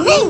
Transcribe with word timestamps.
Chomín. 0.00 0.29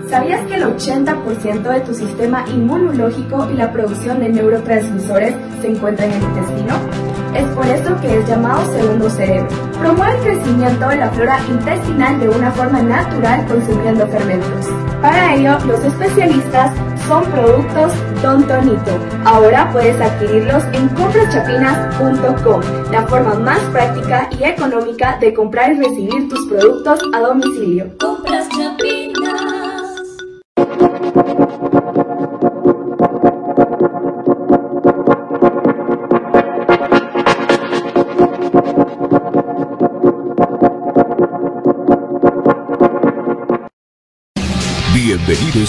¿Sabías 0.10 0.48
que 0.48 0.56
el 0.56 0.64
80% 0.64 1.62
de 1.64 1.82
tu 1.82 1.94
sistema 1.94 2.46
inmunológico 2.48 3.50
y 3.52 3.58
la 3.58 3.72
producción 3.72 4.20
de 4.20 4.30
neurotransmisores 4.30 5.36
se 5.62 5.68
encuentra 5.68 6.06
en 6.06 6.14
el 6.14 6.22
intestino? 6.22 7.13
Es 7.36 7.46
por 7.56 7.66
eso 7.66 8.00
que 8.02 8.20
es 8.20 8.28
llamado 8.28 8.64
segundo 8.74 9.10
cerebro. 9.10 9.48
Promueve 9.80 10.18
el 10.18 10.24
crecimiento 10.24 10.88
de 10.88 10.98
la 10.98 11.10
flora 11.10 11.40
intestinal 11.50 12.20
de 12.20 12.30
una 12.30 12.52
forma 12.52 12.82
natural 12.82 13.46
consumiendo 13.48 14.08
fermentos. 14.08 14.68
Para 15.02 15.36
ello, 15.36 15.58
los 15.66 15.84
especialistas 15.84 16.72
son 17.08 17.26
productos 17.26 17.92
Don 18.22 18.48
Tonito. 18.48 18.98
Ahora 19.26 19.70
puedes 19.72 20.00
adquirirlos 20.00 20.64
en 20.74 20.88
compraschapinas.com, 20.90 22.62
la 22.92 23.06
forma 23.08 23.34
más 23.36 23.60
práctica 23.72 24.30
y 24.40 24.44
económica 24.44 25.18
de 25.20 25.34
comprar 25.34 25.74
y 25.74 25.80
recibir 25.80 26.30
tus 26.30 26.48
productos 26.48 27.02
a 27.14 27.20
domicilio. 27.20 27.88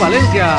Valencia. 0.00 0.56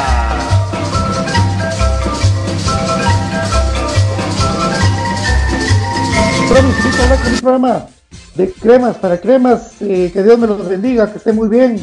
un 6.59 7.39
programa 7.39 7.87
de 8.35 8.51
cremas 8.51 8.97
para 8.97 9.19
cremas, 9.19 9.73
eh, 9.81 10.09
que 10.13 10.23
Dios 10.23 10.39
me 10.39 10.47
los 10.47 10.67
bendiga, 10.67 11.11
que 11.11 11.17
esté 11.17 11.33
muy 11.33 11.49
bien, 11.49 11.79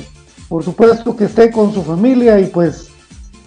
por 0.48 0.64
supuesto 0.64 1.16
que 1.16 1.24
esté 1.24 1.50
con 1.50 1.72
su 1.72 1.82
familia 1.82 2.38
y 2.40 2.46
pues 2.46 2.88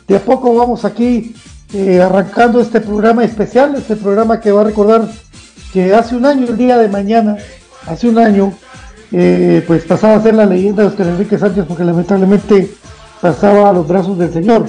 de 0.08 0.16
a 0.16 0.20
poco 0.20 0.54
vamos 0.56 0.86
aquí 0.86 1.36
eh, 1.74 2.02
arrancando 2.02 2.62
este 2.62 2.82
programa 2.82 3.24
especial, 3.24 3.76
este 3.76 3.96
programa 3.96 4.40
que 4.40 4.52
va 4.52 4.62
a 4.62 4.66
recordar 4.66 5.10
que 5.74 5.94
hace 5.94 6.16
un 6.16 6.26
año, 6.26 6.48
el 6.48 6.58
día 6.58 6.78
de 6.78 6.88
mañana, 6.88 7.38
hace 7.88 8.08
un 8.08 8.18
año, 8.18 8.54
eh, 9.12 9.64
pues 9.68 9.84
pasaba 9.86 10.16
a 10.16 10.22
ser 10.22 10.36
la 10.36 10.46
leyenda 10.46 10.84
de 10.84 10.90
Oscar 10.90 11.08
Enrique 11.08 11.38
Sánchez 11.38 11.66
porque 11.68 11.84
lamentablemente 11.84 12.74
pasaba 13.22 13.70
a 13.70 13.74
los 13.74 13.88
brazos 13.88 14.18
del 14.18 14.32
Señor. 14.32 14.66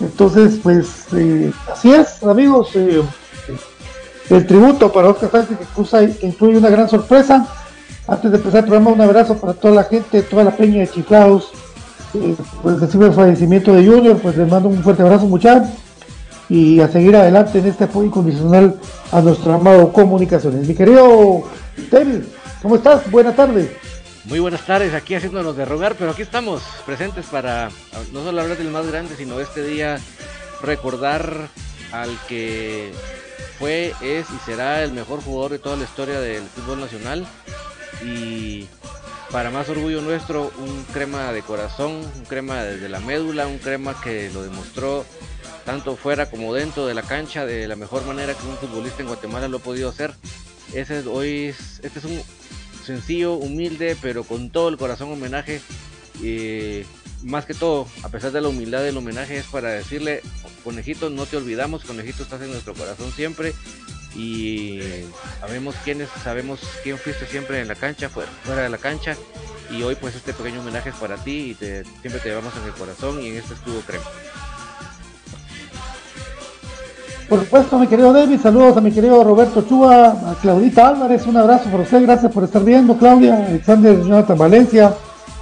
Entonces, 0.00 0.58
pues 0.62 1.06
eh, 1.14 1.52
así 1.72 1.92
es, 1.92 2.22
amigos. 2.22 2.70
Eh, 2.74 3.02
el 4.30 4.46
tributo 4.46 4.92
para 4.92 5.08
Oscar 5.08 5.30
Sánchez 5.30 5.58
que, 5.58 6.26
incluye 6.26 6.58
una 6.58 6.70
gran 6.70 6.88
sorpresa. 6.88 7.46
Antes 8.08 8.30
de 8.30 8.36
empezar 8.36 8.60
el 8.60 8.66
programa, 8.66 8.90
un 8.90 9.00
abrazo 9.00 9.36
para 9.36 9.52
toda 9.52 9.74
la 9.74 9.84
gente, 9.84 10.22
toda 10.22 10.44
la 10.44 10.56
peña 10.56 10.80
de 10.80 10.88
Chiflados. 10.88 11.50
pues 12.62 12.80
recibe 12.80 13.06
el 13.06 13.12
fallecimiento 13.12 13.72
de 13.72 13.86
Junior, 13.86 14.16
pues 14.18 14.36
les 14.36 14.48
mando 14.48 14.68
un 14.68 14.82
fuerte 14.82 15.02
abrazo 15.02 15.26
muchachos 15.26 15.68
y 16.48 16.78
a 16.80 16.88
seguir 16.88 17.16
adelante 17.16 17.58
en 17.58 17.66
este 17.66 17.84
apoyo 17.84 18.06
incondicional 18.06 18.76
a 19.10 19.20
nuestro 19.20 19.52
amado 19.52 19.92
Comunicaciones. 19.92 20.68
Mi 20.68 20.74
querido 20.74 21.42
David, 21.90 22.22
¿Cómo 22.62 22.76
estás? 22.76 23.08
Buenas 23.10 23.36
tardes. 23.36 23.70
Muy 24.26 24.40
buenas 24.40 24.66
tardes, 24.66 24.92
aquí 24.92 25.14
haciéndonos 25.14 25.56
de 25.56 25.64
rogar, 25.64 25.94
pero 25.94 26.10
aquí 26.10 26.22
estamos 26.22 26.60
presentes 26.84 27.26
para 27.26 27.70
no 28.12 28.24
solo 28.24 28.40
hablar 28.40 28.58
del 28.58 28.70
más 28.72 28.84
grande, 28.84 29.14
sino 29.14 29.38
este 29.38 29.62
día 29.62 30.00
recordar 30.62 31.48
al 31.92 32.10
que 32.26 32.90
fue, 33.60 33.94
es 34.02 34.26
y 34.28 34.38
será 34.44 34.82
el 34.82 34.90
mejor 34.90 35.22
jugador 35.22 35.52
de 35.52 35.60
toda 35.60 35.76
la 35.76 35.84
historia 35.84 36.18
del 36.18 36.42
fútbol 36.42 36.80
nacional. 36.80 37.24
Y 38.04 38.66
para 39.30 39.52
más 39.52 39.68
orgullo 39.68 40.02
nuestro, 40.02 40.50
un 40.58 40.84
crema 40.92 41.32
de 41.32 41.42
corazón, 41.42 41.92
un 41.92 42.24
crema 42.24 42.64
desde 42.64 42.88
la 42.88 42.98
médula, 42.98 43.46
un 43.46 43.58
crema 43.58 44.00
que 44.00 44.28
lo 44.34 44.42
demostró 44.42 45.06
tanto 45.64 45.94
fuera 45.94 46.28
como 46.28 46.52
dentro 46.52 46.84
de 46.86 46.94
la 46.94 47.02
cancha 47.02 47.46
de 47.46 47.68
la 47.68 47.76
mejor 47.76 48.04
manera 48.04 48.34
que 48.34 48.44
un 48.44 48.56
futbolista 48.56 49.02
en 49.02 49.08
Guatemala 49.08 49.46
lo 49.46 49.58
ha 49.58 49.60
podido 49.60 49.88
hacer. 49.88 50.14
Ese 50.74 51.06
hoy 51.06 51.54
este 51.80 52.00
es 52.00 52.04
un 52.04 52.20
sencillo, 52.86 53.34
humilde, 53.34 53.96
pero 54.00 54.24
con 54.24 54.50
todo 54.50 54.68
el 54.68 54.76
corazón 54.76 55.12
homenaje. 55.12 55.60
Eh, 56.22 56.86
más 57.22 57.44
que 57.44 57.54
todo, 57.54 57.86
a 58.02 58.08
pesar 58.08 58.30
de 58.32 58.40
la 58.40 58.48
humildad 58.48 58.82
del 58.82 58.96
homenaje, 58.96 59.38
es 59.38 59.46
para 59.46 59.70
decirle, 59.70 60.22
conejito, 60.64 61.10
no 61.10 61.26
te 61.26 61.36
olvidamos, 61.36 61.84
conejito 61.84 62.22
estás 62.22 62.40
en 62.42 62.50
nuestro 62.50 62.74
corazón 62.74 63.10
siempre. 63.12 63.52
Y 64.14 64.80
sabemos 65.40 65.74
quiénes, 65.84 66.08
sabemos 66.22 66.60
quién 66.82 66.96
fuiste 66.96 67.26
siempre 67.26 67.60
en 67.60 67.68
la 67.68 67.74
cancha, 67.74 68.08
fuera, 68.08 68.30
fuera 68.44 68.62
de 68.62 68.70
la 68.70 68.78
cancha. 68.78 69.16
Y 69.70 69.82
hoy 69.82 69.96
pues 69.96 70.14
este 70.14 70.32
pequeño 70.32 70.60
homenaje 70.60 70.90
es 70.90 70.96
para 70.96 71.16
ti 71.16 71.50
y 71.50 71.54
te, 71.54 71.84
siempre 72.00 72.20
te 72.20 72.28
llevamos 72.28 72.54
en 72.56 72.64
el 72.64 72.72
corazón 72.72 73.22
y 73.22 73.28
en 73.28 73.36
este 73.36 73.54
estuvo 73.54 73.80
crema. 73.80 74.04
Por 77.28 77.40
supuesto, 77.40 77.76
mi 77.78 77.88
querido 77.88 78.12
David, 78.12 78.38
saludos 78.40 78.76
a 78.76 78.80
mi 78.80 78.92
querido 78.92 79.24
Roberto 79.24 79.62
Chua, 79.62 80.10
a 80.10 80.34
Claudita 80.40 80.86
Álvarez, 80.86 81.26
un 81.26 81.36
abrazo 81.36 81.68
por 81.70 81.80
usted, 81.80 82.02
gracias 82.02 82.30
por 82.30 82.44
estar 82.44 82.62
viendo, 82.62 82.96
Claudia, 82.96 83.46
Alexander 83.48 84.00
Jonathan 84.00 84.38
Valencia, 84.38 84.94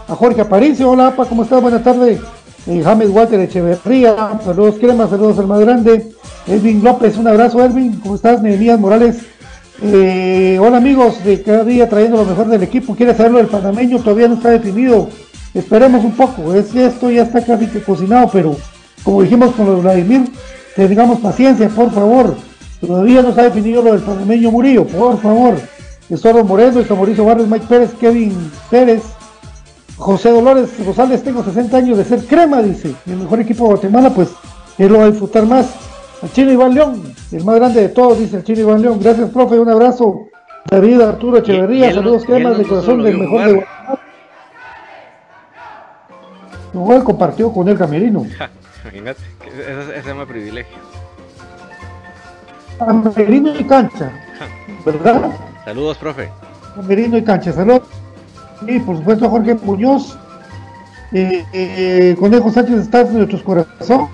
a 0.09 0.15
Jorge 0.15 0.41
Aparicio, 0.41 0.91
hola 0.91 1.09
APA, 1.09 1.27
¿cómo 1.27 1.43
estás? 1.43 1.61
Buenas 1.61 1.85
tardes. 1.85 2.21
Eh, 2.67 2.81
James 2.83 3.11
Walter 3.11 3.39
Echeverría, 3.39 4.17
saludos 4.43 4.77
Crema, 4.81 5.07
saludos 5.09 5.39
al 5.39 5.47
más 5.47 5.61
grande. 5.61 6.11
Edwin 6.47 6.83
López, 6.83 7.19
un 7.19 7.29
abrazo 7.29 7.63
Edwin, 7.63 8.01
¿cómo 8.01 8.15
estás? 8.15 8.41
Nehemías 8.41 8.81
Morales, 8.81 9.19
eh, 9.83 10.59
hola 10.59 10.79
amigos, 10.79 11.23
de 11.23 11.43
cada 11.43 11.65
día 11.65 11.87
trayendo 11.87 12.17
lo 12.17 12.25
mejor 12.25 12.47
del 12.47 12.63
equipo, 12.63 12.95
quiere 12.95 13.15
saberlo 13.15 13.39
del 13.39 13.49
panameño, 13.49 13.99
todavía 13.99 14.29
no 14.29 14.37
está 14.37 14.49
definido, 14.49 15.11
esperemos 15.53 16.03
un 16.03 16.13
poco, 16.13 16.55
es 16.55 16.75
esto 16.75 17.11
ya 17.11 17.25
está 17.25 17.45
casi 17.45 17.67
que 17.67 17.83
cocinado, 17.83 18.31
pero 18.33 18.57
como 19.03 19.21
dijimos 19.21 19.55
con 19.55 19.67
los 19.67 19.83
Vladimir, 19.83 20.23
tengamos 20.75 21.21
paciencia, 21.21 21.69
por 21.69 21.91
favor. 21.91 22.35
Todavía 22.81 23.23
no 23.23 23.33
se 23.33 23.41
ha 23.41 23.45
definido 23.45 23.83
lo 23.83 23.93
del 23.93 24.03
panameño 24.03 24.51
Murillo, 24.51 24.87
por 24.87 25.21
favor. 25.21 25.55
Estorbo 26.11 26.45
Moreno, 26.45 26.83
Mauricio 26.91 27.25
Barrios, 27.25 27.49
Mike 27.49 27.67
Pérez, 27.69 27.95
Kevin 27.95 28.53
Pérez, 28.71 29.03
José 29.97 30.31
Dolores 30.31 30.71
Rosales, 30.85 31.23
tengo 31.23 31.43
60 31.43 31.77
años 31.77 31.99
de 31.99 32.05
ser 32.05 32.25
crema, 32.27 32.61
dice. 32.63 32.95
El 33.07 33.17
mejor 33.17 33.41
equipo 33.41 33.65
de 33.65 33.71
Guatemala, 33.71 34.11
pues 34.11 34.31
él 34.79 34.93
lo 34.93 34.99
va 34.99 35.05
a 35.05 35.11
disfrutar 35.11 35.47
más. 35.47 35.75
Al 36.23 36.33
chino 36.33 36.53
Iván 36.53 36.75
León, 36.75 37.03
el 37.33 37.45
más 37.45 37.57
grande 37.57 37.81
de 37.81 37.89
todos, 37.89 38.19
dice 38.19 38.37
el 38.39 38.45
chino 38.45 38.61
Iván 38.61 38.83
León. 38.83 38.99
Gracias, 39.01 39.31
profe, 39.31 39.59
un 39.59 39.69
abrazo. 39.69 40.27
David 40.71 41.01
Arturo 41.01 41.39
Echeverría, 41.39 41.93
saludos 41.93 42.25
cremas 42.25 42.59
de 42.59 42.65
corazón 42.65 43.03
del 43.03 43.19
mejor 43.19 43.45
de 43.45 43.53
Guatemala. 43.55 44.01
Igual 46.73 47.05
compartió 47.05 47.53
con 47.53 47.69
el 47.69 47.79
camerino. 47.79 48.27
Imagínate, 48.85 49.21
ese, 49.47 50.03
se 50.03 50.09
llama 50.09 50.27
privilegio. 50.27 50.77
Camerino 52.79 53.59
y 53.59 53.65
cancha, 53.65 54.13
¿verdad? 54.85 55.33
Saludos, 55.65 55.97
profe. 55.97 56.29
Camerino 56.75 57.17
y 57.17 57.25
cancha, 57.25 57.53
saludos. 57.53 57.89
Y 58.67 58.79
por 58.81 58.99
supuesto, 58.99 59.31
Jorge 59.31 59.55
Muñoz. 59.55 60.19
Eh, 61.13 61.45
eh, 61.53 62.17
Conejo 62.19 62.51
Sánchez, 62.51 62.81
estás 62.81 63.09
en 63.09 63.19
nuestros 63.19 63.43
corazones. 63.43 64.09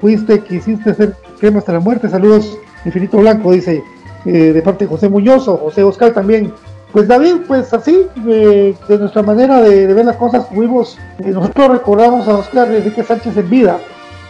Fuiste, 0.00 0.40
quisiste 0.44 0.94
ser 0.94 1.14
crema 1.38 1.58
hasta 1.58 1.72
la 1.72 1.80
muerte. 1.80 2.08
Saludos, 2.08 2.56
Infinito 2.84 3.18
Blanco, 3.18 3.52
dice 3.52 3.82
eh, 4.24 4.30
de 4.52 4.62
parte 4.62 4.84
de 4.84 4.90
José 4.90 5.08
Muñoz 5.08 5.46
o 5.46 5.56
José 5.58 5.82
Oscar 5.82 6.12
también. 6.12 6.54
Pues 6.92 7.06
David, 7.06 7.42
pues 7.46 7.72
así, 7.74 8.06
de 8.16 8.74
nuestra 8.98 9.22
manera 9.22 9.60
de, 9.60 9.92
ver 9.92 10.06
las 10.06 10.16
cosas, 10.16 10.48
tuvimos, 10.48 10.98
nosotros 11.18 11.68
recordamos 11.68 12.26
a 12.26 12.38
Oscar 12.38 12.72
Enrique 12.72 13.02
Sánchez 13.02 13.36
en 13.36 13.50
vida. 13.50 13.78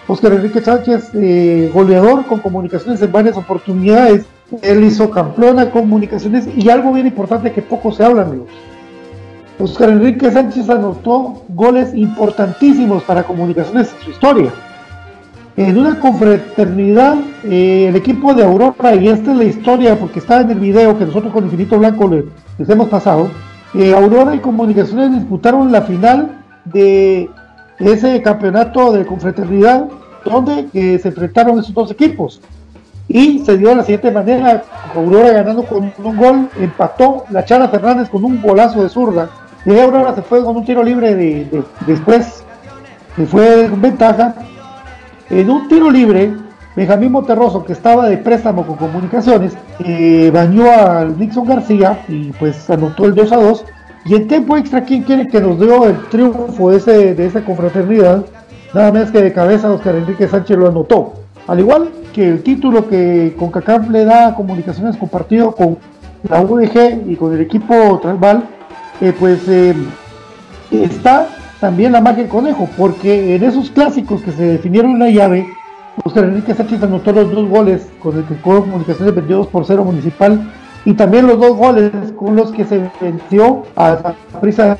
Oscar 0.08 0.32
Enrique 0.32 0.60
Sánchez, 0.60 1.10
goleador 1.72 2.26
con 2.26 2.40
comunicaciones 2.40 3.00
en 3.02 3.12
varias 3.12 3.36
oportunidades. 3.36 4.24
Él 4.62 4.82
hizo 4.82 5.10
campeona 5.10 5.70
comunicaciones 5.70 6.48
y 6.56 6.68
algo 6.70 6.92
bien 6.92 7.06
importante 7.06 7.52
que 7.52 7.62
poco 7.62 7.92
se 7.92 8.04
habla, 8.04 8.22
amigos. 8.22 8.48
Oscar 9.60 9.90
Enrique 9.90 10.30
Sánchez 10.30 10.70
anotó 10.70 11.42
goles 11.48 11.92
importantísimos 11.94 13.02
para 13.02 13.24
comunicaciones 13.24 13.92
en 13.92 14.04
su 14.04 14.10
historia. 14.10 14.52
En 15.58 15.76
una 15.76 15.98
confraternidad, 15.98 17.16
eh, 17.42 17.86
el 17.88 17.96
equipo 17.96 18.32
de 18.32 18.44
Aurora, 18.44 18.94
y 18.94 19.08
esta 19.08 19.32
es 19.32 19.36
la 19.38 19.42
historia 19.42 19.98
porque 19.98 20.20
está 20.20 20.40
en 20.40 20.52
el 20.52 20.60
video 20.60 20.96
que 20.96 21.04
nosotros 21.04 21.32
con 21.32 21.46
Infinito 21.46 21.76
Blanco 21.76 22.08
les, 22.08 22.70
hemos 22.70 22.88
pasado, 22.88 23.28
eh, 23.74 23.92
Aurora 23.92 24.36
y 24.36 24.38
Comunicaciones 24.38 25.10
disputaron 25.10 25.72
la 25.72 25.82
final 25.82 26.44
de 26.64 27.28
ese 27.80 28.22
campeonato 28.22 28.92
de 28.92 29.04
confraternidad 29.04 29.88
donde 30.24 30.68
eh, 30.74 30.96
se 31.02 31.08
enfrentaron 31.08 31.58
esos 31.58 31.74
dos 31.74 31.90
equipos. 31.90 32.40
Y 33.08 33.40
se 33.40 33.58
dio 33.58 33.70
de 33.70 33.76
la 33.76 33.82
siguiente 33.82 34.12
manera, 34.12 34.62
Aurora 34.94 35.32
ganando 35.32 35.64
con 35.64 35.92
un 36.04 36.16
gol, 36.16 36.48
empató 36.60 37.24
la 37.30 37.44
Chara 37.44 37.66
Fernández 37.66 38.08
con 38.08 38.22
un 38.22 38.40
golazo 38.40 38.80
de 38.80 38.88
zurda 38.88 39.28
y 39.66 39.76
Aurora 39.76 40.14
se 40.14 40.22
fue 40.22 40.44
con 40.44 40.56
un 40.56 40.64
tiro 40.64 40.84
libre 40.84 41.16
de, 41.16 41.64
después, 41.84 42.44
se 43.16 43.26
fue 43.26 43.64
en 43.64 43.82
ventaja. 43.82 44.36
En 45.30 45.50
un 45.50 45.68
tiro 45.68 45.90
libre, 45.90 46.32
Benjamín 46.74 47.12
Monterroso, 47.12 47.62
que 47.62 47.74
estaba 47.74 48.08
de 48.08 48.16
préstamo 48.16 48.66
con 48.66 48.76
comunicaciones, 48.76 49.52
eh, 49.84 50.30
bañó 50.32 50.70
a 50.70 51.04
Nixon 51.04 51.46
García 51.46 52.02
y 52.08 52.32
pues 52.32 52.68
anotó 52.70 53.04
el 53.04 53.14
2 53.14 53.32
a 53.32 53.36
2. 53.36 53.64
Y 54.06 54.14
en 54.14 54.26
tiempo 54.26 54.56
extra, 54.56 54.84
¿quién 54.84 55.02
quiere 55.02 55.26
que 55.28 55.40
nos 55.40 55.60
dio 55.60 55.86
el 55.86 55.98
triunfo 56.08 56.70
de, 56.70 56.78
ese, 56.78 57.14
de 57.14 57.26
esa 57.26 57.44
confraternidad? 57.44 58.24
Nada 58.72 58.90
más 58.90 59.10
que 59.10 59.20
de 59.20 59.32
cabeza 59.32 59.70
Oscar 59.70 59.96
Enrique 59.96 60.28
Sánchez 60.28 60.56
lo 60.56 60.68
anotó. 60.68 61.12
Al 61.46 61.60
igual 61.60 61.90
que 62.14 62.26
el 62.26 62.42
título 62.42 62.88
que 62.88 63.34
CONCACAF 63.38 63.90
le 63.90 64.04
da 64.04 64.28
a 64.28 64.34
comunicaciones 64.34 64.96
compartido 64.96 65.52
con 65.52 65.76
la 66.28 66.40
UDG 66.40 67.06
y 67.06 67.16
con 67.16 67.34
el 67.34 67.42
equipo 67.42 67.98
Transval, 68.00 68.44
eh, 69.02 69.12
pues 69.18 69.46
eh, 69.48 69.74
está 70.70 71.28
también 71.60 71.92
la 71.92 72.00
magia 72.00 72.22
del 72.22 72.28
conejo, 72.28 72.68
porque 72.76 73.36
en 73.36 73.42
esos 73.42 73.70
clásicos 73.70 74.22
que 74.22 74.32
se 74.32 74.42
definieron 74.42 74.98
la 74.98 75.10
llave, 75.10 75.46
Oscar 76.04 76.24
Enrique 76.24 76.54
Sánchez 76.54 76.82
anotó 76.82 77.12
los 77.12 77.30
dos 77.32 77.48
goles 77.48 77.88
con 78.00 78.16
el 78.16 78.24
que 78.24 78.36
Comunicaciones 78.36 79.14
vendió 79.14 79.38
2 79.38 79.48
por 79.48 79.66
0 79.66 79.84
municipal 79.84 80.40
y 80.84 80.94
también 80.94 81.26
los 81.26 81.40
dos 81.40 81.56
goles 81.56 81.90
con 82.16 82.36
los 82.36 82.52
que 82.52 82.64
se 82.64 82.88
venció 83.00 83.64
a 83.74 83.90
la 83.90 84.40
prisa 84.40 84.78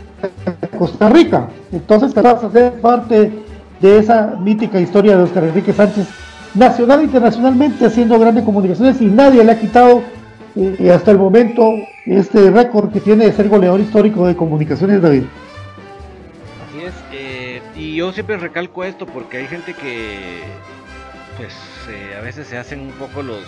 Costa 0.78 1.08
Rica. 1.08 1.48
Entonces, 1.72 2.14
vas 2.14 2.44
a 2.44 2.50
ser 2.50 2.80
parte 2.80 3.32
de 3.80 3.98
esa 3.98 4.36
mítica 4.40 4.80
historia 4.80 5.16
de 5.16 5.24
Oscar 5.24 5.44
Enrique 5.44 5.72
Sánchez, 5.72 6.06
nacional 6.54 7.00
e 7.00 7.04
internacionalmente 7.04 7.86
haciendo 7.86 8.18
grandes 8.18 8.44
comunicaciones 8.44 9.00
y 9.00 9.06
nadie 9.06 9.44
le 9.44 9.52
ha 9.52 9.60
quitado 9.60 10.02
y 10.54 10.88
hasta 10.88 11.12
el 11.12 11.18
momento 11.18 11.74
este 12.04 12.50
récord 12.50 12.90
que 12.90 13.00
tiene 13.00 13.26
de 13.26 13.32
ser 13.32 13.48
goleador 13.48 13.80
histórico 13.80 14.26
de 14.26 14.34
comunicaciones, 14.34 15.00
David. 15.00 15.24
Yo 17.98 18.12
siempre 18.12 18.36
recalco 18.36 18.84
esto 18.84 19.06
porque 19.06 19.38
hay 19.38 19.48
gente 19.48 19.74
que, 19.74 20.44
pues, 21.36 21.52
eh, 21.88 22.14
a 22.16 22.20
veces 22.20 22.46
se 22.46 22.56
hacen 22.56 22.78
un 22.78 22.92
poco 22.92 23.24
los 23.24 23.42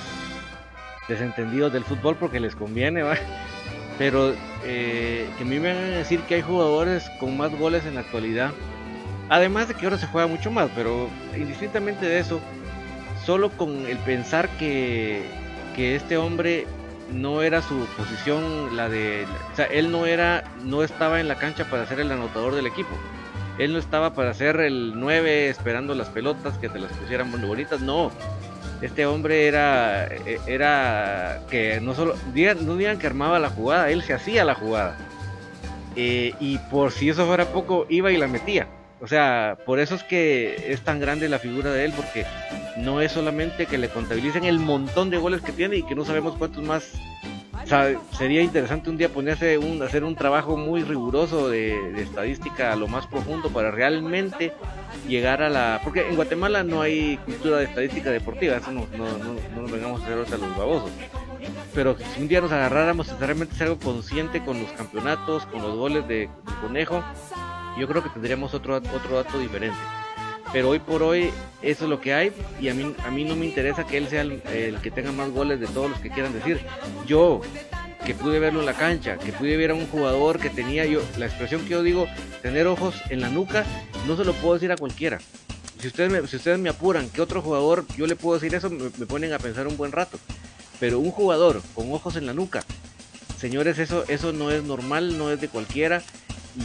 desentendidos 1.07 1.73
del 1.73 1.85
fútbol 1.85 2.17
porque 2.17 2.41
les 2.41 2.57
conviene, 2.57 3.05
¿va? 3.05 3.15
Pero 3.99 4.35
eh, 4.65 5.29
que 5.39 5.45
a 5.45 5.47
mí 5.47 5.61
me 5.61 5.73
van 5.73 5.77
a 5.77 5.99
decir 5.99 6.19
que 6.23 6.35
hay 6.35 6.43
jugadores 6.43 7.09
con 7.21 7.37
más 7.37 7.57
goles 7.57 7.87
en 7.87 7.95
la 7.95 8.01
actualidad. 8.01 8.51
Además 9.29 9.69
de 9.69 9.75
que 9.75 9.87
ahora 9.87 9.99
se 9.99 10.09
juega 10.09 10.27
mucho 10.27 10.51
más, 10.51 10.69
pero 10.75 11.09
indistintamente 11.37 12.07
de 12.07 12.19
eso, 12.19 12.41
solo 13.25 13.51
con 13.51 13.87
el 13.87 13.99
pensar 13.99 14.49
que, 14.59 15.23
que 15.77 15.95
este 15.95 16.17
hombre 16.17 16.67
no 17.13 17.43
era 17.43 17.63
su 17.63 17.87
posición 17.97 18.77
la 18.77 18.89
de, 18.89 19.29
o 19.53 19.55
sea, 19.55 19.67
él 19.67 19.93
no 19.93 20.07
era, 20.07 20.43
no 20.65 20.83
estaba 20.83 21.21
en 21.21 21.29
la 21.29 21.37
cancha 21.37 21.71
para 21.71 21.87
ser 21.87 22.01
el 22.01 22.11
anotador 22.11 22.57
del 22.57 22.67
equipo. 22.67 22.99
Él 23.61 23.75
no 23.75 23.79
estaba 23.79 24.15
para 24.15 24.33
ser 24.33 24.59
el 24.61 24.99
9 24.99 25.51
esperando 25.51 25.95
las 25.95 26.09
pelotas 26.09 26.57
que 26.57 26.71
te 26.71 26.79
las 26.79 26.91
pusieran 26.93 27.31
muy 27.31 27.41
bonitas, 27.41 27.83
no. 27.83 28.11
Este 28.81 29.05
hombre 29.05 29.47
era, 29.47 30.07
e, 30.07 30.41
era 30.47 31.43
que 31.51 31.79
no 31.83 31.95
solo, 31.95 32.15
no 32.63 32.77
digan 32.77 32.99
que 32.99 33.07
armaba 33.07 33.39
la 33.39 33.51
jugada, 33.51 33.91
él 33.91 34.03
se 34.03 34.15
hacía 34.15 34.47
la 34.47 34.55
jugada. 34.55 34.97
Eh, 35.95 36.33
y 36.41 36.57
por 36.71 36.91
si 36.91 37.11
eso 37.11 37.27
fuera 37.27 37.53
poco, 37.53 37.85
iba 37.91 38.11
y 38.11 38.17
la 38.17 38.29
metía. 38.29 38.67
O 39.03 39.07
sea, 39.07 39.59
por 39.67 39.79
eso 39.79 39.95
es 39.95 40.05
que 40.05 40.73
es 40.73 40.81
tan 40.81 40.99
grande 40.99 41.29
la 41.29 41.39
figura 41.39 41.71
de 41.71 41.85
él, 41.85 41.93
porque 41.95 42.25
no 42.79 43.03
es 43.03 43.13
solamente 43.13 43.67
que 43.67 43.77
le 43.77 43.91
contabilicen 43.91 44.45
el 44.45 44.59
montón 44.59 45.11
de 45.11 45.19
goles 45.19 45.43
que 45.43 45.53
tiene 45.53 45.77
y 45.77 45.83
que 45.83 45.95
no 45.95 46.07
sabemos 46.07 46.35
cuántos 46.39 46.65
más. 46.65 46.95
Sería 48.17 48.43
interesante 48.43 48.91
un 48.91 48.97
día 48.97 49.09
ponerse 49.09 49.59
un, 49.59 49.83
hacer 49.83 50.05
un 50.05 50.17
trabajo 50.17 50.57
muy 50.57 50.83
riguroso 50.83 51.49
de, 51.49 52.03
estadística 52.03 52.73
a 52.73 52.77
lo 52.77 52.89
más 52.89 53.07
profundo 53.07 53.51
para 53.51 53.71
realmente 53.71 54.53
llegar 55.09 55.43
a 55.43 55.49
la. 55.49 55.81
Porque 55.85 56.09
en 56.09 56.17
Guatemala 56.17 56.65
no 56.65 56.83
hay 56.83 57.17
cultura 57.19 57.59
de 57.59 57.65
estadística 57.65 58.11
deportiva, 58.11 58.57
eso 58.57 58.73
no, 58.73 58.87
no, 58.97 59.07
no, 59.19 59.63
nos 59.63 59.71
vengamos 59.71 60.01
a 60.01 60.05
hacer 60.05 60.19
ahorita 60.19 60.37
los 60.39 60.57
babosos. 60.57 60.91
Pero 61.75 61.97
si 61.97 62.21
un 62.21 62.29
día 62.29 62.41
nos 62.41 62.53
agarráramos 62.53 63.11
a 63.11 63.17
realmente 63.17 63.55
ser 63.55 63.69
algo 63.69 63.79
consciente 63.79 64.43
con 64.43 64.61
los 64.61 64.71
campeonatos, 64.73 65.47
con 65.47 65.63
los 65.63 65.77
goles 65.77 66.07
de, 66.09 66.15
de 66.15 66.29
conejo, 66.61 67.03
yo 67.79 67.87
creo 67.87 68.03
que 68.03 68.11
tendríamos 68.11 68.53
otro, 68.55 68.77
otro 68.77 69.17
dato 69.17 69.39
diferente. 69.39 69.79
Pero 70.53 70.71
hoy 70.71 70.81
por 70.81 71.03
hoy 71.03 71.31
eso 71.63 71.85
es 71.85 71.91
lo 71.91 72.01
que 72.01 72.13
hay 72.13 72.33
y 72.61 72.69
a 72.69 72.75
mí, 72.75 72.95
a 73.05 73.11
mí 73.11 73.25
no 73.25 73.37
me 73.37 73.47
interesa 73.47 73.87
que 73.87 73.97
él 73.97 74.09
sea 74.09 74.23
el, 74.23 74.79
que 74.83 74.91
tenga 74.91 75.13
más 75.13 75.31
goles 75.31 75.61
de 75.61 75.67
todos 75.67 75.91
los 75.91 76.01
que 76.01 76.11
quieran 76.11 76.33
decir. 76.33 76.61
Yo, 77.07 77.41
que 78.05 78.15
pude 78.15 78.41
verlo 78.41 78.61
en 78.61 78.67
la 78.67 78.75
cancha, 78.75 79.17
que 79.17 79.33
pude 79.33 79.57
ver 79.57 79.71
a 79.71 79.75
un 79.75 79.87
jugador 79.87 80.41
que 80.41 80.51
tenía 80.51 80.87
yo, 80.87 81.03
la 81.19 81.27
expresión 81.27 81.63
que 81.63 81.71
yo 81.71 81.83
digo, 81.83 82.07
tener 82.43 82.67
ojos 82.67 82.95
en 83.11 83.21
la 83.21 83.29
nuca, 83.29 83.65
no 84.07 84.17
se 84.17 84.25
lo 84.25 84.33
puedo 84.35 84.55
decir 84.55 84.73
a 84.73 84.77
cualquiera. 84.77 85.19
Si 85.81 85.87
ustedes 85.87 86.11
me, 86.11 86.27
si 86.27 86.37
ustedes 86.37 86.59
me 86.59 86.69
apuran, 86.69 87.09
¿qué 87.09 87.23
otro 87.23 87.41
jugador 87.41 87.87
yo 87.97 88.07
le 88.07 88.17
puedo 88.17 88.39
decir 88.39 88.55
eso? 88.55 88.69
Me, 88.69 88.91
ponen 89.07 89.33
a 89.33 89.39
pensar 89.39 89.67
un 89.67 89.77
buen 89.77 89.93
rato. 89.93 90.19
Pero 90.79 90.99
un 90.99 91.11
jugador 91.11 91.63
con 91.75 91.93
ojos 91.93 92.17
en 92.17 92.27
la 92.27 92.35
nuca, 92.35 92.65
señores, 93.39 93.79
eso, 93.79 94.05
eso 94.09 94.33
no 94.33 94.51
es 94.51 94.63
normal, 94.63 95.17
no 95.17 95.31
es 95.31 95.41
de 95.41 95.49
cualquiera. 95.49 96.03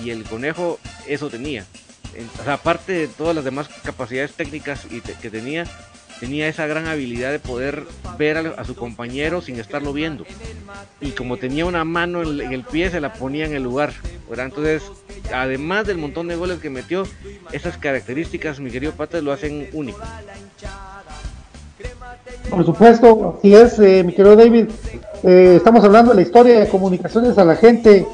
Y 0.04 0.10
el 0.10 0.24
conejo 0.24 0.80
eso 1.08 1.30
tenía. 1.30 1.66
Aparte 2.48 2.94
de 2.94 3.08
todas 3.08 3.36
las 3.36 3.44
demás 3.44 3.70
capacidades 3.84 4.34
técnicas 4.34 4.88
que 5.22 5.30
tenía, 5.30 5.66
tenía 6.20 6.48
esa 6.48 6.68
gran 6.68 6.88
habilidad 6.88 7.32
de 7.32 7.40
poder 7.40 7.84
ver 8.18 8.38
a, 8.58 8.64
su 8.64 8.76
compañero 8.76 9.42
sin 9.42 9.60
estarlo 9.60 9.94
viendo. 9.94 10.26
Y 11.02 11.12
como 11.12 11.38
tenía 11.38 11.66
una 11.66 11.84
mano 11.84 12.22
en, 12.24 12.54
el 12.54 12.64
pie, 12.64 12.90
se 12.90 13.02
la 13.02 13.14
ponía 13.14 13.46
en 13.46 13.54
el 13.54 13.64
lugar. 13.64 13.94
Entonces, 14.36 14.84
además 15.34 15.88
del 15.88 15.98
montón 15.98 16.28
de 16.28 16.36
goles 16.36 16.60
que 16.60 16.70
metió, 16.70 17.04
esas 17.52 17.78
características, 17.78 18.60
mi 18.60 18.72
querido 18.72 18.94
Patas, 18.94 19.24
lo 19.24 19.32
hacen 19.32 19.70
único. 19.74 20.00
Por 22.50 22.66
supuesto, 22.66 23.38
así 23.38 23.54
es, 23.54 23.80
eh, 23.80 24.04
mi 24.04 24.14
querido 24.14 24.36
David. 24.36 24.68
Eh, 25.24 25.56
estamos 25.58 25.84
hablando 25.84 26.12
de 26.12 26.18
la 26.18 26.22
historia 26.22 26.60
de 26.60 26.70
comunicaciones 26.70 27.38
a 27.38 27.44
la 27.44 27.56
gente, 27.56 28.06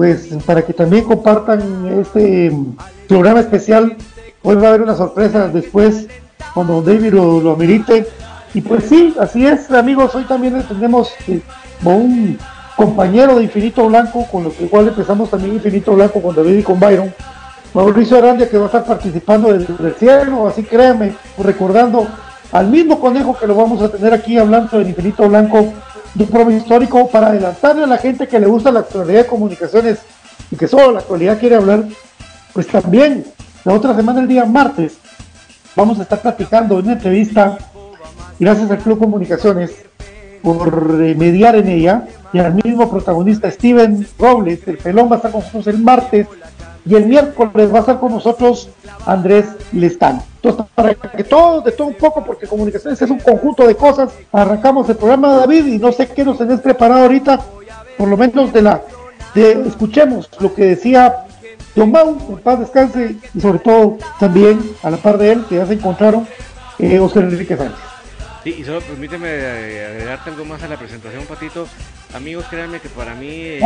pues 0.00 0.30
para 0.46 0.62
que 0.62 0.72
también 0.72 1.04
compartan 1.04 1.60
este 2.00 2.50
programa 3.06 3.40
especial. 3.40 3.98
Hoy 4.42 4.56
va 4.56 4.64
a 4.64 4.68
haber 4.70 4.80
una 4.80 4.96
sorpresa 4.96 5.48
después 5.48 6.08
cuando 6.54 6.80
David 6.80 7.12
lo, 7.12 7.38
lo. 7.38 7.58
Y 8.54 8.60
pues 8.62 8.84
sí, 8.84 9.14
así 9.20 9.46
es, 9.46 9.70
amigos. 9.70 10.14
Hoy 10.14 10.24
también 10.24 10.58
tenemos 10.66 11.12
eh, 11.28 11.42
un 11.84 12.38
compañero 12.76 13.36
de 13.36 13.42
Infinito 13.42 13.86
Blanco, 13.88 14.26
con 14.32 14.44
lo 14.44 14.52
igual 14.58 14.88
empezamos 14.88 15.28
también 15.28 15.56
Infinito 15.56 15.92
Blanco 15.92 16.22
con 16.22 16.34
David 16.34 16.60
y 16.60 16.62
con 16.62 16.80
Byron. 16.80 17.12
Mauricio 17.74 18.16
Arandia 18.16 18.48
que 18.48 18.56
va 18.56 18.64
a 18.64 18.66
estar 18.68 18.86
participando 18.86 19.52
desde 19.52 19.86
el 19.86 19.94
cielo, 19.96 20.48
así 20.48 20.62
créanme, 20.62 21.12
recordando 21.36 22.06
al 22.52 22.68
mismo 22.68 22.98
conejo 22.98 23.36
que 23.38 23.46
lo 23.46 23.54
vamos 23.54 23.82
a 23.82 23.90
tener 23.90 24.14
aquí 24.14 24.38
hablando 24.38 24.78
del 24.78 24.88
Infinito 24.88 25.28
Blanco 25.28 25.74
de 26.14 26.24
un 26.24 26.56
histórico 26.56 27.08
para 27.08 27.28
adelantarle 27.28 27.84
a 27.84 27.86
la 27.86 27.98
gente 27.98 28.26
que 28.26 28.40
le 28.40 28.46
gusta 28.46 28.72
la 28.72 28.80
actualidad 28.80 29.20
de 29.20 29.26
comunicaciones 29.26 29.98
y 30.50 30.56
que 30.56 30.66
solo 30.66 30.92
la 30.92 31.00
actualidad 31.00 31.38
quiere 31.38 31.56
hablar, 31.56 31.84
pues 32.52 32.66
también 32.66 33.24
la 33.64 33.74
otra 33.74 33.94
semana, 33.94 34.20
el 34.20 34.28
día 34.28 34.44
martes, 34.44 34.94
vamos 35.76 35.98
a 35.98 36.02
estar 36.02 36.20
platicando 36.20 36.76
una 36.76 36.92
entrevista, 36.92 37.58
gracias 38.38 38.70
al 38.70 38.78
Club 38.78 38.98
Comunicaciones, 38.98 39.70
por 40.42 40.94
mediar 40.94 41.56
en 41.56 41.68
ella, 41.68 42.06
y 42.32 42.38
al 42.38 42.54
mismo 42.54 42.90
protagonista 42.90 43.50
Steven 43.50 44.06
Robles, 44.18 44.66
el 44.66 44.78
pelón 44.78 45.10
va 45.10 45.14
a 45.14 45.16
estar 45.16 45.30
con 45.30 45.40
nosotros 45.40 45.66
el 45.66 45.78
martes, 45.78 46.26
y 46.86 46.94
el 46.94 47.06
miércoles 47.06 47.72
va 47.72 47.78
a 47.78 47.80
estar 47.80 48.00
con 48.00 48.12
nosotros 48.12 48.68
Andrés 49.06 49.46
Lestán. 49.72 50.22
Entonces, 50.36 50.66
para 50.74 50.94
que 50.94 51.24
todo, 51.24 51.60
de 51.60 51.72
todo 51.72 51.88
un 51.88 51.94
poco, 51.94 52.24
porque 52.24 52.46
comunicaciones 52.46 53.00
es 53.00 53.10
un 53.10 53.18
conjunto 53.18 53.66
de 53.66 53.74
cosas, 53.74 54.12
arrancamos 54.32 54.88
el 54.88 54.96
programa, 54.96 55.36
David, 55.36 55.66
y 55.66 55.78
no 55.78 55.92
sé 55.92 56.08
qué 56.08 56.24
nos 56.24 56.38
tenés 56.38 56.60
preparado 56.60 57.02
ahorita, 57.02 57.40
por 57.98 58.08
lo 58.08 58.16
menos 58.16 58.52
de 58.52 58.62
la, 58.62 58.82
de 59.34 59.52
escuchemos 59.66 60.30
lo 60.40 60.54
que 60.54 60.64
decía 60.64 61.26
Don 61.74 61.90
Mau, 61.90 62.16
en 62.30 62.38
paz 62.38 62.58
descanse, 62.58 63.16
y 63.34 63.40
sobre 63.40 63.58
todo 63.58 63.98
también 64.18 64.58
a 64.82 64.90
la 64.90 64.96
par 64.96 65.18
de 65.18 65.32
él, 65.32 65.44
que 65.48 65.56
ya 65.56 65.66
se 65.66 65.74
encontraron, 65.74 66.26
eh, 66.78 66.98
Oscar 66.98 67.24
Enrique 67.24 67.56
Sánchez. 67.56 67.78
Sí, 68.42 68.56
y 68.58 68.64
solo 68.64 68.80
permíteme 68.80 69.28
eh, 69.28 69.86
agregarte 69.86 70.30
algo 70.30 70.44
más 70.46 70.62
a 70.62 70.68
la 70.68 70.78
presentación, 70.78 71.24
Patito. 71.26 71.66
Amigos, 72.12 72.46
créanme 72.50 72.80
que 72.80 72.88
para 72.88 73.14
mí 73.14 73.28
eh, 73.30 73.60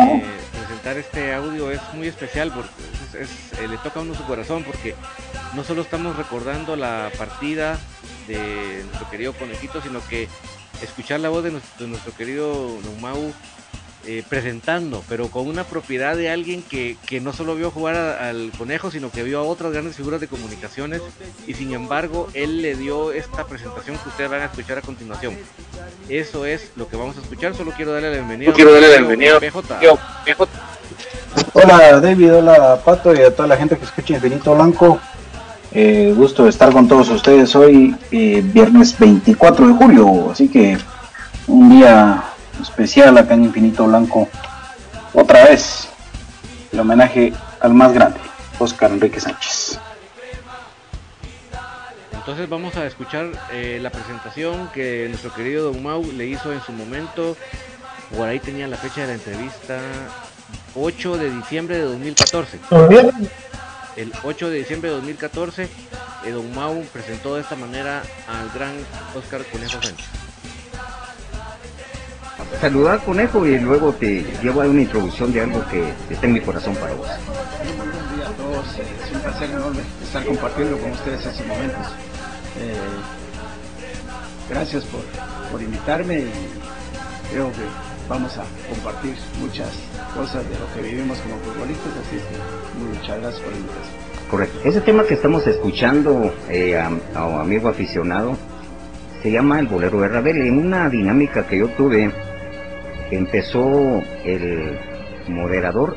presentar 0.53 0.99
este 0.99 1.33
audio 1.33 1.71
es 1.71 1.81
muy 1.95 2.09
especial 2.09 2.53
porque 2.53 2.71
es, 3.19 3.59
le 3.59 3.79
toca 3.79 4.01
a 4.01 4.03
uno 4.03 4.15
su 4.15 4.25
corazón 4.25 4.65
porque 4.65 4.95
no 5.55 5.65
solo 5.65 5.81
estamos 5.81 6.17
recordando 6.17 6.77
la 6.77 7.11
partida 7.17 7.79
de 8.29 8.85
nuestro 8.85 9.09
querido 9.11 9.33
conejito, 9.33 9.81
sino 9.81 10.07
que 10.09 10.29
escuchar 10.83 11.21
la 11.21 11.31
voz 11.31 11.43
de 11.43 11.53
nuestro, 11.53 11.87
de 11.87 11.91
nuestro 11.91 12.15
querido 12.15 12.53
Don 12.83 13.01
Mau 13.01 13.33
eh, 14.07 14.23
presentando, 14.29 15.03
pero 15.09 15.29
con 15.29 15.47
una 15.47 15.65
propiedad 15.65 16.17
de 16.17 16.31
alguien 16.31 16.63
que, 16.63 16.97
que 17.07 17.21
no 17.21 17.33
solo 17.33 17.55
vio 17.55 17.71
jugar 17.71 17.97
al 17.97 18.53
conejo, 18.57 18.91
sino 18.91 19.11
que 19.11 19.23
vio 19.23 19.39
a 19.39 19.43
otras 19.43 19.73
grandes 19.73 19.97
figuras 19.97 20.21
de 20.21 20.29
comunicaciones 20.29 21.03
y 21.47 21.55
sin 21.55 21.73
embargo 21.73 22.29
él 22.35 22.63
le 22.63 22.75
dio 22.75 23.13
esta 23.13 23.47
presentación 23.47 23.97
que 23.99 24.09
ustedes 24.09 24.31
van 24.31 24.43
a 24.43 24.47
escuchar 24.47 24.79
a 24.79 24.83
continuación. 24.83 25.37
Eso 26.09 26.45
es 26.45 26.71
lo 26.77 26.89
que 26.89 26.97
vamos 26.97 27.17
a 27.17 27.21
escuchar, 27.21 27.55
solo 27.55 27.73
quiero 27.73 27.93
darle 27.93 28.11
la 28.11 28.17
bienvenida. 28.17 28.53
quiero 28.53 28.73
darle 28.73 28.89
la 28.89 28.99
bienvenida. 28.99 29.39
Hola 31.53 32.01
David, 32.01 32.35
hola 32.35 32.81
Pato 32.85 33.15
y 33.15 33.21
a 33.21 33.35
toda 33.35 33.49
la 33.49 33.57
gente 33.57 33.77
que 33.77 33.85
escucha 33.85 34.15
Infinito 34.15 34.55
Blanco. 34.55 35.01
Eh, 35.73 36.13
gusto 36.17 36.45
de 36.45 36.51
estar 36.51 36.73
con 36.73 36.87
todos 36.87 37.09
ustedes 37.09 37.57
hoy, 37.57 37.97
eh, 38.13 38.43
viernes 38.45 38.97
24 38.99 39.67
de 39.67 39.75
julio, 39.75 40.31
así 40.31 40.49
que 40.49 40.79
un 41.49 41.69
día 41.71 42.23
especial 42.61 43.17
acá 43.19 43.35
en 43.35 43.45
Infinito 43.45 43.87
Blanco. 43.87 44.29
Otra 45.13 45.45
vez, 45.45 45.89
el 46.73 46.81
homenaje 46.81 47.33
al 47.61 47.75
más 47.75 47.93
grande, 47.93 48.21
Oscar 48.59 48.91
Enrique 48.91 49.21
Sánchez. 49.21 49.79
Entonces 52.13 52.49
vamos 52.49 52.75
a 52.77 52.87
escuchar 52.87 53.31
eh, 53.53 53.79
la 53.83 53.91
presentación 53.91 54.69
que 54.73 55.07
nuestro 55.09 55.33
querido 55.35 55.73
Don 55.73 55.83
Mau 55.83 56.03
le 56.13 56.27
hizo 56.27 56.53
en 56.53 56.61
su 56.63 56.73
momento. 56.73 57.37
Por 58.17 58.29
ahí 58.29 58.41
tenía 58.41 58.67
la 58.67 58.77
fecha 58.77 59.03
de 59.03 59.09
la 59.09 59.13
entrevista, 59.15 59.79
8 60.75 61.19
de 61.19 61.31
diciembre 61.31 61.77
de 61.77 61.83
2014. 61.83 62.61
El 63.97 64.13
8 64.25 64.51
de 64.51 64.57
diciembre 64.57 64.91
de 64.91 64.97
2014, 64.97 65.69
eh, 66.25 66.31
Don 66.31 66.53
Mau 66.55 66.83
presentó 66.93 67.35
de 67.35 67.43
esta 67.43 67.57
manera 67.57 68.03
al 68.27 68.51
gran 68.55 68.75
Oscar 69.15 69.45
Conejo 69.45 69.81
Sánchez 69.83 70.24
saludar 72.65 72.99
conejo 73.05 73.47
y 73.47 73.59
luego 73.59 73.93
te 73.93 74.25
llevo 74.43 74.63
a 74.63 74.65
una 74.65 74.81
introducción 74.81 75.31
de 75.35 75.43
algo 75.43 75.63
que 75.69 75.85
está 76.09 76.27
en 76.27 76.33
mi 76.33 76.41
corazón 76.41 76.75
para 76.77 76.95
vos. 76.95 77.07
Buen 77.07 78.17
día 78.17 78.27
a 78.27 78.33
todos, 78.33 78.65
es 78.79 79.15
un 79.15 79.21
placer 79.21 79.51
enorme 79.51 79.81
estar 80.03 80.25
compartiendo 80.25 80.79
con 80.79 80.93
ustedes 80.93 81.27
estos 81.27 81.47
momentos. 81.47 81.87
Eh, 82.59 82.75
gracias 84.49 84.85
por, 84.85 85.03
por 85.53 85.61
invitarme 85.61 86.21
y 86.21 86.31
creo 87.31 87.53
que 87.53 87.67
vamos 88.09 88.33
a 88.39 88.45
compartir 88.71 89.15
muchas 89.43 89.69
cosas 90.17 90.43
de 90.49 90.59
lo 90.59 90.73
que 90.75 90.89
vivimos 90.89 91.19
como 91.19 91.37
futbolistas, 91.41 91.93
así 92.01 92.17
que 92.17 92.97
muchas 92.97 93.21
gracias 93.21 93.43
por 93.43 93.53
la 93.53 93.59
invitación. 93.59 93.95
Correcto. 94.31 94.61
Ese 94.65 94.81
tema 94.81 95.05
que 95.05 95.13
estamos 95.13 95.47
escuchando 95.47 96.35
eh, 96.49 96.79
a, 96.79 96.91
a, 97.15 97.41
amigo 97.43 97.69
aficionado 97.69 98.39
se 99.23 99.31
llama 99.31 99.61
el 99.61 99.67
bolero 99.67 100.01
de 100.01 100.09
Ravel. 100.09 100.47
En 100.47 100.57
una 100.67 100.89
dinámica 100.89 101.47
que 101.47 101.59
yo 101.59 101.69
tuve 101.69 102.11
empezó 103.17 104.03
el 104.25 104.79
moderador 105.29 105.97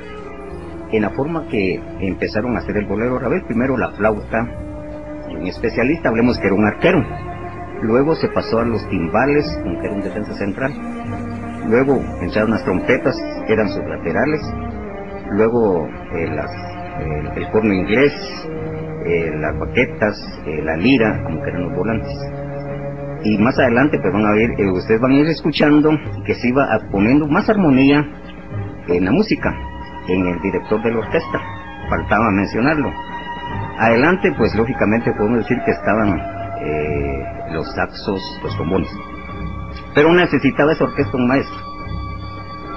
en 0.91 1.01
la 1.01 1.09
forma 1.11 1.47
que 1.49 1.79
empezaron 1.99 2.55
a 2.55 2.59
hacer 2.59 2.77
el 2.77 2.85
bolero 2.85 3.19
Ravel. 3.19 3.43
Primero 3.45 3.77
la 3.77 3.91
flauta, 3.91 4.47
un 5.29 5.47
especialista, 5.47 6.09
hablemos 6.09 6.37
que 6.39 6.47
era 6.47 6.55
un 6.55 6.65
arquero. 6.65 7.03
Luego 7.81 8.15
se 8.15 8.27
pasó 8.29 8.59
a 8.59 8.65
los 8.65 8.87
timbales, 8.89 9.45
que 9.63 9.85
era 9.85 9.95
un 9.95 10.01
defensa 10.01 10.33
central. 10.33 10.73
Luego 11.67 12.01
entraron 12.21 12.51
las 12.51 12.63
trompetas, 12.63 13.15
eran 13.47 13.69
sus 13.69 13.83
laterales. 13.85 14.41
Luego 15.31 15.87
eh, 16.13 16.29
el, 17.35 17.51
corno 17.51 17.73
inglés, 17.73 18.13
eh, 19.05 19.31
las 19.35 19.59
baquetas, 19.59 20.15
eh, 20.45 20.61
la 20.63 20.77
lira, 20.77 21.21
como 21.23 21.41
que 21.43 21.49
eran 21.49 21.63
los 21.63 21.75
volantes 21.75 22.46
y 23.23 23.37
más 23.37 23.57
adelante 23.57 23.99
pues 23.99 24.13
van 24.13 24.25
a 24.25 24.31
ver, 24.31 24.49
eh, 24.57 24.71
ustedes 24.71 25.01
van 25.01 25.11
a 25.11 25.15
ir 25.15 25.27
escuchando 25.27 25.91
que 26.25 26.35
se 26.35 26.49
iba 26.49 26.67
poniendo 26.91 27.27
más 27.27 27.49
armonía 27.49 28.05
en 28.87 29.05
la 29.05 29.11
música, 29.11 29.53
en 30.07 30.27
el 30.27 30.39
director 30.41 30.81
de 30.83 30.91
la 30.91 30.99
orquesta, 30.99 31.39
faltaba 31.89 32.31
mencionarlo. 32.31 32.91
Adelante 33.79 34.33
pues 34.37 34.55
lógicamente 34.55 35.11
podemos 35.17 35.39
decir 35.39 35.57
que 35.65 35.71
estaban 35.71 36.19
eh, 36.61 37.53
los 37.53 37.67
saxos, 37.73 38.21
los 38.43 38.55
trombones, 38.55 38.89
pero 39.93 40.13
necesitaba 40.13 40.73
esa 40.73 40.85
orquesta 40.85 41.17
un 41.17 41.27
maestro. 41.27 41.57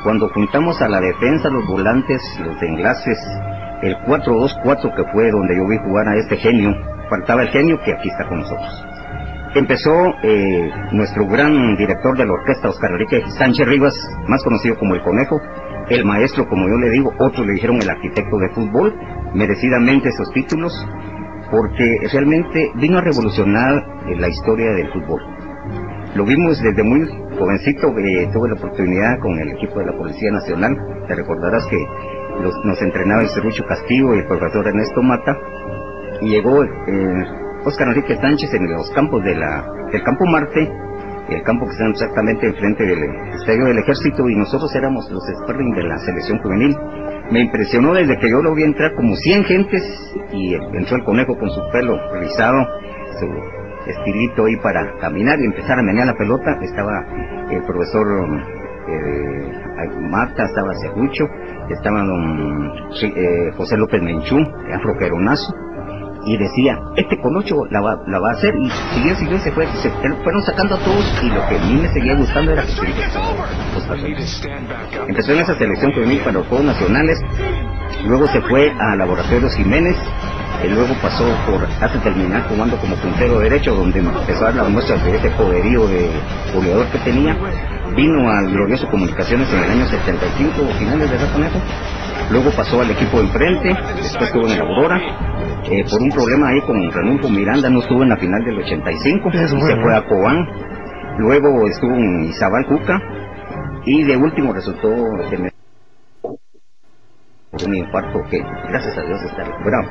Cuando 0.03 0.29
juntamos 0.31 0.81
a 0.81 0.89
la 0.89 1.01
defensa, 1.01 1.51
los 1.51 1.67
volantes, 1.67 2.23
los 2.43 2.61
enlaces, 2.63 3.19
el 3.83 3.95
4-2-4 4.07 4.97
que 4.97 5.13
fue 5.13 5.31
donde 5.31 5.57
yo 5.57 5.69
vi 5.69 5.77
jugar 5.79 6.09
a 6.09 6.17
este 6.17 6.37
genio, 6.37 6.75
faltaba 7.11 7.43
el 7.43 7.49
genio 7.51 7.79
que 7.85 7.93
aquí 7.93 8.09
está 8.09 8.27
con 8.27 8.39
nosotros 8.39 8.90
empezó 9.55 10.15
eh, 10.23 10.71
nuestro 10.93 11.27
gran 11.27 11.77
director 11.77 12.17
de 12.17 12.27
la 12.27 12.33
orquesta, 12.33 12.69
Oscar 12.69 12.93
Enrique 12.93 13.23
Sánchez 13.39 13.67
Rivas, 13.67 13.95
más 14.29 14.43
conocido 14.45 14.77
como 14.79 14.95
el 14.95 15.03
Conejo, 15.03 15.41
el 15.89 16.05
maestro, 16.05 16.47
como 16.49 16.69
yo 16.69 16.77
le 16.77 16.91
digo, 16.91 17.13
otros 17.19 17.47
le 17.47 17.55
dijeron 17.55 17.81
el 17.83 17.91
arquitecto 17.91 18.39
de 18.39 18.49
fútbol, 18.51 18.95
merecidamente 19.35 20.09
esos 20.09 20.31
títulos, 20.33 20.73
porque 21.51 21.97
realmente 22.13 22.71
vino 22.77 22.99
a 22.99 23.01
revolucionar 23.01 23.85
eh, 24.07 24.17
la 24.17 24.29
historia 24.29 24.71
del 24.73 24.93
fútbol. 24.93 25.21
Lo 26.15 26.25
vimos 26.25 26.61
desde 26.63 26.83
muy 26.83 27.07
jovencito 27.39 27.89
eh, 27.99 28.29
tuve 28.33 28.49
la 28.49 28.55
oportunidad 28.55 29.19
con 29.21 29.39
el 29.39 29.51
equipo 29.51 29.79
de 29.79 29.87
la 29.87 29.97
Policía 29.97 30.31
Nacional, 30.31 30.77
te 31.09 31.15
recordarás 31.15 31.67
que 31.67 31.79
nos 32.65 32.81
entrenaba 32.83 33.23
el 33.23 33.29
Cerrucho 33.29 33.65
Castillo 33.65 34.15
y 34.15 34.19
el 34.19 34.27
profesor 34.27 34.67
Ernesto 34.67 35.03
Mata, 35.03 35.37
y 36.21 36.29
llegó 36.29 36.63
eh, 36.63 36.69
Oscar 37.65 37.89
Enrique 37.89 38.17
Sánchez 38.17 38.53
en 38.55 38.71
los 38.71 38.91
campos 38.93 39.23
de 39.23 39.35
la, 39.35 39.67
del 39.93 40.03
Campo 40.03 40.25
Marte, 40.27 40.73
el 41.29 41.43
campo 41.43 41.67
que 41.67 41.73
está 41.73 41.87
exactamente 41.89 42.47
enfrente 42.47 42.85
del 42.85 43.05
Estadio 43.35 43.67
del 43.67 43.79
Ejército, 43.79 44.29
y 44.29 44.37
nosotros 44.37 44.75
éramos 44.75 45.11
los 45.11 45.23
sparring 45.43 45.75
de 45.75 45.85
la 45.85 45.99
selección 45.99 46.39
juvenil. 46.39 46.77
Me 47.31 47.41
impresionó 47.41 47.95
desde 47.95 48.19
que 48.19 48.31
yo 48.31 48.43
lo 48.43 48.55
vi 48.55 48.65
entrar 48.65 48.95
como 48.95 49.15
100 49.15 49.45
gentes 49.45 49.83
y 50.33 50.55
entró 50.55 50.97
el 50.97 51.05
conejo 51.05 51.39
con 51.39 51.51
su 51.51 51.61
pelo 51.73 51.97
rizado, 52.19 52.67
su 53.21 53.91
estilito 53.91 54.47
ahí 54.47 54.57
para 54.57 54.99
caminar 54.99 55.39
y 55.41 55.45
empezar 55.45 55.79
a 55.79 55.83
menear 55.83 56.07
la 56.07 56.15
pelota. 56.15 56.59
Estaba 56.63 57.07
el 57.51 57.63
profesor 57.63 58.07
eh, 58.89 59.61
Marta, 60.11 60.45
estaba 60.45 60.75
Cerrucho, 60.83 61.25
estaba 61.69 62.03
don 62.03 62.73
eh, 63.03 63.53
José 63.57 63.77
López 63.77 64.03
Menchú, 64.03 64.39
Afro 64.75 64.97
Peronazo, 64.99 65.55
y 66.25 66.37
decía, 66.37 66.79
este 66.97 67.21
Colocho 67.21 67.67
la 67.71 67.81
va, 67.81 67.99
la 68.07 68.19
va 68.19 68.31
a 68.31 68.33
hacer, 68.33 68.55
y 68.57 68.71
siguió, 68.95 69.17
siguió, 69.17 69.39
se 69.39 69.53
fue, 69.53 69.67
se 69.83 69.91
fueron 69.91 70.43
sacando 70.43 70.75
a 70.75 70.79
todos, 70.79 71.05
y 71.23 71.29
lo 71.29 71.47
que 71.49 71.57
a 71.57 71.61
mí 71.61 71.81
me 71.81 71.89
seguía 71.89 72.15
gustando 72.15 72.53
era 72.53 72.63
que 72.63 72.71
Empezó 75.09 75.33
en 75.33 75.39
esa 75.41 75.55
selección 75.57 75.93
juvenil 75.93 76.21
para 76.21 76.33
los 76.33 76.47
Juegos 76.47 76.67
Nacionales, 76.67 77.19
luego 78.07 78.27
se 78.29 78.41
fue 78.43 78.71
a 78.79 78.97
Laboratorios 78.97 79.55
Jiménez, 79.55 79.97
y 80.65 80.69
luego 80.69 80.95
pasó 81.01 81.25
por, 81.47 81.65
hasta 81.65 82.03
terminar 82.03 82.47
jugando 82.49 82.77
como 82.77 82.95
puntero 82.97 83.39
derecho, 83.39 83.75
donde 83.75 84.01
empezó 84.01 84.43
a 84.45 84.47
dar 84.49 84.57
las 84.57 84.69
muestras 84.69 85.03
de 85.05 85.17
ese 85.17 85.31
poderío 85.31 85.87
de 85.89 86.11
goleador 86.55 86.87
que 86.89 86.99
tenía, 86.99 87.37
vino 87.97 88.31
al 88.31 88.51
glorioso 88.51 88.89
Comunicaciones 88.89 89.49
en 89.53 89.59
el 89.65 89.71
año 89.71 89.87
75, 89.87 90.53
finales 90.79 91.11
de 91.11 91.17
Conejo, 91.33 91.61
luego 92.31 92.51
pasó 92.57 92.81
al 92.81 92.91
equipo 92.91 93.19
de 93.19 93.25
enfrente, 93.25 93.69
después 93.69 94.23
estuvo 94.23 94.47
en 94.47 94.53
el 94.53 94.61
Aurora, 94.61 95.01
eh, 95.65 95.85
por 95.91 96.01
un 96.01 96.11
problema 96.11 96.49
ahí 96.49 96.61
con 96.63 96.91
Renunco 96.91 97.29
Miranda 97.29 97.69
no 97.71 97.81
estuvo 97.81 98.03
en 98.03 98.09
la 98.09 98.17
final 98.17 98.45
del 98.45 98.59
85, 98.59 99.31
y 99.33 99.37
se 99.37 99.77
fue 99.77 99.95
a 99.95 100.07
Cobán, 100.07 100.47
luego 101.19 101.67
estuvo 101.67 101.95
en 101.95 102.25
Izabal 102.25 102.67
Cuca, 102.67 103.01
y 103.85 104.05
de 104.05 104.17
último 104.17 104.53
resultó 104.53 104.89
un 107.53 107.75
infarto 107.75 108.23
que 108.31 108.39
gracias 108.69 108.97
a 108.97 109.03
Dios 109.03 109.21
está 109.23 109.45
recuperado. 109.45 109.89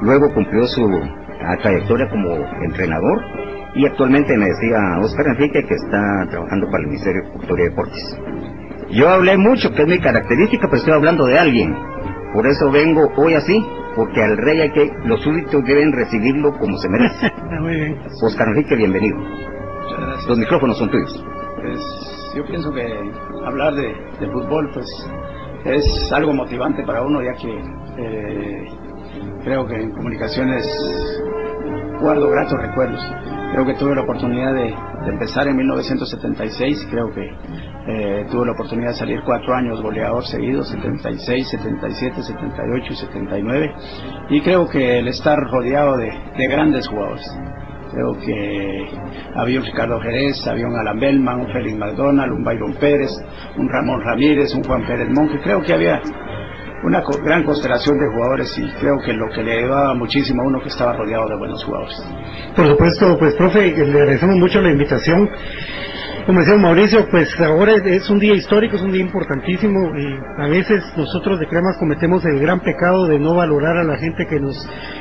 Luego 0.00 0.32
cumplió 0.34 0.66
su 0.66 0.82
trayectoria 1.62 2.08
como 2.08 2.34
entrenador 2.64 3.22
y 3.74 3.86
actualmente 3.86 4.36
me 4.36 4.46
decía 4.46 4.78
Oscar 5.00 5.26
Enrique 5.28 5.64
que 5.66 5.74
está 5.74 6.30
trabajando 6.30 6.66
para 6.70 6.82
el 6.82 6.88
Ministerio 6.88 7.22
de 7.22 7.30
Cultura 7.32 7.62
y 7.62 7.68
Deportes. 7.68 8.61
Yo 8.92 9.08
hablé 9.08 9.38
mucho, 9.38 9.70
que 9.72 9.82
es 9.82 9.88
mi 9.88 9.98
característica, 9.98 10.66
pero 10.68 10.76
estoy 10.76 10.94
hablando 10.94 11.26
de 11.26 11.38
alguien. 11.38 11.74
Por 12.34 12.46
eso 12.46 12.70
vengo 12.70 13.10
hoy 13.16 13.34
así, 13.34 13.64
porque 13.96 14.22
al 14.22 14.36
rey 14.36 14.60
hay 14.60 14.70
que, 14.72 14.90
los 15.04 15.20
súbditos 15.22 15.64
deben 15.64 15.92
recibirlo 15.92 16.52
como 16.58 16.76
se 16.78 16.88
merece. 16.88 17.32
Muy 17.60 17.74
bien. 17.74 17.98
Oscar 18.22 18.48
Enrique, 18.48 18.76
bienvenido. 18.76 19.16
Muchas 19.18 19.98
gracias. 19.98 20.28
Los 20.28 20.38
micrófonos 20.38 20.78
son 20.78 20.90
tuyos. 20.90 21.24
Pues 21.56 22.32
yo 22.36 22.44
pienso 22.46 22.70
que 22.72 22.86
hablar 23.46 23.74
de, 23.74 23.94
de 24.20 24.30
fútbol, 24.30 24.70
pues 24.74 24.86
es 25.64 26.12
algo 26.12 26.32
motivante 26.32 26.82
para 26.82 27.02
uno, 27.02 27.22
ya 27.22 27.32
que 27.34 27.50
eh, 27.98 28.64
creo 29.44 29.66
que 29.66 29.74
en 29.74 29.90
comunicaciones 29.92 30.66
guardo 32.00 32.28
gratos 32.30 32.60
recuerdos. 32.60 33.00
Creo 33.52 33.66
que 33.66 33.74
tuve 33.74 33.94
la 33.94 34.02
oportunidad 34.02 34.54
de, 34.54 34.74
empezar 35.08 35.46
en 35.46 35.56
1976, 35.56 36.88
creo 36.90 37.12
que 37.12 37.30
eh, 37.86 38.26
tuve 38.30 38.46
la 38.46 38.52
oportunidad 38.52 38.90
de 38.90 38.96
salir 38.96 39.20
cuatro 39.24 39.54
años 39.54 39.82
goleador 39.82 40.24
seguido, 40.24 40.62
76, 40.62 41.48
77, 41.48 42.22
78 42.22 42.92
y 42.92 42.96
79, 42.96 43.74
y 44.30 44.40
creo 44.40 44.68
que 44.68 45.00
el 45.00 45.08
estar 45.08 45.36
rodeado 45.50 45.96
de, 45.96 46.12
grandes 46.48 46.86
jugadores, 46.86 47.26
creo 47.90 48.12
que 48.24 48.88
había 49.34 49.58
un 49.58 49.66
Ricardo 49.66 50.00
Jerez, 50.00 50.46
había 50.46 50.66
un 50.66 50.76
Alan 50.76 51.00
Bellman, 51.00 51.40
un 51.40 51.52
Félix 51.52 51.76
McDonald, 51.76 52.32
un 52.32 52.44
Byron 52.44 52.74
Pérez, 52.74 53.10
un 53.56 53.68
Ramón 53.68 54.00
Ramírez, 54.04 54.54
un 54.54 54.62
Juan 54.62 54.86
Pérez 54.86 55.08
Monge, 55.10 55.40
creo 55.42 55.60
que 55.62 55.72
había 55.72 56.00
una 56.84 57.02
gran 57.24 57.44
constelación 57.44 57.96
de 57.98 58.06
jugadores 58.12 58.58
y 58.58 58.80
creo 58.80 58.98
que 59.04 59.12
lo 59.12 59.28
que 59.34 59.42
le 59.42 59.58
ayudaba 59.58 59.94
muchísimo 59.94 60.42
a 60.42 60.46
uno 60.46 60.60
que 60.60 60.68
estaba 60.68 60.92
rodeado 60.94 61.28
de 61.28 61.36
buenos 61.36 61.64
jugadores. 61.64 61.96
Por 62.56 62.66
supuesto, 62.66 63.18
pues 63.18 63.34
profe, 63.34 63.70
le 63.70 64.00
agradecemos 64.00 64.36
mucho 64.36 64.60
la 64.60 64.70
invitación 64.70 65.28
como 66.26 66.40
decía 66.40 66.56
Mauricio, 66.56 67.08
pues 67.10 67.28
ahora 67.40 67.74
es 67.84 68.08
un 68.08 68.18
día 68.18 68.34
histórico, 68.34 68.76
es 68.76 68.82
un 68.82 68.92
día 68.92 69.00
importantísimo. 69.00 69.92
y 69.98 70.42
a 70.42 70.46
veces 70.48 70.84
nosotros 70.96 71.40
de 71.40 71.46
Cremas 71.46 71.76
cometemos 71.78 72.24
el 72.24 72.38
gran 72.38 72.60
pecado 72.60 73.06
de 73.06 73.18
no 73.18 73.34
valorar 73.34 73.76
a 73.76 73.84
la 73.84 73.96
gente 73.96 74.26
que 74.26 74.38
nos 74.38 74.56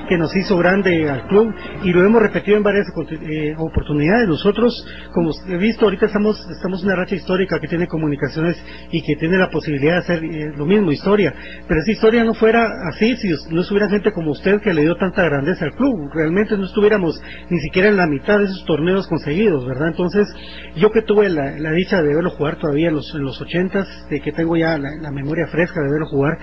que 0.10 0.18
nos 0.18 0.36
hizo 0.36 0.58
grande 0.58 1.10
al 1.10 1.28
club 1.28 1.54
y 1.84 1.94
lo 1.94 2.04
hemos 2.04 2.22
repetido 2.22 2.58
en 2.58 2.64
varias 2.64 2.88
eh, 3.12 3.56
oportunidades. 3.58 4.28
Nosotros, 4.28 4.86
como 5.14 5.32
he 5.48 5.58
visto, 5.58 5.86
ahorita 5.86 6.08
estamos 6.08 6.46
estamos 6.50 6.82
en 6.82 6.88
una 6.88 6.96
racha 6.96 7.16
histórica 7.16 7.60
que 7.60 7.68
tiene 7.68 7.88
comunicaciones 7.88 8.62
y 8.92 9.02
que 9.04 9.16
tiene 9.16 9.38
la 9.38 9.50
posibilidad 9.50 9.94
de 9.94 10.00
hacer 10.00 10.24
eh, 10.24 10.54
lo 10.58 10.66
mismo, 10.66 10.92
historia. 10.92 11.34
Pero 11.68 11.82
esa 11.82 11.92
historia 11.92 12.24
no 12.24 12.34
fuera 12.34 12.68
así 12.94 13.16
si 13.18 13.30
no 13.52 13.62
estuviera 13.62 13.90
gente 13.90 14.12
como 14.12 14.32
usted 14.32 14.60
que 14.62 14.74
le 14.74 14.82
dio 14.82 14.96
tanta 14.96 15.24
grandeza 15.24 15.66
al 15.66 15.74
club. 15.74 16.10
Realmente 16.14 16.58
no 16.58 16.66
estuviéramos 16.66 17.22
ni 17.50 17.60
siquiera 17.60 17.90
en 17.90 17.98
la 17.98 18.08
mitad 18.08 18.40
de 18.40 18.46
esos 18.46 18.66
torneos 18.66 19.08
conseguidos, 19.08 19.68
¿verdad? 19.68 19.90
Entonces, 19.90 20.28
yo 20.76 20.90
que 20.92 21.02
tuve 21.12 21.30
la, 21.30 21.72
dicha 21.74 22.02
de 22.02 22.16
verlo 22.16 22.30
jugar 22.32 22.58
todavía 22.58 22.88
en 22.88 22.96
los, 22.96 23.14
en 23.14 23.24
los 23.24 23.42
ochentas, 23.42 23.86
de 24.10 24.22
que 24.22 24.32
tengo 24.32 24.56
ya 24.56 24.78
la, 24.78 25.12
memoria 25.12 25.46
fresca 25.48 25.82
de 25.82 25.92
verlo 25.92 26.06
jugar 26.08 26.38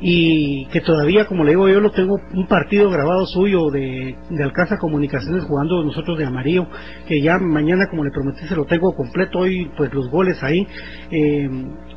y 0.00 0.66
que 0.72 0.80
todavía, 0.80 1.26
como 1.26 1.44
le 1.44 1.50
digo, 1.50 1.68
yo 1.68 1.80
lo 1.80 1.92
tengo 1.92 2.16
un 2.34 2.48
partido 2.48 2.90
grabado 2.90 3.26
suyo 3.26 3.70
de, 3.70 4.16
de 4.28 4.42
Alcázar 4.42 4.78
Comunicaciones 4.78 5.44
jugando 5.44 5.84
nosotros 5.84 6.18
de 6.18 6.26
amarillo, 6.26 6.66
que 7.06 7.20
ya 7.20 7.38
mañana, 7.38 7.86
como 7.88 8.04
le 8.04 8.10
prometí, 8.10 8.44
se 8.48 8.56
lo 8.56 8.64
tengo 8.64 8.92
completo 8.96 9.40
hoy, 9.40 9.70
pues 9.76 9.94
los 9.94 10.10
goles 10.10 10.42
ahí. 10.42 10.66
Eh, 11.12 11.48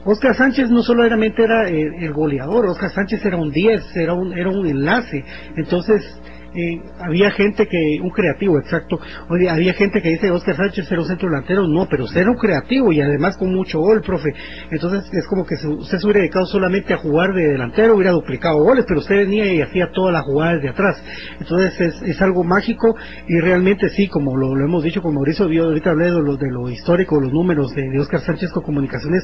Oscar 0.05 0.35
Sánchez 0.35 0.69
no 0.69 0.83
solamente 0.83 1.43
era 1.43 1.69
el, 1.69 2.03
el 2.03 2.13
goleador, 2.13 2.67
Oscar 2.67 2.91
Sánchez 2.91 3.25
era 3.25 3.37
un 3.37 3.51
10, 3.51 3.95
era 3.95 4.13
un, 4.13 4.37
era 4.37 4.49
un 4.49 4.67
enlace, 4.67 5.23
entonces 5.55 6.21
eh, 6.53 6.81
había 6.99 7.31
gente 7.31 7.67
que, 7.67 7.99
un 8.01 8.09
creativo, 8.09 8.59
exacto, 8.59 8.99
había 9.29 9.73
gente 9.73 10.01
que 10.01 10.09
dice 10.09 10.31
Oscar 10.31 10.57
Sánchez 10.57 10.91
era 10.91 11.01
un 11.01 11.07
centro 11.07 11.29
delantero, 11.29 11.67
no, 11.67 11.87
pero 11.89 12.05
era 12.13 12.29
un 12.29 12.37
creativo 12.37 12.91
y 12.91 12.99
además 12.99 13.37
con 13.37 13.53
mucho 13.53 13.79
gol, 13.79 14.01
profe. 14.01 14.33
Entonces 14.69 15.09
es 15.13 15.25
como 15.27 15.45
que 15.45 15.55
usted 15.55 15.97
se 15.97 16.05
hubiera 16.05 16.19
dedicado 16.19 16.45
solamente 16.45 16.93
a 16.93 16.97
jugar 16.97 17.33
de 17.33 17.47
delantero, 17.47 17.95
hubiera 17.95 18.11
duplicado 18.11 18.57
goles, 18.63 18.85
pero 18.87 18.99
usted 18.99 19.15
venía 19.15 19.53
y 19.53 19.61
hacía 19.61 19.91
todas 19.93 20.13
las 20.13 20.23
jugadas 20.23 20.61
de 20.61 20.69
atrás. 20.69 21.01
Entonces 21.39 21.79
es, 21.79 22.01
es 22.01 22.21
algo 22.21 22.43
mágico 22.43 22.95
y 23.27 23.39
realmente 23.39 23.89
sí, 23.89 24.07
como 24.07 24.35
lo, 24.35 24.51
hemos 24.63 24.83
dicho 24.83 25.01
con 25.01 25.13
Mauricio, 25.13 25.49
yo 25.49 25.65
ahorita 25.65 25.91
hablé 25.91 26.05
de 26.05 26.21
lo, 26.21 26.35
de 26.35 26.51
lo 26.51 26.69
histórico, 26.69 27.19
los 27.19 27.31
números 27.31 27.73
de, 27.73 27.89
de 27.89 27.99
Oscar 27.99 28.19
Sánchez 28.21 28.51
con 28.51 28.63
comunicaciones 28.63 29.23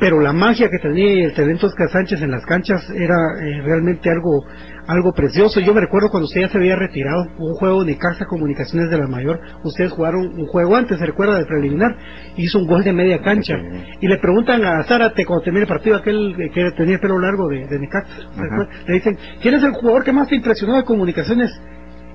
pero 0.00 0.18
la 0.18 0.32
magia 0.32 0.68
que 0.70 0.78
tenía 0.78 1.12
y 1.12 1.22
el 1.24 1.34
talento 1.34 1.66
de 1.66 1.72
Oscar 1.72 1.90
Sánchez 1.90 2.22
en 2.22 2.30
las 2.30 2.44
canchas 2.46 2.88
era 2.90 3.14
eh, 3.42 3.62
realmente 3.62 4.10
algo 4.10 4.44
algo 4.86 5.12
precioso. 5.12 5.60
Yo 5.60 5.72
me 5.72 5.80
recuerdo 5.80 6.08
cuando 6.08 6.26
usted 6.26 6.40
ya 6.40 6.48
se 6.48 6.58
había 6.58 6.74
retirado, 6.74 7.24
un 7.38 7.54
juego 7.54 7.84
de 7.84 7.96
Casa 7.96 8.24
Comunicaciones 8.24 8.90
de 8.90 8.98
la 8.98 9.06
Mayor, 9.06 9.40
ustedes 9.62 9.92
jugaron 9.92 10.26
un 10.26 10.46
juego 10.46 10.74
antes, 10.74 10.98
se 10.98 11.06
recuerda 11.06 11.38
de 11.38 11.44
preliminar, 11.44 11.96
hizo 12.36 12.58
un 12.58 12.66
gol 12.66 12.82
de 12.82 12.92
media 12.92 13.20
cancha. 13.22 13.56
Y 14.00 14.08
le 14.08 14.18
preguntan 14.18 14.64
a 14.64 14.82
Zárate 14.84 15.24
cuando 15.24 15.44
termina 15.44 15.62
el 15.62 15.68
partido 15.68 15.96
aquel 15.96 16.34
que 16.52 16.70
tenía 16.76 16.94
el 16.94 17.00
pelo 17.00 17.20
largo 17.20 17.48
de, 17.48 17.66
de 17.68 17.78
Necaxa, 17.78 18.10
le 18.86 18.94
dicen, 18.94 19.16
¿quién 19.40 19.54
es 19.54 19.62
el 19.62 19.72
jugador 19.72 20.02
que 20.02 20.12
más 20.12 20.28
te 20.28 20.34
impresionó 20.34 20.76
de 20.76 20.84
Comunicaciones? 20.84 21.50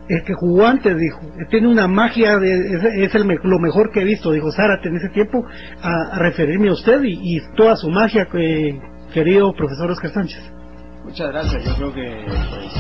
Que 0.08 0.34
jugó 0.34 0.66
antes, 0.66 0.96
dijo, 0.98 1.20
tiene 1.50 1.68
una 1.68 1.88
magia, 1.88 2.38
de, 2.38 3.04
es, 3.06 3.16
el, 3.16 3.28
lo 3.44 3.60
mejor 3.60 3.92
que 3.92 4.02
he 4.02 4.06
visto, 4.06 4.32
dijo 4.32 4.52
Zárate 4.52 4.90
en 4.90 4.98
ese 4.98 5.10
tiempo, 5.10 5.44
a, 5.82 6.20
referirme 6.20 6.70
a 6.70 6.74
usted 6.74 7.02
y, 7.04 7.40
toda 7.56 7.76
su 7.76 7.90
magia, 7.90 8.28
eh, 8.34 8.80
querido 9.14 9.54
profesor 9.54 9.92
Oscar 9.92 10.12
Sánchez. 10.12 10.42
Muchas 11.04 11.30
gracias, 11.30 11.64
yo 11.66 11.76
creo 11.76 11.94
que 11.94 12.26
pues, 12.28 12.74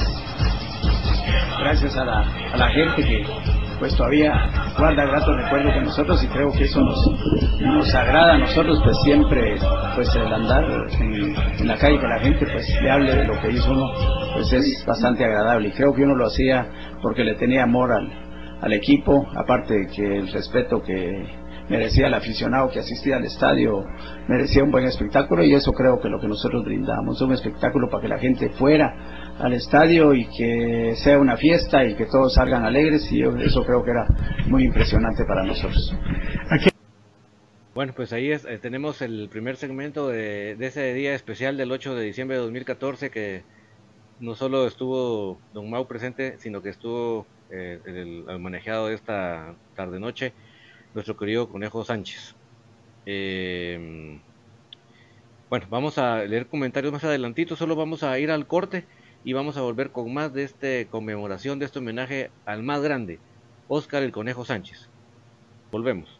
gracias 1.60 1.98
a 1.98 2.06
la, 2.06 2.20
a 2.54 2.58
la 2.58 2.70
gente 2.70 3.04
que 3.04 3.65
pues 3.80 3.96
todavía 3.96 4.34
guarda 4.78 5.06
gratos 5.06 5.36
recuerdos 5.36 5.74
de 5.76 5.82
nosotros 5.82 6.24
y 6.24 6.28
creo 6.28 6.52
que 6.52 6.64
eso 6.64 6.82
nos, 6.82 7.06
nos 7.62 7.96
agrada 7.96 8.34
a 8.34 8.38
nosotros 8.38 8.80
pues 8.84 8.98
siempre 9.04 9.58
pues 9.96 10.14
el 10.16 10.34
andar 10.34 10.64
en, 11.00 11.68
la 11.68 11.78
calle 11.78 12.00
que 12.00 12.08
la 12.08 12.20
gente 12.20 12.46
pues 12.52 12.68
le 12.82 12.92
hable 12.92 13.16
de 13.16 13.26
lo 13.26 13.40
que 13.42 13.52
hizo 13.52 13.72
uno 13.72 13.92
pues 14.34 14.52
es 14.54 14.84
bastante 14.86 15.24
agradable. 15.24 15.70
Y 15.70 15.72
creo 15.72 15.94
que 15.94 16.04
uno 16.04 16.16
lo 16.16 16.28
hacía 16.28 16.68
porque 17.02 17.24
le 17.24 17.36
tenía 17.36 17.64
amor 17.64 17.92
al, 17.92 18.12
al 18.62 18.74
equipo 18.74 19.28
aparte 19.36 19.88
que 19.96 20.18
el 20.18 20.32
respeto 20.32 20.82
que 20.82 21.46
merecía 21.70 22.08
el 22.08 22.14
aficionado 22.14 22.70
que 22.70 22.80
asistía 22.80 23.18
al 23.18 23.26
estadio, 23.26 23.84
merecía 24.28 24.64
un 24.64 24.72
buen 24.72 24.86
espectáculo 24.86 25.44
y 25.44 25.54
eso 25.54 25.72
creo 25.72 26.00
que 26.00 26.10
lo 26.10 26.20
que 26.20 26.28
nosotros 26.28 26.64
brindamos, 26.64 27.22
un 27.22 27.34
espectáculo 27.34 27.90
para 27.90 28.02
que 28.02 28.08
la 28.08 28.20
gente 28.20 28.50
fuera 28.52 28.94
al 29.40 29.54
estadio 29.54 30.14
y 30.14 30.26
que 30.28 30.96
sea 30.96 31.20
una 31.20 31.38
fiesta 31.38 31.84
y 31.84 31.96
que 31.96 32.06
todos 32.06 32.34
salgan 32.36 32.64
alegres 32.66 33.12
y 33.12 33.22
eso 33.22 33.66
creo 33.66 33.84
que 33.84 33.92
era 33.92 34.08
muy 34.48 34.64
impresionante 34.64 35.26
para 35.26 35.44
nosotros. 35.44 35.94
Bueno, 37.74 37.94
pues 37.94 38.14
ahí 38.14 38.32
es, 38.32 38.46
eh, 38.46 38.58
tenemos 38.58 39.02
el 39.02 39.28
primer 39.30 39.58
segmento 39.58 40.08
de, 40.08 40.56
ese 40.62 40.94
día 40.94 41.14
especial 41.14 41.58
del 41.58 41.74
8 41.74 41.94
de 41.96 42.06
diciembre 42.06 42.38
de 42.38 42.44
2014 42.44 43.10
que 43.10 43.44
no 44.22 44.36
solo 44.36 44.66
estuvo 44.66 45.42
Don 45.54 45.70
Mau 45.70 45.86
presente, 45.86 46.38
sino 46.38 46.62
que 46.62 46.70
estuvo 46.70 47.28
eh, 47.52 47.82
el, 47.86 48.40
manejado 48.40 48.88
de 48.88 48.96
esta 48.96 49.56
tarde-noche 49.76 50.32
nuestro 50.94 51.18
querido 51.18 51.50
Conejo 51.50 51.84
Sánchez. 51.84 52.34
Eh, 53.06 54.22
bueno, 55.50 55.68
vamos 55.70 55.98
a 55.98 56.24
leer 56.24 56.48
comentarios 56.48 56.94
más 56.94 57.04
adelantito, 57.04 57.58
solo 57.58 57.76
vamos 57.76 58.04
a 58.04 58.18
ir 58.20 58.32
al 58.32 58.48
corte 58.48 58.86
y 59.26 59.34
vamos 59.34 59.58
a 59.58 59.62
volver 59.62 59.92
con 59.92 60.14
más 60.14 60.32
de 60.34 60.44
esta 60.44 60.90
conmemoración, 60.92 61.58
de 61.58 61.66
este 61.66 61.80
homenaje 61.80 62.30
al 62.46 62.62
más 62.62 62.82
grande, 62.82 63.20
Oscar 63.68 64.04
el 64.04 64.12
Conejo 64.12 64.46
Sánchez. 64.46 64.88
Volvemos. 65.72 66.20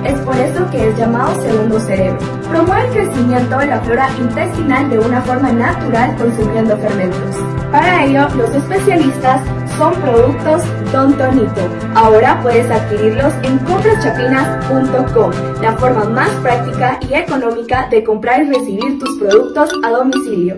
Es 0.08 0.20
por 0.22 0.38
eso 0.38 0.70
que 0.72 0.90
es 0.90 0.98
llamado 0.98 1.36
segundo 1.42 1.80
cerebro. 1.82 2.18
Promueve 2.50 2.88
el 2.88 2.94
crecimiento 2.94 3.58
de 3.58 3.68
la 3.68 3.82
flora 3.82 4.10
intestinal 4.18 4.90
de 4.90 5.00
una 5.00 5.22
forma 5.22 5.52
natural 5.52 6.16
consumiendo 6.16 6.78
fermentos. 6.78 7.36
Para 7.72 8.06
ello, 8.06 8.30
los 8.38 8.50
especialistas 8.56 9.42
son 9.78 9.94
productos 9.96 10.64
Don 10.94 11.14
Tonito. 11.18 11.62
Ahora 11.94 12.40
puedes 12.42 12.72
adquirirlos 12.72 13.34
en 13.44 13.58
compraschapinas.com, 13.60 15.32
la 15.62 15.74
forma 15.74 16.06
más 16.06 16.30
práctica 16.42 16.98
y 17.02 17.14
económica 17.14 17.90
de 17.90 18.04
comprar 18.06 18.44
y 18.44 18.50
recibir 18.50 19.00
tus 19.00 19.20
productos 19.20 19.70
a 19.84 19.90
domicilio. 19.92 20.56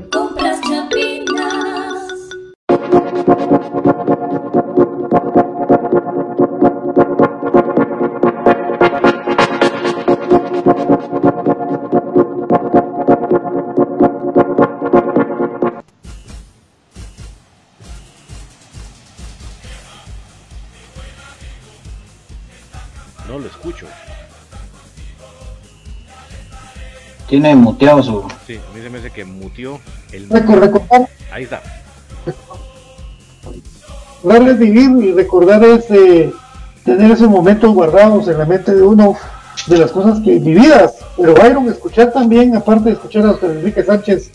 Tiene 27.27 27.55
muteado 27.55 28.01
su. 28.01 28.27
Sí, 28.47 28.55
a 28.57 28.75
mí 28.75 28.81
se 28.81 28.89
me 28.89 28.97
hace 28.97 29.11
que 29.11 29.23
muteó 29.23 29.79
el. 30.11 30.27
Ahí 31.31 31.43
está. 31.43 31.61
Recordar 34.23 34.57
vivir 34.57 34.89
y 35.03 35.13
recordar 35.13 35.63
es 35.63 35.89
eh, 35.91 36.33
tener 36.83 37.11
esos 37.11 37.29
momentos 37.29 37.73
guardados 37.73 38.27
en 38.27 38.37
la 38.37 38.45
mente 38.45 38.73
de 38.73 38.81
uno 38.81 39.15
de 39.67 39.77
las 39.77 39.91
cosas 39.91 40.19
que 40.21 40.39
vividas. 40.39 40.95
Pero 41.15 41.35
Byron, 41.35 41.69
escuchar 41.69 42.11
también, 42.11 42.55
aparte 42.55 42.85
de 42.85 42.95
escuchar 42.95 43.25
a 43.25 43.33
José 43.33 43.45
Enrique 43.45 43.83
Sánchez 43.83 44.31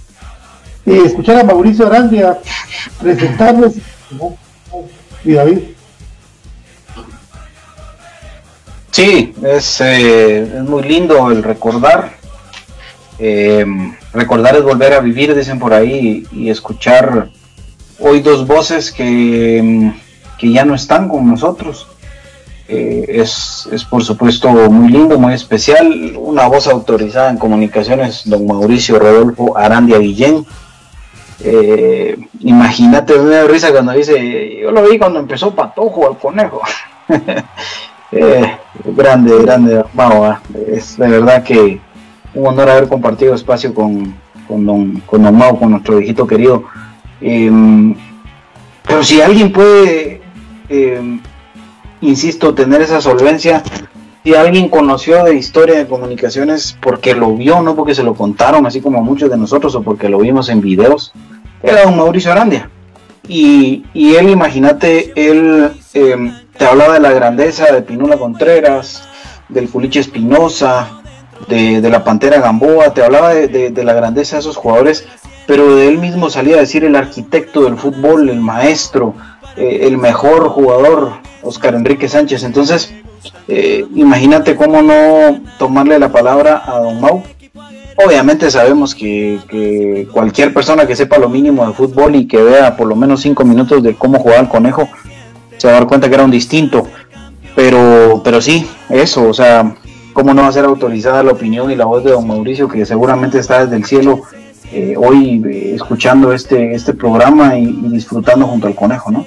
y 0.87 0.99
escuchar 0.99 1.41
a 1.41 1.45
Mauricio 1.45 1.87
Arandia 1.87 2.39
presentarles. 3.01 3.79
Y 5.25 5.33
David. 5.33 5.74
Sí, 8.95 9.35
es, 9.43 9.81
eh, 9.81 10.43
es 10.43 10.63
muy 10.63 10.85
lindo 10.85 11.29
el 11.33 11.43
recordar 11.43 12.13
eh, 13.19 13.65
recordar 14.13 14.55
es 14.57 14.63
volver 14.63 14.93
a 14.93 15.01
vivir, 15.01 15.35
dicen 15.35 15.59
por 15.59 15.73
ahí, 15.73 16.25
y, 16.31 16.49
escuchar 16.49 17.29
hoy 17.99 18.21
dos 18.21 18.47
voces 18.47 18.93
que, 18.93 19.93
que, 20.39 20.53
ya 20.53 20.65
no 20.65 20.75
están 20.77 21.09
con 21.09 21.29
nosotros. 21.29 21.89
Eh, 22.69 23.05
es, 23.09 23.69
es, 23.73 23.85
por 23.85 24.05
supuesto 24.05 24.49
muy 24.49 24.91
lindo, 24.91 25.19
muy 25.19 25.35
especial. 25.35 26.15
Una 26.17 26.47
voz 26.47 26.67
autorizada 26.67 27.31
en 27.31 27.39
comunicaciones, 27.39 28.23
don 28.25 28.47
Mauricio 28.47 28.99
Rodolfo 28.99 29.57
Arandia 29.57 29.99
Guillén. 29.99 30.47
Eh, 31.41 32.17
imagínate, 32.41 33.19
da 33.19 33.45
risa 33.45 33.73
cuando 33.73 33.93
dice, 33.93 34.61
yo 34.61 34.71
lo 34.71 34.89
vi 34.89 34.99
cuando 34.99 35.19
empezó 35.19 35.55
Patojo 35.55 36.09
al 36.09 36.19
conejo. 36.19 36.61
grande, 38.85 39.43
grande, 39.43 39.85
vamos, 39.93 40.39
es 40.69 40.97
de 40.97 41.09
verdad 41.09 41.43
que 41.43 41.81
un 42.35 42.47
honor 42.47 42.69
haber 42.69 42.89
compartido 42.89 43.35
espacio 43.35 43.73
con, 43.73 44.15
con, 44.47 44.67
don, 44.67 45.01
con 45.07 45.23
don 45.23 45.37
Mau, 45.37 45.59
con 45.59 45.71
nuestro 45.71 45.97
viejito 45.97 46.27
querido. 46.27 46.65
Em, 47.21 47.95
pero 48.87 49.03
si 49.03 49.21
alguien 49.21 49.53
puede, 49.53 50.21
em, 50.69 51.21
insisto, 52.01 52.55
tener 52.55 52.83
esa 52.83 53.01
solvencia, 53.01 53.63
si 54.25 54.35
alguien 54.35 54.69
conoció 54.69 55.25
de 55.25 55.37
historia 55.37 55.77
de 55.79 55.87
comunicaciones 55.87 56.77
porque 56.81 57.15
lo 57.15 57.35
vio, 57.37 57.63
no 57.63 57.77
porque 57.77 57.95
se 57.95 58.03
lo 58.03 58.15
contaron, 58.15 58.67
así 58.67 58.81
como 58.81 59.03
muchos 59.03 59.31
de 59.31 59.37
nosotros, 59.37 59.75
o 59.75 59.83
porque 59.83 60.09
lo 60.09 60.19
vimos 60.19 60.49
en 60.49 60.61
videos, 60.61 61.13
era 61.63 61.85
don 61.85 61.97
Mauricio 61.97 62.33
Arandia. 62.33 62.71
Y, 63.27 63.85
él, 63.95 64.29
imagínate, 64.29 65.13
él 65.17 65.73
em, 65.95 66.35
te 66.59 66.65
hablaba 66.65 66.95
de 66.95 67.01
la 67.01 67.13
grandeza 67.13 67.73
de 67.73 67.83
Pinula 67.83 68.17
Contreras, 68.17 69.03
del 69.49 69.69
Fuliche 69.69 70.01
Espinosa, 70.01 71.01
de, 71.49 71.81
la 71.91 72.05
Pantera 72.05 72.41
Gamboa, 72.41 72.95
te 72.95 73.03
hablaba 73.03 73.35
de, 73.35 73.85
la 73.85 73.93
grandeza 73.93 74.37
de 74.37 74.41
esos 74.41 74.57
jugadores, 74.57 75.07
pero 75.47 75.77
de 75.77 75.89
él 75.89 75.99
mismo 75.99 76.31
salía 76.31 76.57
a 76.57 76.61
decir 76.61 76.85
el 76.85 76.97
arquitecto 76.97 77.65
del 77.65 77.77
fútbol, 77.77 78.29
el 78.29 78.41
maestro, 78.41 79.15
eh, 79.57 79.81
el 79.83 79.99
mejor 79.99 80.49
jugador, 80.49 81.13
Oscar 81.43 81.75
Enrique 81.75 82.09
Sánchez. 82.09 82.45
Entonces, 82.45 82.95
eh, 83.49 83.85
imagínate 83.95 84.57
cómo 84.57 84.83
no 84.83 85.41
tomarle 85.59 85.99
la 85.99 86.11
palabra 86.11 86.63
a 86.65 86.79
Don 86.79 87.01
Mau. 87.01 87.23
Obviamente 88.05 88.51
sabemos 88.51 88.95
que, 88.95 90.09
cualquier 90.13 90.53
persona 90.53 90.87
que 90.87 90.97
sepa 90.97 91.19
lo 91.19 91.29
mínimo 91.29 91.67
de 91.67 91.75
fútbol 91.75 92.17
y 92.17 92.27
que 92.27 92.43
vea 92.43 92.77
por 92.77 92.89
lo 92.89 92.97
menos 92.97 93.21
cinco 93.21 93.45
minutos 93.45 93.83
de 93.83 93.95
cómo 93.95 94.19
jugar 94.19 94.39
al 94.39 94.49
conejo, 94.49 94.89
se 95.65 95.69
va 95.69 95.79
a 95.79 95.81
dar 95.81 95.89
cuenta 95.89 96.11
que 96.11 96.15
era 96.15 96.25
un 96.25 96.31
distinto. 96.31 96.87
Pero, 97.57 98.21
pero 98.23 98.43
sí, 98.43 98.69
eso, 98.91 99.27
o 99.27 99.33
sea, 99.33 99.75
cómo 100.13 100.35
no 100.35 100.43
va 100.43 100.49
a 100.49 100.53
ser 100.53 100.67
autorizada 100.67 101.23
la 101.23 101.33
opinión 101.33 101.71
y 101.71 101.75
la 101.75 101.87
voz 101.87 102.05
de 102.05 102.11
don 102.11 102.27
Mauricio, 102.27 102.69
que 102.69 102.85
seguramente 102.85 103.39
está 103.39 103.65
desde 103.65 103.77
el 103.77 103.87
cielo 103.87 104.21
eh, 104.73 104.95
hoy 104.99 105.43
eh, 105.47 105.75
escuchando 105.75 106.35
este, 106.35 106.75
este 106.75 106.93
programa 106.93 107.57
y 107.57 107.65
disfrutando 107.89 108.47
junto 108.47 108.67
al 108.67 108.75
conejo, 108.75 109.11
¿no? 109.11 109.25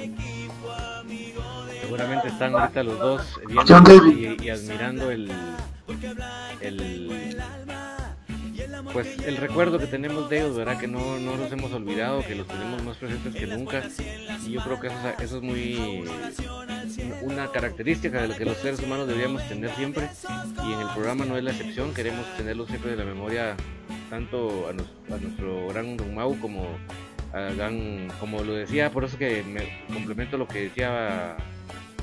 están 2.24 2.54
ahorita 2.54 2.82
los 2.84 2.98
dos 3.00 3.40
viendo 3.48 4.44
y, 4.44 4.48
admirando 4.48 5.10
el, 5.10 5.32
el 6.60 7.27
pues 8.92 9.18
el 9.26 9.36
recuerdo 9.36 9.78
que 9.78 9.86
tenemos 9.86 10.28
de 10.30 10.38
ellos, 10.38 10.56
¿verdad? 10.56 10.78
Que 10.78 10.86
no, 10.86 11.18
no 11.18 11.36
los 11.36 11.50
hemos 11.52 11.72
olvidado, 11.72 12.24
que 12.26 12.34
los 12.34 12.46
tenemos 12.46 12.82
más 12.82 12.96
presentes 12.96 13.34
que 13.34 13.46
nunca. 13.46 13.82
Y 14.46 14.52
yo 14.52 14.60
creo 14.62 14.80
que 14.80 14.88
eso, 14.88 14.96
eso 15.20 15.36
es 15.36 15.42
muy 15.42 16.04
una 17.22 17.50
característica 17.50 18.22
de 18.22 18.28
lo 18.28 18.36
que 18.36 18.44
los 18.44 18.56
seres 18.58 18.80
humanos 18.80 19.06
deberíamos 19.06 19.46
tener 19.48 19.70
siempre. 19.74 20.08
Y 20.64 20.72
en 20.72 20.80
el 20.80 20.88
programa 20.88 21.24
no 21.24 21.36
es 21.36 21.44
la 21.44 21.50
excepción, 21.50 21.94
queremos 21.94 22.26
tenerlo 22.36 22.66
siempre 22.66 22.92
de 22.92 22.96
la 22.96 23.04
memoria, 23.04 23.56
tanto 24.10 24.66
a, 24.66 24.70
a 24.70 25.18
nuestro 25.18 25.68
gran 25.68 25.96
Don 25.96 26.38
como 26.38 26.66
a 27.32 27.40
gran, 27.52 28.08
como 28.20 28.42
lo 28.42 28.54
decía, 28.54 28.90
por 28.90 29.04
eso 29.04 29.18
que 29.18 29.42
me 29.42 29.84
complemento 29.92 30.38
lo 30.38 30.48
que 30.48 30.64
decía 30.64 31.36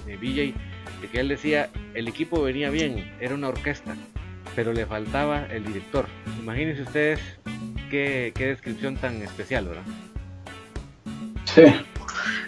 de 0.05 0.17
BJ, 0.17 0.53
de 1.01 1.07
que 1.11 1.19
él 1.19 1.27
decía, 1.27 1.69
el 1.93 2.07
equipo 2.07 2.41
venía 2.41 2.69
bien, 2.69 3.11
era 3.19 3.33
una 3.33 3.47
orquesta, 3.47 3.95
pero 4.55 4.73
le 4.73 4.85
faltaba 4.85 5.45
el 5.45 5.65
director. 5.65 6.05
Imagínense 6.39 6.83
ustedes 6.83 7.19
qué, 7.89 8.31
descripción 8.35 8.95
tan 8.97 9.21
especial, 9.21 9.67
¿verdad? 9.67 9.83
Sí. 11.45 11.63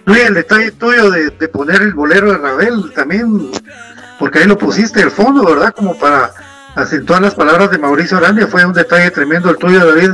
Luis, 0.05 0.23
el 0.23 0.33
detalle 0.33 0.71
tuyo 0.71 1.11
de, 1.11 1.31
poner 1.49 1.81
el 1.81 1.93
bolero 1.93 2.31
de 2.31 2.37
Ravel 2.37 2.91
también, 2.93 3.51
porque 4.19 4.39
ahí 4.39 4.45
lo 4.45 4.57
pusiste 4.57 5.01
el 5.01 5.11
fondo, 5.11 5.45
¿verdad? 5.45 5.73
Como 5.75 5.97
para 5.97 6.31
acentuar 6.75 7.21
las 7.21 7.35
palabras 7.35 7.71
de 7.71 7.77
Mauricio 7.77 8.17
Arania, 8.17 8.47
fue 8.47 8.65
un 8.65 8.73
detalle 8.73 9.11
tremendo 9.11 9.49
el 9.49 9.57
tuyo, 9.57 9.85
David. 9.85 10.11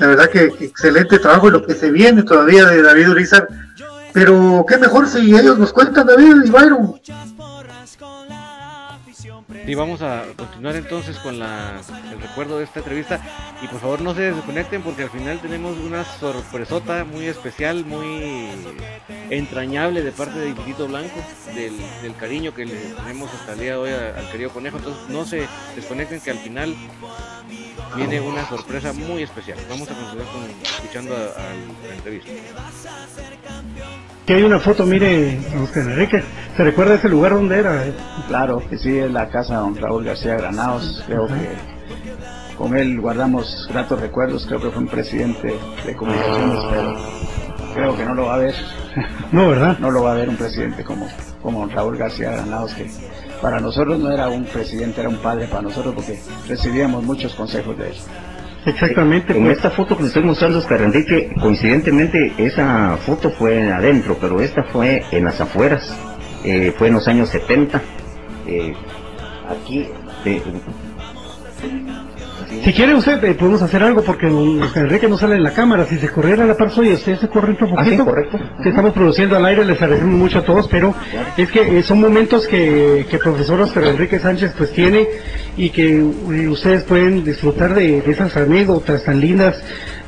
La 0.00 0.06
verdad 0.08 0.30
que, 0.30 0.44
excelente 0.60 1.18
trabajo 1.18 1.48
y 1.48 1.52
lo 1.52 1.64
que 1.64 1.74
se 1.74 1.90
viene 1.90 2.22
todavía 2.22 2.66
de 2.66 2.82
David 2.82 3.10
Urizar 3.10 3.48
pero 4.12 4.64
qué 4.68 4.78
mejor 4.78 5.06
si 5.08 5.34
ellos 5.34 5.58
nos 5.58 5.72
cuentan, 5.72 6.06
David 6.06 6.44
y 6.44 6.50
Byron. 6.50 6.94
Y 9.68 9.74
vamos 9.74 10.00
a 10.00 10.24
continuar 10.34 10.76
entonces 10.76 11.18
con 11.18 11.38
la, 11.38 11.82
el 12.10 12.18
recuerdo 12.22 12.56
de 12.56 12.64
esta 12.64 12.78
entrevista. 12.78 13.20
Y 13.62 13.66
por 13.66 13.80
favor 13.80 14.00
no 14.00 14.14
se 14.14 14.32
desconecten 14.32 14.80
porque 14.80 15.02
al 15.02 15.10
final 15.10 15.42
tenemos 15.42 15.76
una 15.76 16.06
sorpresota 16.06 17.04
muy 17.04 17.26
especial, 17.26 17.84
muy 17.84 18.48
entrañable 19.28 20.02
de 20.02 20.10
parte 20.10 20.38
de 20.38 20.48
Infinito 20.48 20.88
Blanco, 20.88 21.20
del, 21.54 22.16
cariño 22.16 22.54
que 22.54 22.64
le 22.64 22.76
tenemos 22.76 23.30
hasta 23.34 23.52
el 23.52 23.58
día 23.58 23.72
de 23.72 23.76
hoy 23.76 23.90
al 23.90 24.30
querido 24.32 24.48
conejo. 24.48 24.78
Entonces 24.78 25.06
no 25.10 25.26
se 25.26 25.46
desconecten 25.76 26.22
que 26.22 26.30
al 26.30 26.38
final 26.38 26.74
viene 27.94 28.22
una 28.22 28.48
sorpresa 28.48 28.94
muy 28.94 29.22
especial. 29.22 29.58
Vamos 29.68 29.90
a 29.90 29.94
continuar 29.94 30.26
escuchando 30.62 31.14
a, 31.14 31.86
la 31.86 31.94
entrevista. 31.94 32.30
Que 34.28 34.34
hay 34.34 34.42
una 34.42 34.60
foto, 34.60 34.84
mire, 34.84 35.38
Enrique, 35.74 36.22
¿se 36.54 36.62
recuerda 36.62 36.96
ese 36.96 37.08
lugar 37.08 37.32
donde 37.32 37.60
era? 37.60 37.82
Claro, 38.26 38.62
que 38.68 38.76
sí, 38.76 38.98
es 38.98 39.10
la 39.10 39.30
casa 39.30 39.54
de 39.54 39.60
don 39.60 39.74
Raúl 39.74 40.04
García 40.04 40.34
Granados, 40.34 41.02
creo 41.06 41.26
que 41.28 41.48
con 42.58 42.76
él 42.76 43.00
guardamos 43.00 43.66
gratos 43.72 43.98
recuerdos, 43.98 44.44
creo 44.46 44.60
que 44.60 44.68
fue 44.68 44.82
un 44.82 44.88
presidente 44.88 45.58
de 45.86 45.96
comunicaciones, 45.96 46.58
pero 46.70 46.96
creo 47.72 47.96
que 47.96 48.04
no 48.04 48.14
lo 48.14 48.26
va 48.26 48.34
a 48.34 48.38
ver. 48.38 48.54
No, 49.32 49.48
¿verdad? 49.48 49.78
no 49.78 49.90
lo 49.90 50.02
va 50.02 50.12
a 50.12 50.16
ver 50.16 50.28
un 50.28 50.36
presidente 50.36 50.84
como, 50.84 51.08
como 51.40 51.66
Raúl 51.66 51.96
García 51.96 52.32
Granados, 52.32 52.74
que 52.74 52.86
para 53.40 53.60
nosotros 53.60 53.98
no 53.98 54.12
era 54.12 54.28
un 54.28 54.44
presidente, 54.44 55.00
era 55.00 55.08
un 55.08 55.22
padre 55.22 55.46
para 55.46 55.62
nosotros 55.62 55.94
porque 55.94 56.20
recibíamos 56.46 57.02
muchos 57.02 57.34
consejos 57.34 57.78
de 57.78 57.88
él. 57.88 57.96
Exactamente. 58.68 59.36
En 59.36 59.46
esta 59.46 59.70
foto 59.70 59.96
que 59.96 60.02
le 60.02 60.08
estoy 60.08 60.24
mostrando, 60.24 60.58
Oscar 60.58 60.82
Enrique, 60.82 61.32
coincidentemente 61.40 62.34
esa 62.36 62.96
foto 62.98 63.30
fue 63.30 63.72
adentro, 63.72 64.18
pero 64.20 64.40
esta 64.40 64.62
fue 64.64 65.02
en 65.10 65.24
las 65.24 65.40
afueras, 65.40 65.90
eh, 66.44 66.72
fue 66.76 66.88
en 66.88 66.94
los 66.94 67.08
años 67.08 67.30
70. 67.30 67.80
Eh, 68.46 68.74
aquí, 69.50 69.88
si 72.64 72.72
quiere 72.72 72.94
usted, 72.94 73.22
eh, 73.24 73.34
podemos 73.34 73.62
hacer 73.62 73.82
algo 73.82 74.02
porque 74.02 74.26
Enrique 74.26 75.08
no 75.08 75.18
sale 75.18 75.36
en 75.36 75.42
la 75.42 75.52
cámara. 75.52 75.86
Si 75.86 75.98
se 75.98 76.08
corriera 76.08 76.44
la 76.46 76.56
par 76.56 76.70
suya, 76.70 76.94
usted 76.94 77.18
se 77.18 77.28
corre 77.28 77.50
un 77.50 77.58
ah, 77.76 77.84
poquito. 77.84 78.04
correcto. 78.04 78.38
Que 78.62 78.68
estamos 78.70 78.92
produciendo 78.92 79.36
al 79.36 79.44
aire, 79.44 79.64
les 79.64 79.80
agradecemos 79.80 80.18
mucho 80.18 80.38
a 80.38 80.44
todos, 80.44 80.68
pero 80.68 80.94
es 81.36 81.50
que 81.50 81.82
son 81.82 82.00
momentos 82.00 82.46
que, 82.46 83.06
que 83.10 83.18
profesor 83.18 83.60
Oscar 83.60 83.84
Enrique 83.84 84.18
Sánchez 84.18 84.54
pues 84.56 84.72
tiene 84.72 85.06
y 85.56 85.70
que 85.70 86.00
ustedes 86.00 86.84
pueden 86.84 87.24
disfrutar 87.24 87.74
de, 87.74 87.98
esas 87.98 88.36
anécdotas 88.36 89.04
tan 89.04 89.20
lindas 89.20 89.60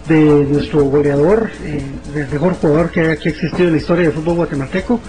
de 0.09 0.21
nuestro 0.21 0.85
goleador, 0.85 1.51
eh, 1.65 1.83
del 2.15 2.29
mejor 2.29 2.55
jugador 2.55 2.91
que, 2.91 3.01
ha 3.01 3.13
existido 3.13 3.67
en 3.67 3.73
la 3.73 3.79
historia 3.79 4.05
del 4.05 4.13
fútbol 4.13 4.37
guatemalteco. 4.37 5.01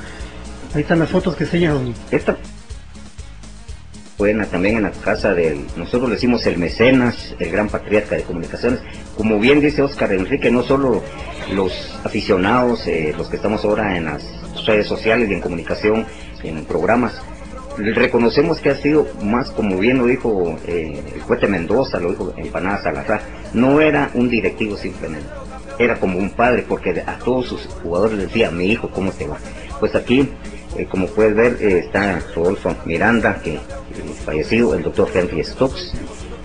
Ahí 0.73 0.81
están 0.81 0.99
las 0.99 1.09
fotos 1.09 1.35
que 1.35 1.45
señalan. 1.45 1.93
Esta 2.09 2.37
fue 4.21 4.35
también 4.45 4.77
en 4.77 4.83
la 4.83 4.91
casa 4.91 5.33
del, 5.33 5.65
nosotros 5.75 6.07
le 6.09 6.13
decimos 6.13 6.45
el 6.45 6.59
mecenas, 6.59 7.35
el 7.39 7.49
gran 7.49 7.69
patriarca 7.69 8.15
de 8.15 8.21
comunicaciones. 8.21 8.79
Como 9.17 9.39
bien 9.39 9.61
dice 9.61 9.81
Oscar 9.81 10.13
Enrique, 10.13 10.51
no 10.51 10.61
solo 10.61 11.01
los 11.51 11.99
aficionados, 12.03 12.85
eh, 12.85 13.15
los 13.17 13.29
que 13.29 13.37
estamos 13.37 13.65
ahora 13.65 13.97
en 13.97 14.05
las 14.05 14.23
redes 14.67 14.85
sociales 14.85 15.27
y 15.27 15.33
en 15.33 15.41
comunicación, 15.41 16.05
en 16.43 16.65
programas, 16.65 17.19
reconocemos 17.77 18.59
que 18.59 18.69
ha 18.69 18.75
sido 18.75 19.07
más, 19.23 19.49
como 19.49 19.79
bien 19.79 19.97
lo 19.97 20.05
dijo 20.05 20.55
eh, 20.67 21.01
el 21.15 21.21
juez 21.21 21.49
Mendoza, 21.49 21.99
lo 21.99 22.11
dijo 22.11 22.31
Empanada 22.37 22.83
Salazar, 22.83 23.21
no 23.55 23.81
era 23.81 24.11
un 24.13 24.29
directivo 24.29 24.77
simplemente, 24.77 25.25
era 25.79 25.99
como 25.99 26.19
un 26.19 26.29
padre, 26.29 26.63
porque 26.69 26.91
a 27.07 27.17
todos 27.17 27.47
sus 27.47 27.65
jugadores 27.81 28.19
les 28.19 28.27
decía, 28.27 28.51
mi 28.51 28.67
hijo, 28.67 28.91
¿cómo 28.91 29.11
te 29.13 29.25
va? 29.25 29.39
Pues 29.79 29.95
aquí, 29.95 30.29
eh, 30.81 30.87
como 30.89 31.05
puedes 31.07 31.35
ver, 31.35 31.57
eh, 31.61 31.79
está 31.85 32.19
Rodolfo 32.35 32.75
Miranda, 32.85 33.39
que 33.43 33.59
fallecido, 34.25 34.73
el 34.73 34.81
doctor 34.81 35.09
Henry 35.13 35.43
Stokes, 35.43 35.91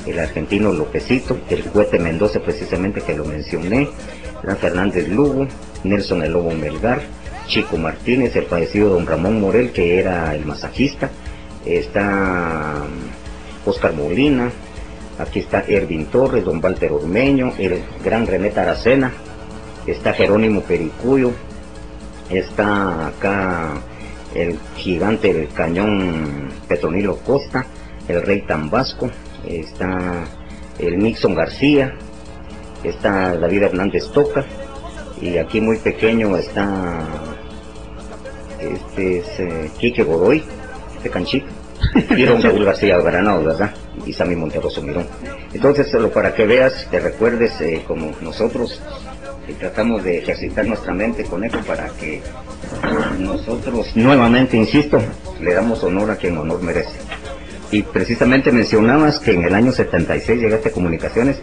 el 0.07 0.19
argentino 0.19 0.73
Lopecito, 0.73 1.39
el 1.49 1.63
juez 1.63 1.91
Mendoza 1.99 2.41
precisamente 2.41 3.01
que 3.01 3.17
lo 3.17 3.25
mencioné, 3.25 3.89
Gran 4.43 4.57
Fernández 4.59 5.09
Lugo, 5.09 5.47
Nelson 5.85 6.23
El 6.23 6.33
Lobo 6.33 6.51
Melgar, 6.51 7.01
Chico 7.47 7.79
Martínez, 7.79 8.37
el 8.37 8.45
fallecido 8.45 8.91
don 8.91 9.07
Ramón 9.07 9.41
Morel, 9.41 9.71
que 9.71 9.99
era 9.99 10.35
el 10.35 10.45
masajista, 10.45 11.11
está 11.65 12.85
Oscar 13.65 13.95
Molina, 13.95 14.51
aquí 15.19 15.39
está 15.39 15.65
Ervin 15.67 16.07
Torres, 16.07 16.45
don 16.45 16.63
Walter 16.63 16.93
Ormeño, 16.93 17.55
el 17.59 17.81
gran 18.05 18.27
René 18.27 18.51
Taracena, 18.51 19.13
está 19.87 20.13
Jerónimo 20.13 20.61
Pericuyo, 20.61 21.33
está 22.29 23.09
acá 23.09 23.81
el 24.37 24.59
gigante 24.77 25.33
del 25.33 25.49
cañón 25.49 26.51
Petronilo 26.69 27.17
Costa, 27.19 27.67
el 28.09 28.23
rey 28.23 28.43
Tambasco, 28.43 29.11
está 29.47 30.25
el 30.79 30.99
Nixon 30.99 31.35
García, 31.35 31.95
está 32.85 33.37
David 33.37 33.65
Hernández 33.65 34.11
Toca, 34.13 34.45
y 35.21 35.39
aquí 35.39 35.61
muy 35.61 35.79
pequeño 35.79 36.37
está 36.37 37.27
este 38.61 39.19
es 39.19 39.41
eh, 39.41 39.71
Quique 39.79 40.03
Godoy, 40.03 40.43
de 41.03 41.11
Canchito, 41.11 41.47
y 42.17 42.25
Raúl 42.25 42.65
García 42.65 42.99
Granado, 42.99 43.45
¿verdad? 43.45 43.75
Y 44.05 44.13
Sammy 44.13 44.37
Monterroso 44.37 44.83
Mirón. 44.83 45.07
Entonces, 45.53 45.91
solo 45.91 46.11
para 46.11 46.35
que 46.35 46.47
veas, 46.47 46.87
te 46.91 47.01
recuerdes 47.01 47.61
eh, 47.61 47.83
como 47.87 48.13
nosotros 48.21 48.81
y 49.49 49.53
tratamos 49.55 50.03
de 50.03 50.19
ejercitar 50.19 50.67
nuestra 50.67 50.93
mente 50.93 51.25
con 51.25 51.45
eso 51.45 51.59
para 51.67 51.89
que 51.91 52.21
nosotros, 53.19 53.95
nuevamente 53.95 54.57
insisto, 54.57 55.01
le 55.41 55.55
damos 55.55 55.83
honor 55.85 56.11
a 56.11 56.17
quien 56.17 56.37
honor 56.37 56.63
merece. 56.63 56.99
Y 57.71 57.83
precisamente 57.83 58.53
mencionabas 58.53 59.19
que 59.19 59.33
en 59.33 59.45
el 59.45 59.55
año 59.55 59.73
76 59.73 60.41
llegaste 60.41 60.69
a 60.69 60.73
comunicaciones. 60.73 61.41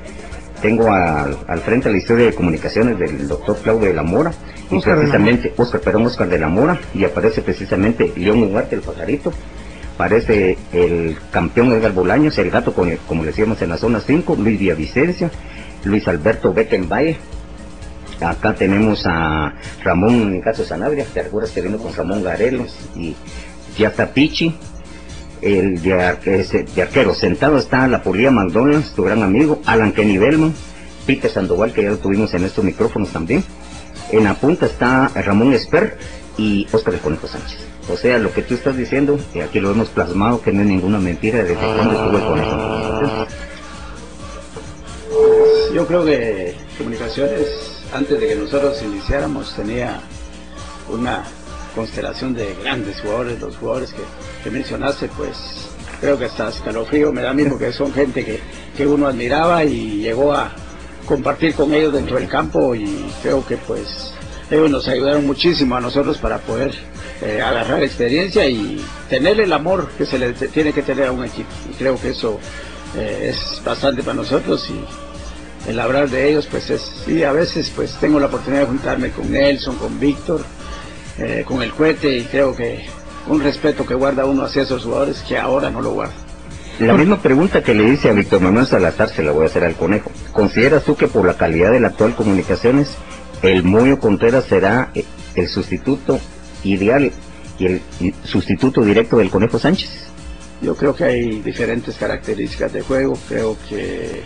Tengo 0.62 0.92
al 0.92 1.60
frente 1.66 1.92
la 1.92 1.98
historia 1.98 2.28
de 2.28 2.34
comunicaciones 2.34 2.98
del 2.98 3.28
doctor 3.28 3.58
Claudio 3.58 3.89
de 3.89 3.94
la 3.94 4.04
Mora, 4.04 4.32
y 4.72 4.80
precisamente, 4.80 5.54
Oscar, 5.58 5.82
perdón, 5.82 6.06
Oscar 6.06 6.30
de 6.30 6.39
la 6.39 6.48
Mora, 6.48 6.80
y 6.94 7.04
aparece 7.04 7.42
precisamente 7.42 8.13
León 8.16 8.44
Ugarte, 8.44 8.76
el 8.76 8.82
pajarito, 8.82 9.34
aparece 9.96 10.58
el 10.72 11.18
campeón 11.32 11.74
Edgar 11.74 11.92
Bolaños, 11.92 12.38
el 12.38 12.50
gato, 12.50 12.74
como 12.74 13.24
le 13.24 13.30
decíamos 13.30 13.62
en 13.62 13.70
la 13.70 13.78
zona 13.78 14.00
5, 14.00 14.38
Luis 14.39 14.58
Villavicencio, 14.58 15.30
Luis 15.84 16.08
Alberto 16.08 16.54
Beckenbaye, 16.54 17.18
acá 18.24 18.56
tenemos 18.56 19.06
a 19.06 19.54
Ramón 19.84 20.42
Caso 20.42 20.64
Sanabria, 20.64 21.06
te 21.14 21.24
recuerdas 21.24 21.52
que 21.52 21.62
vino 21.62 21.78
con 21.78 21.94
Ramón 21.94 22.24
Garelos 22.24 22.76
y 22.96 23.16
ya 23.78 23.90
está 23.90 24.14
Pichi, 24.14 24.56
el 25.42 25.82
de, 25.82 25.94
arquero. 25.94 27.14
Sentado 27.14 27.58
está 27.58 27.88
la 27.88 28.02
Polía 28.02 28.32
McDonald's, 28.32 28.94
tu 28.94 29.04
gran 29.04 29.24
amigo, 29.24 29.62
Alan 29.66 29.92
Kenny 29.92 30.18
Belman, 30.18 30.54
Peter 31.06 31.30
Sandoval, 31.30 31.74
que 31.74 31.84
ya 31.84 31.92
lo 31.92 31.98
tuvimos 31.98 32.34
en 32.34 32.46
estos 32.46 32.64
micrófonos 32.64 33.10
también. 33.10 33.44
En 34.12 34.24
la 34.24 34.36
punta 34.36 34.66
está 34.66 35.10
Ramón 35.10 35.54
Esper 35.54 35.98
y 36.38 36.68
Oscar 36.72 36.94
de 36.94 37.00
Conejo 37.00 37.28
Sánchez. 37.28 37.60
O 37.92 37.98
sea, 37.98 38.18
lo 38.18 38.32
que 38.32 38.42
tú 38.42 38.54
estás 38.54 38.78
diciendo, 38.78 39.20
y 39.34 39.42
aquí 39.42 39.60
lo 39.60 39.72
hemos 39.72 39.90
plasmado, 39.90 40.42
que 40.42 40.54
no 40.54 40.62
es 40.62 40.68
ninguna 40.68 41.00
mentira 41.00 41.44
desde 41.44 41.56
cuando 41.56 41.94
estuvo 41.94 42.18
el 42.18 42.24
Conejo. 42.24 43.28
Yo 45.74 45.88
creo 45.88 46.06
que 46.06 46.56
comunicaciones, 46.78 47.73
antes 47.93 48.19
de 48.19 48.27
que 48.27 48.36
nosotros 48.36 48.82
iniciáramos, 48.82 49.56
tenía 49.56 50.01
una 50.89 51.23
constelación 51.75 52.34
de 52.34 52.56
grandes 52.62 52.99
jugadores, 53.01 53.39
los 53.39 53.56
jugadores 53.58 53.93
que, 54.43 54.49
mencionaste, 54.49 55.10
pues 55.15 55.69
creo 56.01 56.17
que 56.17 56.25
hasta 56.25 56.49
escalofrío 56.49 57.12
me 57.12 57.21
da 57.21 57.34
miedo 57.34 57.58
que 57.58 57.71
son 57.71 57.93
gente 57.93 58.25
que, 58.25 58.39
que 58.75 58.86
uno 58.86 59.08
admiraba 59.08 59.63
y 59.63 60.01
llegó 60.01 60.34
a 60.34 60.51
compartir 61.06 61.53
con 61.53 61.73
ellos 61.73 61.93
dentro 61.93 62.17
del 62.17 62.27
campo 62.27 62.75
y 62.75 63.10
creo 63.21 63.45
que 63.45 63.58
pues 63.58 64.13
ellos 64.51 64.69
nos 64.69 64.88
ayudaron 64.88 65.25
muchísimo 65.25 65.75
a 65.75 65.82
nosotros 65.82 66.17
para 66.17 66.39
poder 66.39 66.73
eh, 67.21 67.41
agarrar 67.41 67.84
experiencia 67.84 68.47
y 68.47 68.84
tener 69.10 69.39
el 69.39 69.53
amor 69.53 69.89
que 69.97 70.06
se 70.06 70.19
le 70.19 70.34
tiene 70.34 70.73
que 70.73 70.82
tener 70.82 71.08
a 71.08 71.12
un 71.12 71.23
equipo. 71.23 71.49
Y 71.71 71.73
creo 71.75 71.99
que 71.99 72.10
eso 72.10 72.39
eh, 72.95 73.29
es 73.32 73.62
bastante 73.63 74.03
para 74.03 74.15
nosotros 74.15 74.69
y 74.69 75.12
el 75.67 75.80
hablar 75.80 76.10
de 76.10 76.30
ellos 76.30 76.47
pues 76.49 76.69
es, 76.69 76.82
sí, 77.06 77.23
a 77.23 77.32
veces 77.32 77.71
pues 77.76 77.95
tengo 77.99 78.19
la 78.19 78.28
oportunidad 78.28 78.62
de 78.62 78.67
juntarme 78.67 79.12
con 79.12 79.32
Nelson, 79.32 79.76
con 79.78 79.99
Víctor, 79.99 80.41
eh, 81.17 81.43
con 81.47 81.62
el 81.62 81.71
cohete 81.71 82.17
y 82.17 82.23
creo 82.23 82.56
que 82.56 82.86
un 83.28 83.41
respeto 83.41 83.86
que 83.86 83.93
guarda 83.93 84.26
uno 84.26 84.43
hacia 84.43 84.63
esos 84.63 84.84
jugadores 84.84 85.23
que 85.28 85.38
ahora 85.38 85.69
no 85.69 85.82
lo 85.82 85.91
guarda. 85.91 86.13
La 86.80 86.93
misma 86.95 87.21
pregunta 87.21 87.62
que 87.62 87.76
le 87.76 87.88
hice 87.88 88.10
a 88.10 88.13
Víctor 88.13 88.41
Manuel 88.41 88.65
Salazar 88.65 89.10
se 89.10 89.23
la 89.23 89.32
voy 89.32 89.43
a 89.43 89.45
hacer 89.45 89.63
al 89.63 89.76
conejo. 89.76 90.12
¿Consideras 90.32 90.84
tú 90.84 90.95
que 90.95 91.08
por 91.08 91.26
la 91.26 91.38
calidad 91.38 91.71
de 91.71 91.80
la 91.80 91.89
actual 91.89 92.15
comunicaciones, 92.15 92.97
el 93.43 93.63
Moyo 93.63 93.99
Contreras 93.99 94.45
será 94.45 94.89
eh, 94.95 95.06
el 95.36 95.47
sustituto 95.47 96.19
ideal 96.63 97.12
y 97.60 97.65
el 97.65 97.82
sustituto 98.23 98.82
directo 98.82 99.17
del 99.17 99.30
conejo 99.30 99.60
Sánchez? 99.60 100.08
Yo 100.62 100.76
creo 100.76 100.95
que 100.95 101.04
hay 101.04 101.41
diferentes 101.41 101.95
características 101.95 102.73
de 102.73 102.82
juego. 102.82 103.17
Creo 103.28 103.56
que 103.69 104.23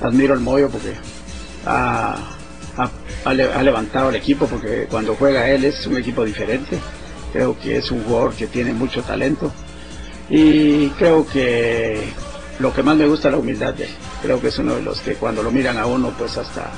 admiro 0.00 0.34
al 0.34 0.40
Moyo 0.40 0.68
porque 0.68 0.94
ha 1.66 2.38
ha, 3.24 3.34
levantado 3.34 4.10
el 4.10 4.16
equipo 4.16 4.46
porque 4.46 4.86
cuando 4.90 5.14
juega 5.14 5.48
él 5.48 5.64
es 5.64 5.86
un 5.86 5.96
equipo 5.96 6.24
diferente. 6.24 6.78
Creo 7.32 7.58
que 7.58 7.76
es 7.76 7.90
un 7.90 8.02
jugador 8.04 8.32
que 8.34 8.46
tiene 8.46 8.72
mucho 8.72 9.02
talento 9.02 9.52
y 10.30 10.88
creo 10.90 11.26
que 11.26 12.02
lo 12.58 12.72
que 12.72 12.82
más 12.82 12.96
me 12.96 13.06
gusta 13.06 13.28
es 13.28 13.32
la 13.32 13.38
humildad 13.38 13.74
de 13.74 13.84
él. 13.84 13.90
Creo 14.22 14.40
que 14.40 14.48
es 14.48 14.58
uno 14.58 14.76
de 14.76 14.82
los 14.82 15.00
que 15.00 15.14
cuando 15.14 15.42
lo 15.42 15.50
miran 15.50 15.76
a 15.78 15.86
uno 15.86 16.12
pues 16.16 16.36
hasta 16.38 16.70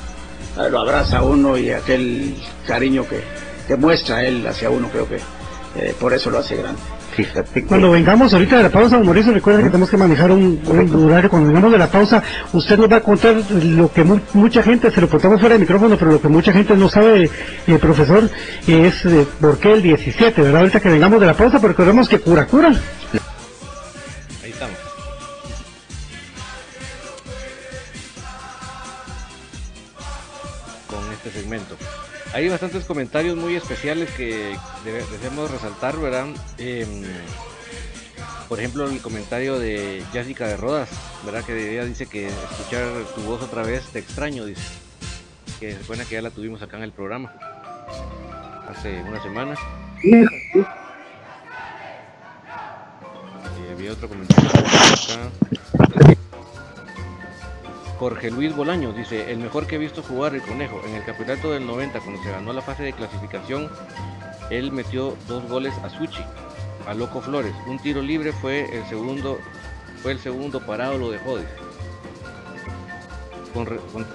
lo 0.68 0.80
abraza 0.80 1.18
a 1.18 1.22
uno 1.22 1.56
y 1.56 1.70
aquel 1.70 2.36
cariño 2.66 3.06
que, 3.08 3.22
que 3.68 3.76
muestra 3.76 4.24
él 4.24 4.44
hacia 4.46 4.68
uno 4.70 4.88
creo 4.90 5.08
que 5.08 5.20
eh, 5.76 5.94
por 5.98 6.12
eso 6.12 6.30
lo 6.30 6.38
hace 6.38 6.56
grande. 6.56 6.80
Cuando 7.68 7.90
vengamos 7.90 8.32
ahorita 8.32 8.56
de 8.56 8.62
la 8.64 8.70
pausa, 8.70 8.98
Mauricio, 8.98 9.32
recuerden 9.32 9.64
que 9.64 9.70
tenemos 9.70 9.90
que 9.90 9.96
manejar 9.96 10.30
un, 10.30 10.60
horario. 11.06 11.30
Cuando 11.30 11.48
vengamos 11.48 11.72
de 11.72 11.78
la 11.78 11.90
pausa, 11.90 12.22
usted 12.52 12.76
nos 12.78 12.90
va 12.90 12.96
a 12.96 13.00
contar 13.00 13.36
lo 13.36 13.92
que 13.92 14.04
mucha 14.32 14.62
gente, 14.62 14.90
se 14.90 15.00
lo 15.00 15.08
contamos 15.08 15.40
fuera 15.40 15.54
del 15.54 15.60
micrófono, 15.60 15.96
pero 15.96 16.12
lo 16.12 16.20
que 16.20 16.28
mucha 16.28 16.52
gente 16.52 16.76
no 16.76 16.88
sabe, 16.88 17.30
el 17.66 17.74
eh, 17.74 17.78
profesor, 17.78 18.30
es 18.66 19.04
eh, 19.04 19.26
por 19.40 19.58
qué 19.58 19.72
el 19.72 19.82
17, 19.82 20.40
¿verdad? 20.42 20.60
Ahorita 20.60 20.80
que 20.80 20.88
vengamos 20.88 21.20
de 21.20 21.26
la 21.26 21.34
pausa, 21.34 21.58
pero 21.58 21.68
recordemos 21.68 22.08
que 22.08 22.20
cura, 22.20 22.46
cura. 22.46 22.68
Ahí 22.68 24.50
estamos. 24.50 24.78
Con 30.86 31.12
este 31.12 31.30
segmento. 31.30 31.76
Hay 32.32 32.48
bastantes 32.48 32.84
comentarios 32.84 33.36
muy 33.36 33.56
especiales 33.56 34.08
que 34.10 34.56
debemos 34.84 35.50
resaltar, 35.50 35.98
¿verdad? 35.98 36.26
Em, 36.58 37.02
por 38.48 38.60
ejemplo, 38.60 38.88
el 38.88 39.00
comentario 39.00 39.58
de 39.58 40.04
Jessica 40.12 40.46
de 40.46 40.56
Rodas, 40.56 40.90
¿verdad? 41.24 41.44
Que 41.44 41.72
ella 41.72 41.84
dice 41.84 42.06
que 42.06 42.28
escuchar 42.28 42.86
tu 43.14 43.22
voz 43.22 43.42
otra 43.42 43.62
vez 43.62 43.84
te 43.92 43.98
extraño, 43.98 44.44
dice. 44.44 44.62
Que 45.58 45.70
es 45.70 45.86
buena 45.86 46.04
que 46.04 46.14
ya 46.14 46.22
la 46.22 46.30
tuvimos 46.30 46.62
acá 46.62 46.76
en 46.76 46.84
el 46.84 46.92
programa 46.92 47.32
hace 48.70 49.02
una 49.02 49.22
semana. 49.22 49.54
Y 50.02 50.24
había 53.72 53.92
otro 53.92 54.08
comentario 54.08 54.48
acá. 54.50 55.30
Jorge 58.00 58.30
Luis 58.30 58.56
Bolaños 58.56 58.96
dice, 58.96 59.30
el 59.30 59.40
mejor 59.40 59.66
que 59.66 59.74
he 59.74 59.78
visto 59.78 60.02
jugar 60.02 60.34
el 60.34 60.40
conejo 60.40 60.80
en 60.86 60.94
el 60.94 61.04
campeonato 61.04 61.52
del 61.52 61.66
90 61.66 62.00
cuando 62.00 62.22
se 62.22 62.30
ganó 62.30 62.54
la 62.54 62.62
fase 62.62 62.82
de 62.82 62.94
clasificación, 62.94 63.68
él 64.48 64.72
metió 64.72 65.18
dos 65.28 65.46
goles 65.50 65.74
a 65.84 65.90
Suchi, 65.90 66.24
a 66.86 66.94
Loco 66.94 67.20
Flores. 67.20 67.54
Un 67.66 67.78
tiro 67.78 68.00
libre 68.00 68.32
fue 68.32 68.74
el 68.74 68.86
segundo, 68.86 69.38
fue 70.02 70.12
el 70.12 70.18
segundo 70.18 70.64
parado, 70.64 70.96
lo 70.96 71.10
dejó. 71.10 71.36
Dice. 71.36 71.50
Con, 73.52 73.66
con, 73.66 74.06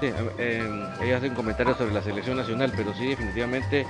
sí, 0.00 0.06
eh, 0.38 0.86
ella 1.00 1.16
hace 1.16 1.34
sobre 1.34 1.92
la 1.92 2.02
selección 2.02 2.36
nacional, 2.36 2.72
pero 2.76 2.94
sí 2.94 3.08
definitivamente 3.08 3.88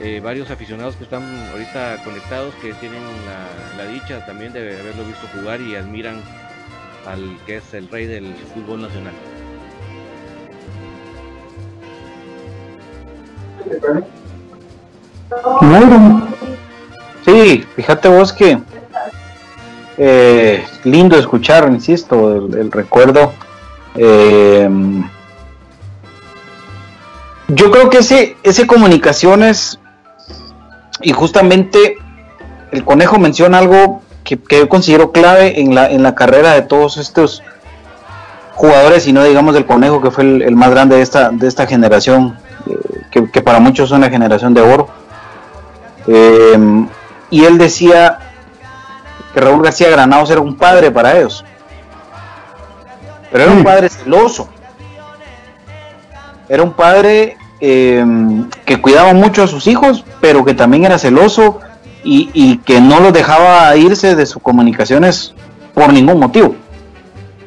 eh, 0.00 0.20
varios 0.22 0.50
aficionados 0.50 0.94
que 0.96 1.04
están 1.04 1.22
ahorita 1.52 2.02
conectados 2.04 2.54
que 2.56 2.74
tienen 2.74 3.00
la, 3.78 3.86
dicha 3.86 4.26
también 4.26 4.52
de 4.52 4.78
haberlo 4.78 5.04
visto 5.04 5.26
jugar 5.34 5.60
y 5.60 5.74
admiran 5.74 6.20
al 7.06 7.38
que 7.46 7.56
es 7.56 7.72
el 7.72 7.88
rey 7.88 8.06
del 8.06 8.34
fútbol 8.52 8.82
nacional. 8.82 9.14
Sí, 17.24 17.64
fíjate 17.74 18.08
vos 18.08 18.32
que 18.32 18.58
eh, 19.96 20.62
lindo 20.84 21.16
escuchar, 21.16 21.70
insisto, 21.72 22.36
el, 22.36 22.70
recuerdo. 22.70 23.32
Eh, 23.94 24.68
yo 27.48 27.70
creo 27.70 27.88
que 27.88 27.98
ese, 27.98 28.36
ese 28.42 28.66
comunicaciones 28.66 29.80
y 31.00 31.12
justamente 31.12 31.96
el 32.72 32.84
conejo 32.84 33.18
menciona 33.18 33.58
algo 33.58 34.02
que, 34.24 34.38
yo 34.50 34.68
considero 34.68 35.12
clave 35.12 35.60
en 35.60 35.74
la, 35.74 35.88
en 35.90 36.02
la 36.02 36.14
carrera 36.14 36.52
de 36.52 36.62
todos 36.62 36.96
estos 36.96 37.42
jugadores 38.54 39.06
y 39.06 39.12
no 39.12 39.22
digamos 39.22 39.54
del 39.54 39.66
conejo 39.66 40.00
que 40.00 40.10
fue 40.10 40.24
el, 40.24 40.56
más 40.56 40.70
grande 40.70 40.96
de 40.96 41.02
esta, 41.02 41.30
de 41.30 41.46
esta 41.46 41.66
generación, 41.66 42.36
eh, 42.66 43.26
que, 43.32 43.42
para 43.42 43.60
muchos 43.60 43.90
es 43.90 43.96
una 43.96 44.10
generación 44.10 44.54
de 44.54 44.62
oro. 44.62 44.88
Eh, 46.06 46.86
y 47.30 47.44
él 47.44 47.58
decía 47.58 48.18
que 49.34 49.40
Raúl 49.40 49.62
García 49.62 49.90
Granados 49.90 50.30
era 50.30 50.40
un 50.40 50.56
padre 50.56 50.90
para 50.90 51.18
ellos, 51.18 51.44
pero 53.30 53.44
era 53.44 53.52
un 53.52 53.62
padre 53.62 53.88
celoso, 53.88 54.48
era 56.48 56.62
un 56.62 56.72
padre 56.72 57.36
Em, 57.58 58.50
que 58.66 58.82
cuidaba 58.82 59.14
mucho 59.14 59.42
a 59.42 59.46
sus 59.46 59.66
hijos, 59.66 60.04
pero 60.20 60.44
que 60.44 60.52
también 60.52 60.84
era 60.84 60.98
celoso 60.98 61.60
y, 62.04 62.58
que 62.58 62.80
no 62.80 63.00
los 63.00 63.12
dejaba 63.12 63.74
irse 63.76 64.14
de 64.14 64.26
sus 64.26 64.40
comunicaciones 64.42 65.34
por 65.74 65.92
ningún 65.92 66.20
motivo. 66.20 66.54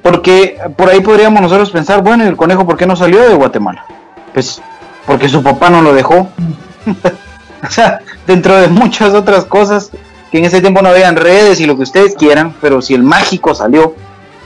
Porque 0.02 0.58
por 0.76 0.90
ahí 0.90 1.02
podríamos 1.02 1.42
nosotros 1.42 1.70
pensar, 1.70 2.02
bueno, 2.02 2.26
el 2.26 2.36
conejo 2.36 2.66
por 2.66 2.76
qué 2.76 2.86
no 2.86 2.96
salió 2.96 3.22
de 3.22 3.36
Guatemala? 3.36 3.86
Pues 4.34 4.62
porque 5.06 5.30
su 5.30 5.44
papá 5.44 5.70
no 5.70 5.82
lo 5.82 5.94
dejó. 5.94 6.28
o 7.64 7.70
sea, 7.70 8.00
dentro 8.26 8.58
de 8.58 8.68
muchas 8.68 9.14
otras 9.14 9.46
cosas 9.46 9.92
que 10.32 10.40
en 10.40 10.46
ese 10.46 10.60
tiempo 10.60 10.82
no 10.82 10.90
habían 10.90 11.16
redes 11.16 11.62
y 11.62 11.66
lo 11.66 11.78
que 11.78 11.84
ustedes 11.84 12.16
quieran, 12.16 12.54
pero 12.60 12.82
si 12.82 12.96
el 12.96 13.04
mágico 13.04 13.54
salió, 13.54 13.96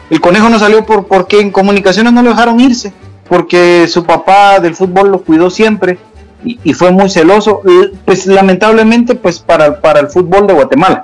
el 0.10 0.20
conejo 0.22 0.50
no 0.50 0.60
salió 0.60 0.86
por 0.86 1.08
porque 1.08 1.40
en 1.40 1.52
comunicaciones 1.52 2.14
no 2.14 2.22
lo 2.22 2.30
dejaron 2.32 2.60
irse 2.60 2.94
porque 3.28 3.88
su 3.88 4.04
papá 4.04 4.60
del 4.60 4.76
fútbol 4.76 5.12
lo 5.12 5.22
cuidó 5.22 5.50
siempre 5.50 5.98
y, 6.44 6.74
fue 6.74 6.92
muy 6.92 7.10
celoso, 7.10 7.62
pues 8.04 8.26
lamentablemente 8.26 9.16
pues 9.16 9.40
para, 9.40 9.80
para 9.80 10.02
el 10.02 10.08
fútbol 10.08 10.46
de 10.46 10.54
Guatemala. 10.54 11.04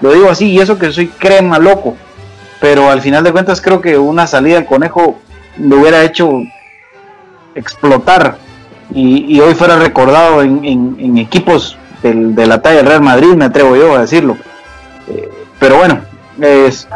Lo 0.00 0.12
digo 0.12 0.28
así, 0.28 0.50
y 0.50 0.58
eso 0.58 0.78
que 0.78 0.90
soy 0.90 1.08
crema 1.08 1.58
loco, 1.58 1.96
pero 2.60 2.90
al 2.90 3.00
final 3.00 3.22
de 3.22 3.32
cuentas 3.32 3.60
creo 3.60 3.80
que 3.80 3.98
una 3.98 4.26
salida 4.26 4.56
del 4.56 4.66
conejo 4.66 5.18
me 5.56 5.76
hubiera 5.76 6.02
hecho 6.02 6.42
explotar 7.54 8.38
y, 8.92 9.38
hoy 9.40 9.54
fuera 9.54 9.78
recordado 9.78 10.42
en, 10.42 11.18
equipos 11.18 11.76
de 12.02 12.46
la 12.46 12.60
talla 12.62 12.78
del 12.78 12.86
Real 12.86 13.02
Madrid, 13.02 13.34
me 13.34 13.44
atrevo 13.44 13.76
yo 13.76 13.94
a 13.94 14.00
decirlo. 14.00 14.36
Eh, 15.08 15.28
pero 15.58 15.76
bueno, 15.76 16.00
es, 16.40 16.88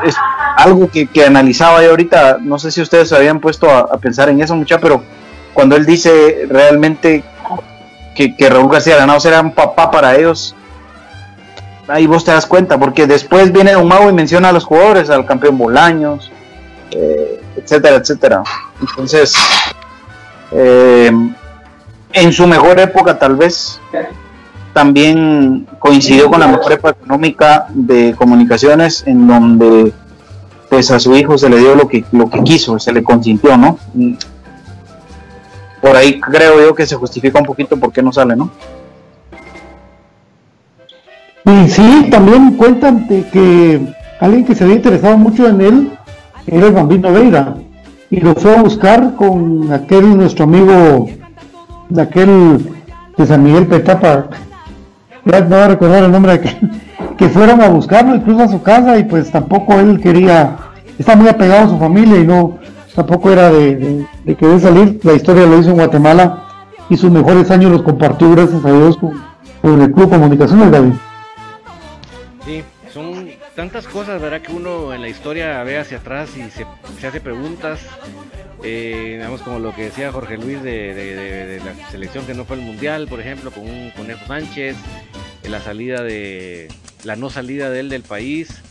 algo 0.57 0.89
que, 0.91 1.09
analizaba 1.25 1.83
yo 1.83 1.91
ahorita, 1.91 2.39
no 2.41 2.59
sé 2.59 2.71
si 2.71 2.81
ustedes 2.81 3.09
se 3.09 3.17
habían 3.17 3.41
puesto 3.41 3.71
a, 3.71 3.97
pensar 3.99 4.29
en 4.29 4.41
eso 4.41 4.55
mucha, 4.55 4.79
pero 4.79 5.03
cuando 5.53 5.77
él 5.77 5.87
dice 5.87 6.47
realmente 6.49 7.23
que, 8.15 8.37
que 8.37 8.51
Raúl 8.51 8.71
García 8.71 8.97
Granados 8.97 9.25
era 9.27 9.41
un 9.41 9.53
papá 9.53 9.91
para 9.91 10.17
ellos, 10.17 10.55
ahí 11.89 12.07
vos 12.07 12.25
te 12.25 12.33
das 12.33 12.47
cuenta, 12.47 12.79
porque 12.79 13.07
después 13.07 13.53
viene 13.53 13.73
Don 13.73 13.87
Mago 13.87 14.09
y 14.09 14.13
menciona 14.13 14.49
a 14.49 14.53
los 14.53 14.65
jugadores, 14.65 15.11
al 15.11 15.27
campeón 15.27 15.59
Bolaños, 15.59 16.31
eh, 16.91 17.41
etcétera, 17.57 17.97
etcétera. 17.97 18.43
Entonces, 18.81 19.35
eh, 20.53 21.13
en 22.13 22.33
su 22.33 22.47
mejor 22.47 22.79
época 22.79 23.19
tal 23.19 23.37
vez 23.37 23.81
también 24.75 25.67
coincidió 25.79 26.29
con 26.29 26.41
la 26.41 26.49
mejor 26.49 26.73
económica 26.73 27.69
de 27.71 28.15
comunicaciones 28.15 29.05
en 29.07 29.27
donde 29.27 29.93
pues 30.69 30.91
a 30.91 30.99
su 30.99 31.17
hijo 31.17 31.39
se 31.39 31.49
le 31.49 31.59
dio 31.59 31.77
lo 31.77 31.87
que 31.87 32.05
lo 32.11 32.29
que 32.29 32.43
quiso, 32.43 32.79
se 32.79 32.93
le 32.93 33.03
consintió, 33.03 33.57
¿no? 33.57 33.79
Por 35.81 35.97
ahí 35.97 36.21
creo 36.21 36.61
yo 36.61 36.75
que 36.75 36.87
se 36.87 36.97
justifica 36.97 37.39
un 37.39 37.47
poquito 37.47 37.77
por 37.79 37.93
qué 37.93 38.03
no 38.03 38.13
sale, 38.13 38.35
¿no? 38.35 38.51
Y 41.45 41.69
sí, 41.69 42.09
también 42.11 42.57
cuentan 42.57 43.07
de 43.07 43.29
que 43.29 43.95
alguien 44.19 44.45
que 44.45 44.55
se 44.55 44.65
había 44.65 44.77
interesado 44.77 45.17
mucho 45.17 45.47
en 45.47 45.61
él 45.61 45.99
era 46.47 46.67
el 46.67 46.73
Bambino 46.73 47.13
Veira 47.13 47.55
y 48.11 48.21
lo 48.21 48.35
fue 48.35 48.57
a 48.57 48.63
buscar 48.63 49.15
con 49.15 49.73
aquel 49.73 50.17
nuestro 50.17 50.45
amigo 50.45 51.07
de 51.91 52.03
aquel 52.03 52.75
de 53.17 53.27
San 53.27 53.45
Miguel 53.45 53.67
Petapa 53.67 54.27
ya 55.25 55.41
no 55.41 55.69
recordar 55.69 56.05
el 56.05 56.13
nombre 56.13 56.39
de 56.39 56.41
que, 56.41 56.57
que 57.17 57.29
fueron 57.29 57.61
a 57.61 57.69
buscarlo 57.69 58.15
incluso 58.15 58.43
a 58.43 58.49
su 58.49 58.63
casa 58.63 58.99
y 58.99 59.05
pues 59.05 59.31
tampoco 59.31 59.75
él 59.75 60.01
quería 60.01 60.57
está 60.99 61.17
muy 61.17 61.29
apegado 61.29 61.67
a 61.67 61.71
su 61.71 61.79
familia 61.79 62.19
y 62.19 62.27
no 62.27 62.59
tampoco 62.95 63.31
era 63.31 63.51
de, 63.51 64.07
de, 64.25 64.35
querer 64.37 64.61
salir 64.61 65.01
la 65.03 65.15
historia 65.15 65.47
lo 65.47 65.59
hizo 65.59 65.71
en 65.71 65.77
Guatemala 65.77 66.45
y 66.89 66.97
sus 66.97 67.11
mejores 67.11 67.51
años 67.51 67.73
los 67.73 67.83
compartió 67.83 68.31
gracias 68.31 68.65
a 68.65 68.73
Dios 68.73 68.97
con, 68.99 69.83
el 69.83 69.93
Club 69.93 70.11
Comunicaciones 70.11 70.71
David 70.71 70.93
Sí, 72.45 72.63
son 72.93 73.31
tantas 73.55 73.87
cosas, 73.87 74.21
¿verdad? 74.21 74.43
Que 74.43 74.53
uno 74.53 74.93
en 74.93 75.01
la 75.01 75.09
historia 75.09 75.63
ve 75.63 75.79
hacia 75.79 75.99
atrás 75.99 76.31
y 76.37 76.51
se, 76.51 76.67
hace 77.07 77.21
preguntas. 77.21 77.81
Eh, 78.63 79.17
digamos, 79.17 79.43
como 79.43 79.59
lo 79.59 79.75
que 79.75 79.85
decía 79.85 80.13
Jorge 80.13 80.39
Luis 80.39 80.63
de, 80.63 81.61
la 81.65 81.91
selección 81.91 82.27
que 82.27 82.35
no 82.35 82.45
fue 82.45 82.57
el 82.57 82.63
mundial, 82.63 83.09
por 83.09 83.21
ejemplo, 83.21 83.51
con 83.51 83.69
un 83.69 83.91
Conejo 83.91 84.27
Sánchez, 84.27 84.77
la 85.43 85.61
salida 85.61 86.03
de. 86.03 86.69
la 87.03 87.17
no 87.17 87.31
salida 87.31 87.71
de 87.71 87.81
él 87.81 87.89
del 87.89 88.03
país, 88.03 88.63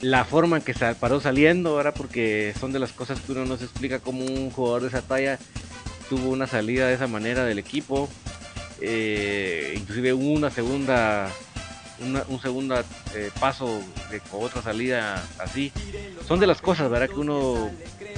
la 0.00 0.24
forma 0.24 0.58
en 0.58 0.62
que 0.62 0.74
se 0.74 0.94
paró 0.94 1.20
saliendo, 1.20 1.74
¿verdad? 1.76 1.94
Porque 1.96 2.54
son 2.60 2.72
de 2.72 2.78
las 2.78 2.92
cosas 2.92 3.20
que 3.20 3.32
uno 3.32 3.44
no 3.44 3.56
se 3.56 3.64
explica 3.64 3.98
como 3.98 4.24
un 4.24 4.50
jugador 4.50 4.82
de 4.82 4.88
esa 4.88 5.02
talla 5.02 5.38
tuvo 6.10 6.30
una 6.30 6.48
salida 6.48 6.88
de 6.88 6.94
esa 6.94 7.06
manera 7.06 7.44
del 7.44 7.58
equipo. 7.58 8.08
Eh, 8.80 9.74
inclusive 9.76 10.12
una 10.12 10.50
segunda 10.50 11.30
un 12.28 12.40
segundo 12.40 12.82
eh, 13.14 13.30
paso 13.38 13.82
de, 14.10 14.20
otra 14.32 14.62
salida 14.62 15.22
así. 15.38 15.72
Son 16.26 16.40
de 16.40 16.46
las 16.46 16.60
cosas, 16.60 16.90
¿verdad? 16.90 17.08
Que 17.08 17.20
uno 17.20 17.70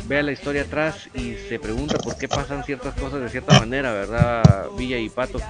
vea 0.07 0.23
la 0.23 0.33
historia 0.33 0.63
atrás 0.63 1.09
y 1.15 1.35
se 1.49 1.59
pregunta 1.59 1.99
por 1.99 2.17
qué 2.17 2.29
pasan 2.29 2.65
ciertas 2.65 2.95
cosas 2.95 3.21
de 3.21 3.29
cierta 3.29 3.59
manera, 3.59 3.93
¿verdad? 3.93 4.43
Villa 4.77 4.99
y 4.99 5.09
Pato. 5.09 5.41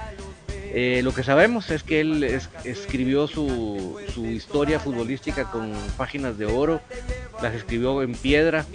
Eh, 0.75 1.01
lo 1.03 1.13
que 1.13 1.23
sabemos 1.23 1.69
es 1.69 1.83
que 1.83 2.01
él 2.01 2.23
escribió 2.63 3.27
su, 3.27 3.99
su, 4.11 4.25
historia 4.25 4.79
futbolística 4.79 5.51
con 5.51 5.71
páginas 5.97 6.39
de 6.39 6.47
oro, 6.47 6.81
las 7.43 7.53
escribió 7.53 8.01
en 8.01 8.13
piedra, 8.13 8.65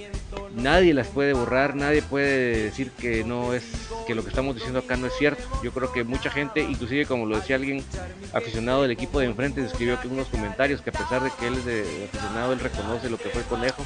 nadie 0.55 0.95
las 0.95 1.09
puede 1.09 1.33
borrar, 1.33 1.74
nadie 1.74 2.03
puede 2.03 2.62
decir 2.62 2.93
que 2.93 3.24
no 3.24 3.53
es 3.53 3.64
que 4.07 4.14
lo 4.14 4.22
que 4.22 4.31
estamos 4.31 4.55
diciendo 4.55 4.79
acá 4.79 4.97
no 4.97 5.07
es 5.07 5.12
cierto. 5.18 5.43
Yo 5.62 5.72
creo 5.72 5.93
que 5.93 6.05
mucha 6.05 6.31
gente, 6.31 6.61
inclusive 6.62 7.05
como 7.05 7.26
lo 7.26 7.37
decía 7.37 7.57
alguien 7.57 7.85
aficionado 8.33 8.83
del 8.83 8.91
equipo 8.91 9.18
de 9.20 9.26
enfrente, 9.26 9.64
escribió 9.64 9.95
aquí 9.95 10.09
unos 10.09 10.29
comentarios 10.29 10.81
que 10.81 10.91
a 10.91 10.93
pesar 10.93 11.22
de 11.22 11.31
que 11.39 11.49
él 11.49 11.55
es 11.55 11.64
de 11.64 12.09
aficionado, 12.12 12.53
él 12.53 12.61
reconoce 12.61 13.11
lo 13.11 13.18
que 13.18 13.29
fue 13.29 13.43
Conejo. 13.43 13.85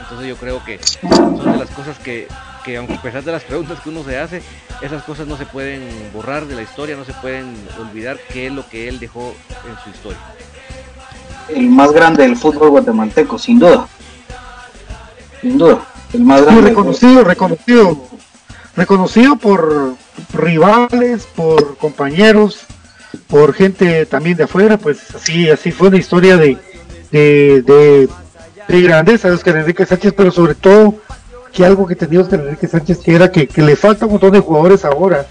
Entonces 0.00 0.28
yo 0.28 0.36
creo 0.36 0.64
que 0.64 0.78
son 0.82 1.52
de 1.52 1.58
las 1.58 1.70
cosas 1.70 1.98
que, 1.98 2.28
que 2.64 2.76
aunque 2.76 2.94
a 2.94 3.02
pesar 3.02 3.24
de 3.24 3.32
las 3.32 3.42
preguntas 3.42 3.80
que 3.80 3.88
uno 3.88 4.04
se 4.04 4.18
hace, 4.18 4.42
esas 4.80 5.02
cosas 5.04 5.26
no 5.26 5.36
se 5.36 5.46
pueden 5.46 5.82
borrar 6.12 6.46
de 6.46 6.54
la 6.54 6.62
historia, 6.62 6.96
no 6.96 7.04
se 7.04 7.12
pueden 7.14 7.54
olvidar 7.80 8.18
qué 8.32 8.46
es 8.46 8.52
lo 8.52 8.68
que 8.68 8.88
él 8.88 8.98
dejó 8.98 9.34
en 9.68 9.82
su 9.82 9.90
historia. 9.90 10.20
El 11.48 11.68
más 11.68 11.92
grande 11.92 12.22
del 12.22 12.36
fútbol 12.36 12.70
guatemalteco, 12.70 13.38
sin 13.38 13.58
duda. 13.58 13.86
Sin 15.40 15.58
duda. 15.58 15.84
El 16.12 16.24
más 16.24 16.42
grande. 16.42 16.62
reconocido, 16.62 17.24
reconocido. 17.24 18.08
Reconocido 18.76 19.36
por 19.36 19.94
rivales, 20.32 21.26
por 21.36 21.76
compañeros, 21.76 22.66
por 23.28 23.54
gente 23.54 24.06
también 24.06 24.36
de 24.36 24.44
afuera, 24.44 24.78
pues 24.78 25.14
así, 25.14 25.48
así 25.48 25.70
fue 25.70 25.88
una 25.88 25.98
historia 25.98 26.36
de, 26.36 26.58
de, 27.12 27.62
de, 27.62 28.08
de 28.68 28.82
grandeza 28.82 29.28
de 29.28 29.34
Oscar 29.34 29.56
Enrique 29.56 29.86
Sánchez, 29.86 30.14
pero 30.16 30.30
sobre 30.30 30.54
todo 30.54 30.94
que 31.52 31.64
algo 31.64 31.86
que 31.86 31.94
tenía 31.94 32.20
Oscar 32.20 32.40
Enrique 32.40 32.66
Sánchez 32.66 32.98
que 32.98 33.14
era 33.14 33.30
que, 33.30 33.48
le 33.56 33.76
falta 33.76 34.06
un 34.06 34.12
montón 34.12 34.32
de 34.32 34.40
jugadores 34.40 34.84
ahora, 34.84 35.24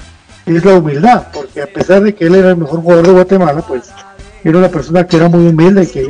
es 0.45 0.63
la 0.65 0.75
humildad, 0.75 1.27
porque 1.33 1.61
a 1.61 1.67
pesar 1.67 2.01
de 2.01 2.13
que 2.15 2.25
él 2.25 2.35
era 2.35 2.49
el 2.49 2.57
mejor 2.57 2.81
jugador 2.81 3.07
de 3.07 3.13
Guatemala, 3.13 3.61
pues 3.61 3.91
era 4.43 4.57
una 4.57 4.69
persona 4.69 5.07
que 5.07 5.15
era 5.15 5.29
muy 5.29 5.47
humilde 5.47 5.83
y 5.83 5.87
que 5.87 6.07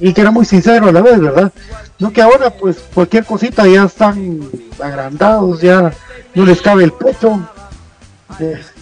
y 0.00 0.12
que 0.12 0.20
era 0.20 0.30
muy 0.30 0.46
sincero 0.46 0.88
a 0.88 0.92
la 0.92 1.02
vez, 1.02 1.20
¿verdad? 1.20 1.52
No 1.98 2.10
que 2.10 2.22
ahora 2.22 2.50
pues 2.50 2.78
cualquier 2.94 3.24
cosita 3.24 3.66
ya 3.66 3.84
están 3.84 4.40
agrandados, 4.82 5.60
ya 5.60 5.92
no 6.34 6.44
les 6.44 6.62
cabe 6.62 6.84
el 6.84 6.92
pecho. 6.92 7.38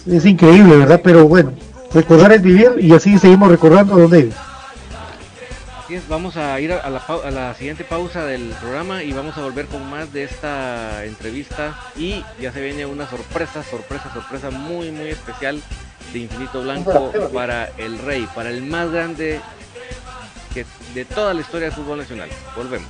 Es, 0.07 0.25
increíble, 0.25 0.77
¿verdad? 0.77 1.01
Pero 1.03 1.27
bueno, 1.27 1.53
recordar 1.93 2.31
es 2.33 2.41
vivir 2.41 2.71
y 2.79 2.93
así 2.93 3.17
seguimos 3.17 3.49
recordando 3.49 3.95
vamos 6.09 6.35
a 6.37 6.59
ir 6.59 6.73
a 6.73 6.89
la, 6.89 6.99
a 6.99 7.31
la, 7.31 7.53
siguiente 7.53 7.83
pausa 7.83 8.25
del 8.25 8.49
programa 8.59 9.03
y 9.03 9.13
vamos 9.13 9.37
a 9.37 9.41
volver 9.41 9.67
con 9.67 9.87
más 9.89 10.11
de 10.11 10.23
esta 10.23 11.05
entrevista 11.05 11.79
y 11.95 12.23
ya 12.39 12.51
se 12.51 12.61
viene 12.61 12.85
una 12.85 13.07
sorpresa, 13.09 13.63
sorpresa, 13.63 14.11
sorpresa 14.13 14.49
muy 14.49 14.91
muy 14.91 15.09
especial 15.09 15.61
de 16.11 16.19
Infinito 16.19 16.61
Blanco 16.61 17.11
para 17.33 17.65
el 17.77 17.99
Rey, 17.99 18.27
para 18.33 18.49
el 18.49 18.63
más 18.63 18.91
grande 18.91 19.39
que 20.53 20.65
de 20.93 21.05
toda 21.05 21.33
la 21.33 21.41
historia 21.41 21.67
del 21.67 21.75
fútbol 21.75 21.99
nacional. 21.99 22.29
Volvemos. 22.55 22.89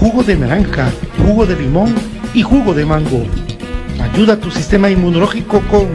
jugo 0.00 0.22
de 0.22 0.34
naranja, 0.34 0.90
jugo 1.22 1.44
de 1.44 1.56
limón 1.56 1.94
y 2.32 2.40
jugo 2.42 2.72
de 2.72 2.86
mango. 2.86 3.26
Ayuda 4.00 4.32
a 4.32 4.40
tu 4.40 4.50
sistema 4.50 4.90
inmunológico 4.90 5.60
con 5.70 5.88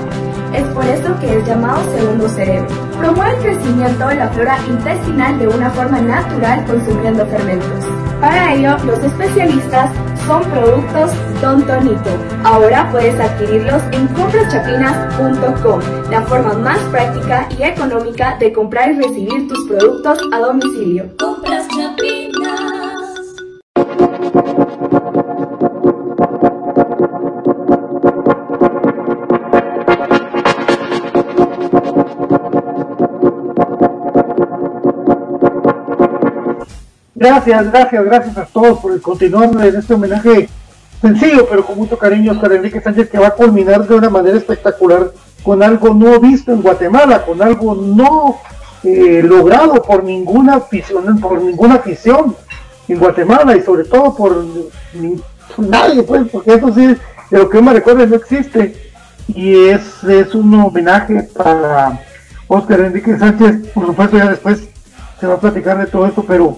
Es 0.54 0.64
por 0.70 0.86
eso 0.86 1.20
que 1.20 1.38
es 1.38 1.46
llamado 1.46 1.84
segundo 1.94 2.30
cerebro. 2.30 2.70
Promueve 2.98 3.36
el 3.36 3.42
crecimiento 3.42 4.08
de 4.08 4.16
la 4.16 4.30
flora 4.30 4.58
intestinal 4.70 5.38
de 5.40 5.50
una 5.50 5.70
forma 5.72 6.00
natural 6.00 6.64
consumiendo 6.66 7.26
fermentos. 7.26 7.86
Para 8.20 8.56
ello, 8.56 8.78
los 8.86 9.00
especialistas 9.00 9.92
son 10.26 10.44
productos 10.44 11.12
Don 11.42 11.66
Tonito. 11.66 12.10
Ahora 12.44 12.90
puedes 12.92 13.20
adquirirlos 13.20 13.82
en 13.92 14.08
compraschapinas.com, 14.08 15.80
la 16.10 16.22
forma 16.24 16.54
más 16.54 16.80
práctica 16.92 17.48
y 17.58 17.64
económica 17.64 18.36
de 18.40 18.52
comprar 18.52 18.92
y 18.92 18.98
recibir 18.98 19.48
tus 19.48 19.68
productos 19.68 20.20
a 20.34 20.40
domicilio. 20.40 21.06
Gracias, 37.28 37.72
gracias, 37.72 38.06
gracias 38.06 38.38
a 38.38 38.46
todos 38.46 38.80
por 38.80 39.02
continuar 39.02 39.50
en 39.50 39.76
este 39.76 39.94
homenaje 39.94 40.48
sencillo, 41.02 41.46
pero 41.50 41.66
con 41.66 41.78
mucho 41.78 41.98
cariño 41.98 42.32
Oscar 42.32 42.54
Enrique 42.54 42.80
Sánchez, 42.80 43.10
que 43.10 43.20
va 43.20 43.28
a 43.28 43.32
culminar 43.32 43.86
de 43.86 43.96
una 43.96 44.10
manera 44.10 44.38
espectacular 44.38 45.12
con 45.44 45.62
algo 45.62 45.94
no 45.94 46.22
visto 46.22 46.54
en 46.54 46.62
Guatemala, 46.62 47.26
con 47.26 47.42
algo 47.42 47.76
no 47.76 48.38
eh, 48.86 49.22
logrado 49.26 49.82
por 49.82 50.06
ninguna 50.06 50.56
afición, 50.56 51.20
por 51.20 51.42
ninguna 51.42 51.76
afición 51.76 52.34
en 52.88 52.98
Guatemala 52.98 53.58
y 53.58 53.62
sobre 53.62 53.84
todo 53.84 54.16
por 54.16 54.46
nadie, 55.58 56.04
pues, 56.04 56.30
porque 56.32 56.54
eso 56.54 56.74
sí, 56.74 56.88
de 56.88 57.38
lo 57.38 57.50
que 57.50 57.58
yo 57.58 57.64
me 57.64 57.74
recuerdo 57.74 58.08
no 58.08 58.16
existe. 58.16 58.74
Y 59.28 59.66
es, 59.66 60.02
es 60.06 60.34
un 60.34 60.54
homenaje 60.54 61.24
para 61.36 62.00
Oscar 62.48 62.80
Enrique 62.80 63.20
Sánchez, 63.20 63.68
por 63.74 63.86
supuesto 63.86 64.16
ya 64.16 64.30
después 64.30 64.70
se 65.20 65.28
va 65.28 65.34
a 65.34 65.40
platicar 65.40 65.78
de 65.78 65.88
todo 65.88 66.06
esto, 66.06 66.24
pero 66.26 66.58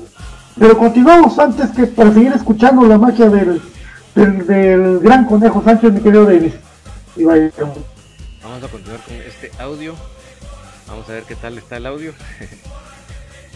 pero 0.60 0.78
continuamos 0.78 1.40
antes 1.40 1.70
que 1.72 1.88
para 1.88 2.14
seguir 2.14 2.34
escuchando 2.34 2.86
la 2.86 2.98
magia 2.98 3.30
del, 3.30 3.62
del, 4.14 4.46
del 4.46 5.00
gran 5.00 5.26
conejo 5.26 5.64
Sánchez, 5.64 5.94
mi 5.94 6.02
querido 6.02 6.26
Davis. 6.26 6.54
Y 7.16 7.24
vaya, 7.24 7.50
Vamos 8.44 8.64
a 8.64 8.68
continuar 8.68 9.00
con 9.02 9.16
este 9.16 9.52
audio. 9.60 9.96
Vamos 10.88 11.10
a 11.10 11.14
ver 11.14 11.24
qué 11.24 11.36
tal 11.36 11.58
está 11.58 11.78
el 11.78 11.86
audio. 11.86 12.14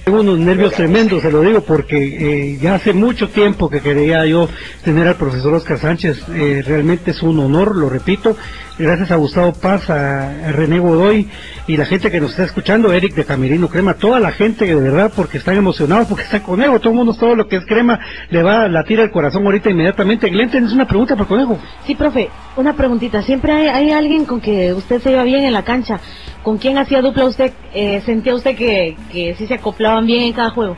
Tengo 0.06 0.20
unos 0.20 0.38
nervios 0.38 0.74
tremendos, 0.74 1.22
se 1.22 1.32
lo 1.32 1.40
digo, 1.42 1.62
porque 1.62 1.96
eh, 1.98 2.58
ya 2.62 2.76
hace 2.76 2.92
mucho 2.92 3.30
tiempo 3.30 3.70
que 3.70 3.80
quería 3.80 4.26
yo 4.26 4.50
tener 4.84 5.08
al 5.08 5.16
profesor 5.16 5.54
Oscar 5.54 5.80
Sánchez. 5.80 6.24
Eh, 6.30 6.62
realmente 6.66 7.12
es 7.12 7.24
un 7.24 7.40
honor, 7.40 7.76
lo 7.76 7.90
repito. 7.90 8.36
Gracias 8.80 9.12
a 9.12 9.18
Gustavo 9.18 9.54
Paz, 9.54 9.88
a, 9.92 10.48
a 10.48 10.52
René 10.52 10.80
Godoy 10.80 11.30
y 11.68 11.78
la 11.78 11.86
gente 11.86 12.10
que 12.10 12.20
nos 12.20 12.32
está 12.32 12.44
escuchando, 12.44 12.92
Eric 12.92 13.14
de 13.14 13.24
Camerino 13.24 13.70
Crema, 13.70 13.94
toda 13.94 14.20
la 14.20 14.32
gente 14.32 14.66
de 14.66 14.74
verdad, 14.76 15.12
porque 15.16 15.38
están 15.38 15.56
emocionados, 15.58 16.08
porque 16.08 16.24
está 16.24 16.42
Conejo, 16.42 16.80
todo 16.80 16.90
el 16.90 16.96
mundo, 16.96 17.14
todo 17.14 17.36
lo 17.36 17.48
que 17.48 17.58
es 17.58 17.66
crema, 17.68 18.00
le 18.32 18.42
va 18.42 18.64
a 18.64 18.68
latir 18.68 19.00
el 19.00 19.12
corazón 19.12 19.46
ahorita 19.46 19.70
inmediatamente. 19.70 20.28
Glenn, 20.30 20.50
¿tienes 20.50 20.74
una 20.74 20.88
pregunta 20.88 21.16
para 21.16 21.28
Conejo? 21.28 21.60
Sí, 21.86 21.94
profe, 21.94 22.30
una 22.58 22.74
preguntita. 22.74 23.22
Siempre 23.22 23.52
hay, 23.52 23.68
hay 23.68 23.92
alguien 23.92 24.26
con 24.26 24.42
que 24.42 24.74
usted 24.74 25.00
se 25.02 25.12
iba 25.12 25.24
bien 25.24 25.44
en 25.44 25.54
la 25.54 25.64
cancha. 25.64 26.00
¿Con 26.42 26.58
quién 26.58 26.80
hacía 26.80 27.02
dupla 27.02 27.26
usted? 27.26 27.54
Eh, 27.76 28.02
¿Sentía 28.06 28.34
usted 28.34 28.56
que, 28.56 28.98
que 29.12 29.36
sí 29.36 29.46
se 29.46 29.54
acoplaban 29.54 30.08
bien 30.08 30.24
en 30.24 30.34
cada 30.34 30.50
juego? 30.50 30.76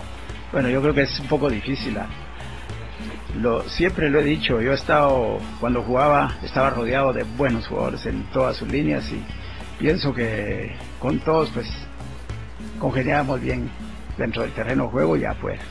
Bueno, 0.52 0.70
yo 0.70 0.82
creo 0.82 0.94
que 0.94 1.04
es 1.04 1.20
un 1.22 1.28
poco 1.28 1.50
difícil. 1.50 1.98
ah. 1.98 2.08
Lo, 3.42 3.68
siempre 3.68 4.10
lo 4.10 4.20
he 4.20 4.24
dicho, 4.24 4.62
yo 4.62 4.72
he 4.72 4.76
estado, 4.76 5.40
cuando 5.60 5.82
jugaba, 5.82 6.36
estaba 6.44 6.70
rodeado 6.70 7.12
de 7.12 7.24
buenos 7.24 7.68
jugadores 7.68 8.06
en 8.06 8.24
todas 8.32 8.56
sus 8.58 8.72
líneas 8.72 9.12
y 9.12 9.22
pienso 9.78 10.14
que 10.14 10.74
con 11.00 11.20
todos 11.20 11.50
pues 11.50 11.68
congeniábamos 12.80 13.42
bien 13.42 13.70
dentro 14.18 14.44
del 14.44 14.52
terreno 14.52 14.84
de 14.84 14.90
juego 14.90 15.18
y 15.18 15.26
afuera. 15.26 15.62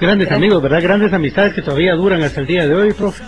Grandes 0.00 0.30
amigos, 0.30 0.62
¿verdad? 0.62 0.82
Grandes 0.82 1.12
amistades 1.12 1.54
que 1.54 1.62
todavía 1.62 1.94
duran 1.94 2.22
hasta 2.22 2.40
el 2.40 2.46
día 2.46 2.66
de 2.66 2.74
hoy, 2.74 2.92
profe. 2.92 3.24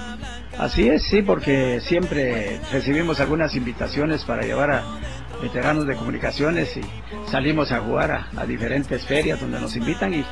Así 0.59 0.89
es, 0.89 1.05
sí, 1.05 1.23
porque 1.23 1.81
siempre 1.81 2.61
recibimos 2.73 3.21
algunas 3.21 3.55
invitaciones 3.55 4.25
para 4.25 4.43
llevar 4.43 4.73
a 4.73 4.83
veteranos 5.41 5.87
de 5.87 5.95
comunicaciones 5.95 6.77
y 6.77 6.81
salimos 7.31 7.71
a 7.71 7.79
jugar 7.79 8.11
a, 8.11 8.29
a 8.37 8.45
diferentes 8.45 9.07
ferias 9.07 9.41
donde 9.41 9.61
nos 9.61 9.77
invitan 9.77 10.13
y 10.13 10.25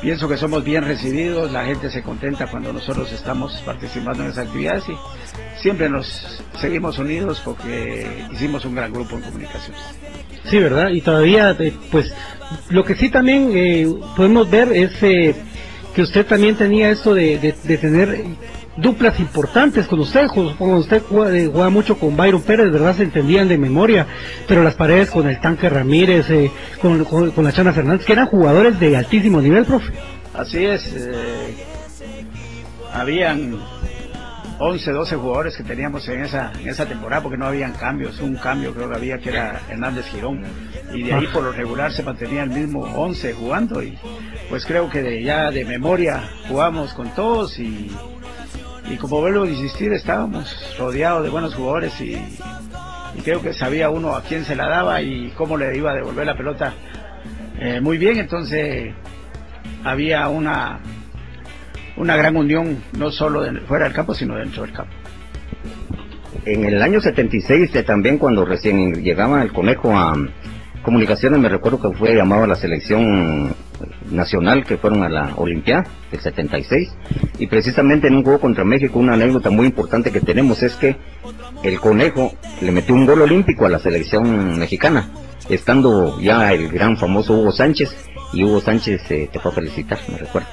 pienso 0.00 0.28
que 0.28 0.36
somos 0.36 0.64
bien 0.64 0.84
recibidos, 0.84 1.52
la 1.52 1.64
gente 1.64 1.90
se 1.90 2.02
contenta 2.02 2.46
cuando 2.46 2.72
nosotros 2.72 3.10
estamos 3.12 3.52
participando 3.66 4.22
en 4.24 4.30
esas 4.30 4.46
actividades 4.46 4.84
y 4.88 5.60
siempre 5.60 5.88
nos 5.88 6.42
seguimos 6.58 6.98
unidos 6.98 7.40
porque 7.44 8.24
hicimos 8.32 8.64
un 8.64 8.74
gran 8.74 8.92
grupo 8.92 9.16
en 9.16 9.22
comunicaciones. 9.22 9.82
Sí, 10.44 10.58
¿verdad? 10.58 10.88
Y 10.90 11.00
todavía, 11.02 11.54
eh, 11.58 11.72
pues, 11.90 12.12
lo 12.70 12.84
que 12.84 12.94
sí 12.96 13.10
también 13.10 13.50
eh, 13.54 13.86
podemos 14.16 14.50
ver 14.50 14.72
es 14.72 14.90
eh, 15.02 15.34
que 15.94 16.02
usted 16.02 16.24
también 16.26 16.56
tenía 16.56 16.90
esto 16.90 17.14
de, 17.14 17.38
de- 17.38 17.54
de 17.62 17.78
tener 17.78 18.24
duplas 18.76 19.18
importantes 19.20 19.86
con 19.86 20.00
usted, 20.00 20.26
cuando 20.28 20.76
usted 20.76 21.02
eh, 21.32 21.46
jugaba 21.46 21.70
mucho 21.70 21.98
con 21.98 22.16
Byron 22.16 22.42
Pérez, 22.42 22.70
¿verdad? 22.70 22.96
Se 22.96 23.02
entendían 23.02 23.48
de 23.48 23.58
memoria, 23.58 24.06
pero 24.46 24.62
las 24.62 24.74
paredes 24.74 25.10
con 25.10 25.28
el 25.28 25.40
Tanque 25.40 25.68
Ramírez, 25.68 26.30
eh, 26.30 26.50
con, 26.80 27.04
con, 27.04 27.30
con 27.30 27.44
la 27.44 27.52
Chana 27.52 27.72
Fernández, 27.72 28.06
que 28.06 28.12
eran 28.12 28.26
jugadores 28.26 28.78
de 28.78 28.96
altísimo 28.96 29.40
nivel, 29.40 29.64
profe. 29.64 29.92
Así 30.34 30.64
es, 30.64 30.94
eh, 30.96 31.54
habían 32.92 33.58
11, 34.60 34.92
12 34.92 35.16
jugadores 35.16 35.56
que 35.56 35.62
teníamos 35.62 36.06
en 36.08 36.22
esa, 36.22 36.52
en 36.60 36.68
esa 36.68 36.84
temporada 36.84 37.22
porque 37.22 37.38
no 37.38 37.46
habían 37.46 37.72
cambios. 37.72 38.20
Un 38.20 38.36
cambio 38.36 38.74
creo 38.74 38.90
que 38.90 38.96
había 38.96 39.18
que 39.18 39.30
era 39.30 39.58
Hernández 39.70 40.04
Girón. 40.10 40.44
Y 40.92 41.02
de 41.02 41.14
ahí 41.14 41.26
por 41.28 41.42
lo 41.42 41.52
regular 41.52 41.92
se 41.92 42.02
mantenía 42.02 42.42
el 42.42 42.50
mismo 42.50 42.80
11 42.80 43.32
jugando. 43.32 43.82
Y 43.82 43.98
pues 44.50 44.66
creo 44.66 44.90
que 44.90 45.00
de, 45.00 45.22
ya 45.22 45.50
de 45.50 45.64
memoria 45.64 46.28
jugamos 46.46 46.92
con 46.92 47.08
todos 47.14 47.58
y, 47.58 47.90
y 48.90 48.96
como 48.96 49.20
vuelvo 49.20 49.44
a 49.44 49.48
insistir, 49.48 49.92
estábamos 49.92 50.76
rodeados 50.78 51.22
de 51.22 51.30
buenos 51.30 51.54
jugadores 51.54 51.98
y, 52.00 52.16
creo 53.24 53.40
que 53.42 53.52
sabía 53.52 53.90
uno 53.90 54.16
a 54.16 54.22
quién 54.22 54.44
se 54.44 54.56
la 54.56 54.68
daba 54.68 55.00
y 55.02 55.30
cómo 55.36 55.56
le 55.56 55.76
iba 55.76 55.90
a 55.92 55.94
devolver 55.94 56.26
la 56.26 56.36
pelota 56.36 56.72
eh, 57.58 57.80
muy 57.80 57.98
bien, 57.98 58.18
entonces 58.18 58.92
había 59.84 60.28
una, 60.28 60.80
una 61.96 62.16
gran 62.16 62.36
unión, 62.36 62.82
no 62.96 63.10
solo 63.10 63.44
fuera 63.68 63.84
del 63.84 63.94
campo, 63.94 64.14
sino 64.14 64.36
dentro 64.36 64.62
del 64.62 64.72
campo. 64.72 64.92
En 66.46 66.64
el 66.64 66.80
año 66.80 67.00
76, 67.00 67.74
eh, 67.74 67.82
también 67.82 68.16
cuando 68.16 68.44
recién 68.44 69.04
llegaba 69.04 69.42
el 69.42 69.52
conejo 69.52 69.96
a 69.96 70.16
comunicaciones, 70.82 71.38
me 71.38 71.50
recuerdo 71.50 71.80
que 71.80 71.96
fue 71.96 72.14
llamado 72.14 72.44
a 72.44 72.46
la 72.46 72.56
selección 72.56 73.54
nacional 74.10 74.64
que 74.64 74.76
fueron 74.76 75.02
a 75.02 75.08
la 75.08 75.34
Olimpiada 75.36 75.86
del 76.10 76.20
76 76.20 76.92
y 77.38 77.46
precisamente 77.46 78.08
en 78.08 78.16
un 78.16 78.22
juego 78.22 78.40
contra 78.40 78.64
México 78.64 78.98
una 78.98 79.14
anécdota 79.14 79.50
muy 79.50 79.66
importante 79.66 80.12
que 80.12 80.20
tenemos 80.20 80.62
es 80.62 80.74
que 80.74 80.96
el 81.62 81.80
conejo 81.80 82.32
le 82.60 82.72
metió 82.72 82.94
un 82.94 83.06
gol 83.06 83.22
olímpico 83.22 83.66
a 83.66 83.68
la 83.68 83.78
selección 83.78 84.58
mexicana 84.58 85.08
estando 85.48 86.20
ya 86.20 86.52
el 86.52 86.68
gran 86.68 86.96
famoso 86.96 87.34
Hugo 87.34 87.52
Sánchez 87.52 87.94
y 88.32 88.44
Hugo 88.44 88.60
Sánchez 88.60 89.10
eh, 89.10 89.28
te 89.32 89.38
fue 89.40 89.50
a 89.50 89.54
felicitar, 89.54 89.98
me 90.08 90.18
recuerdo. 90.18 90.48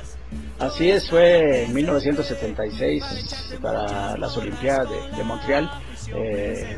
Así 0.59 0.89
es, 0.89 1.09
fue 1.09 1.65
en 1.65 1.73
1976 1.73 3.57
para 3.61 4.17
las 4.17 4.35
Olimpiadas 4.37 4.89
de, 4.89 5.17
de 5.17 5.23
Montreal. 5.23 5.69
Eh, 6.15 6.77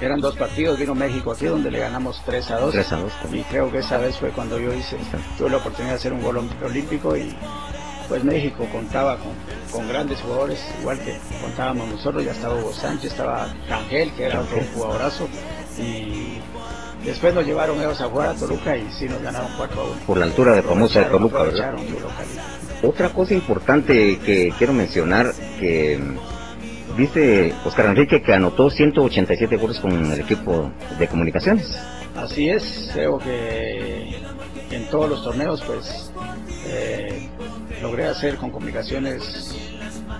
eran 0.00 0.20
dos 0.20 0.36
partidos, 0.36 0.78
vino 0.78 0.94
México 0.94 1.32
aquí 1.32 1.46
donde 1.46 1.70
le 1.70 1.78
ganamos 1.78 2.22
3 2.26 2.50
a 2.50 2.58
2. 2.58 2.72
3 2.72 2.92
a 2.92 2.96
2. 2.96 3.12
Y 3.32 3.42
creo 3.44 3.70
que 3.70 3.78
esa 3.78 3.98
vez 3.98 4.16
fue 4.16 4.30
cuando 4.30 4.58
yo 4.58 4.72
hice, 4.74 4.96
tuve 5.38 5.50
la 5.50 5.56
oportunidad 5.56 5.92
de 5.92 5.96
hacer 5.96 6.12
un 6.12 6.22
gol 6.22 6.48
olímpico 6.62 7.16
y 7.16 7.34
pues 8.08 8.22
México 8.22 8.66
contaba 8.70 9.16
con, 9.18 9.32
con 9.72 9.88
grandes 9.88 10.20
jugadores, 10.20 10.60
igual 10.80 10.98
que 11.00 11.16
contábamos 11.40 11.88
nosotros, 11.88 12.24
ya 12.24 12.32
estaba 12.32 12.54
Hugo 12.54 12.72
Sánchez, 12.72 13.12
estaba 13.12 13.52
Rangel, 13.68 14.12
que 14.12 14.24
era 14.24 14.40
otro 14.40 14.58
jugadorazo, 14.74 15.28
y 15.78 16.38
después 17.04 17.34
nos 17.34 17.44
llevaron 17.44 17.78
ellos 17.80 18.00
a 18.00 18.04
jugar 18.04 18.28
a 18.30 18.34
Toluca 18.34 18.76
y 18.76 18.88
sí 18.92 19.06
nos 19.06 19.22
ganaron 19.22 19.48
4 19.56 19.80
a 19.80 19.84
1. 19.84 19.94
Por 20.06 20.18
la 20.18 20.26
altura 20.26 20.54
de 20.54 20.62
famosa 20.62 21.00
de 21.00 21.06
Toluca. 21.06 21.44
Otra 22.82 23.08
cosa 23.08 23.34
importante 23.34 24.18
que 24.18 24.52
quiero 24.58 24.72
mencionar 24.72 25.32
que 25.58 25.98
dice 26.96 27.54
Oscar 27.64 27.86
Enrique 27.86 28.22
que 28.22 28.32
anotó 28.32 28.70
187 28.70 29.56
goles 29.56 29.78
con 29.78 30.12
el 30.12 30.20
equipo 30.20 30.70
de 30.98 31.06
comunicaciones. 31.08 31.76
Así 32.16 32.48
es, 32.48 32.90
creo 32.92 33.18
que 33.18 34.22
en 34.70 34.88
todos 34.90 35.10
los 35.10 35.22
torneos 35.22 35.62
pues 35.62 36.10
eh, 36.66 37.28
logré 37.82 38.06
hacer 38.06 38.36
con 38.36 38.50
comunicaciones 38.50 39.54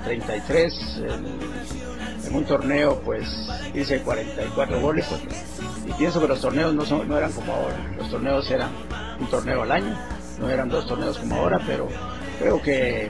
33, 0.04 1.02
en, 1.08 2.26
en 2.28 2.34
un 2.34 2.44
torneo 2.44 3.00
pues 3.04 3.26
hice 3.74 4.00
44 4.02 4.80
goles. 4.80 5.06
Y 5.86 5.92
pienso 5.92 6.20
que 6.20 6.28
los 6.28 6.40
torneos 6.40 6.74
no, 6.74 6.84
son, 6.84 7.08
no 7.08 7.16
eran 7.16 7.32
como 7.32 7.52
ahora, 7.52 7.76
los 7.96 8.10
torneos 8.10 8.50
eran 8.50 8.70
un 9.18 9.26
torneo 9.28 9.62
al 9.62 9.72
año, 9.72 9.98
no 10.38 10.50
eran 10.50 10.68
dos 10.68 10.86
torneos 10.86 11.18
como 11.18 11.36
ahora, 11.36 11.60
pero 11.66 11.88
creo 12.38 12.60
que 12.60 13.08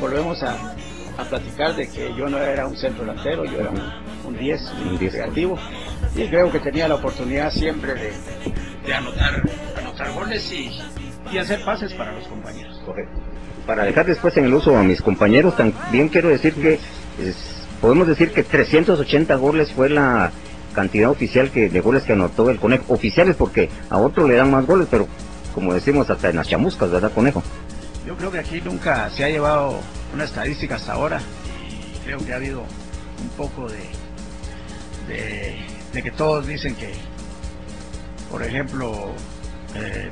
volvemos 0.00 0.42
a, 0.42 0.74
a 1.18 1.24
platicar 1.24 1.74
de 1.76 1.88
que 1.88 2.14
yo 2.16 2.28
no 2.28 2.38
era 2.38 2.66
un 2.66 2.76
centro 2.76 3.02
delantero, 3.04 3.44
yo 3.44 3.60
era 3.60 3.70
un, 3.70 3.80
un 4.26 4.36
10, 4.38 4.60
un 4.90 4.98
10 4.98 5.12
creativo 5.14 5.58
y 6.16 6.26
creo 6.28 6.50
que 6.50 6.58
tenía 6.60 6.88
la 6.88 6.94
oportunidad 6.96 7.50
siempre 7.52 7.94
de, 7.94 8.12
de 8.86 8.94
anotar, 8.94 9.42
anotar 9.78 10.12
goles 10.12 10.50
y, 10.52 10.70
y 11.30 11.38
hacer 11.38 11.64
pases 11.64 11.92
para 11.94 12.12
los 12.12 12.26
compañeros. 12.26 12.80
Correcto. 12.84 13.12
Para 13.66 13.84
dejar 13.84 14.06
después 14.06 14.36
en 14.36 14.46
el 14.46 14.54
uso 14.54 14.76
a 14.76 14.82
mis 14.82 15.00
compañeros, 15.02 15.56
también 15.56 16.08
quiero 16.08 16.28
decir 16.30 16.54
que 16.54 16.74
es- 17.20 17.66
podemos 17.80 18.06
decir 18.08 18.32
que 18.32 18.42
380 18.42 19.34
goles 19.36 19.72
fue 19.72 19.88
la 19.88 20.30
cantidad 20.74 21.10
oficial 21.10 21.50
que 21.50 21.68
de 21.68 21.80
goles 21.80 22.02
que 22.04 22.14
anotó 22.14 22.48
el 22.50 22.58
conejo. 22.58 22.84
Oficiales 22.88 23.36
porque 23.36 23.68
a 23.90 23.98
otro 23.98 24.26
le 24.26 24.36
dan 24.36 24.50
más 24.50 24.66
goles, 24.66 24.88
pero 24.90 25.06
como 25.54 25.74
decimos 25.74 26.08
hasta 26.10 26.30
en 26.30 26.36
las 26.36 26.48
chamuscas, 26.48 26.90
¿verdad, 26.90 27.12
conejo? 27.12 27.42
Yo 28.06 28.16
creo 28.16 28.30
que 28.32 28.38
aquí 28.38 28.60
nunca 28.64 29.08
se 29.10 29.24
ha 29.24 29.28
llevado 29.28 29.78
una 30.12 30.24
estadística 30.24 30.76
hasta 30.76 30.92
ahora 30.92 31.20
creo 32.04 32.18
que 32.24 32.32
ha 32.32 32.36
habido 32.36 32.60
un 32.60 33.28
poco 33.36 33.68
de, 33.68 33.78
de, 35.08 35.56
de 35.92 36.02
que 36.02 36.10
todos 36.10 36.46
dicen 36.46 36.74
que, 36.74 36.92
por 38.30 38.42
ejemplo, 38.42 39.14
eh, 39.74 40.10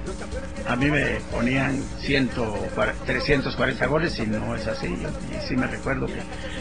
a 0.67 0.77
mí 0.77 0.91
me 0.91 1.21
ponían 1.31 1.83
100, 2.01 2.31
340 3.07 3.87
goles 3.87 4.19
y 4.19 4.27
no 4.27 4.55
es 4.55 4.67
así. 4.67 4.87
Y 4.87 5.47
sí 5.47 5.57
me 5.57 5.67
recuerdo 5.67 6.07
que 6.07 6.21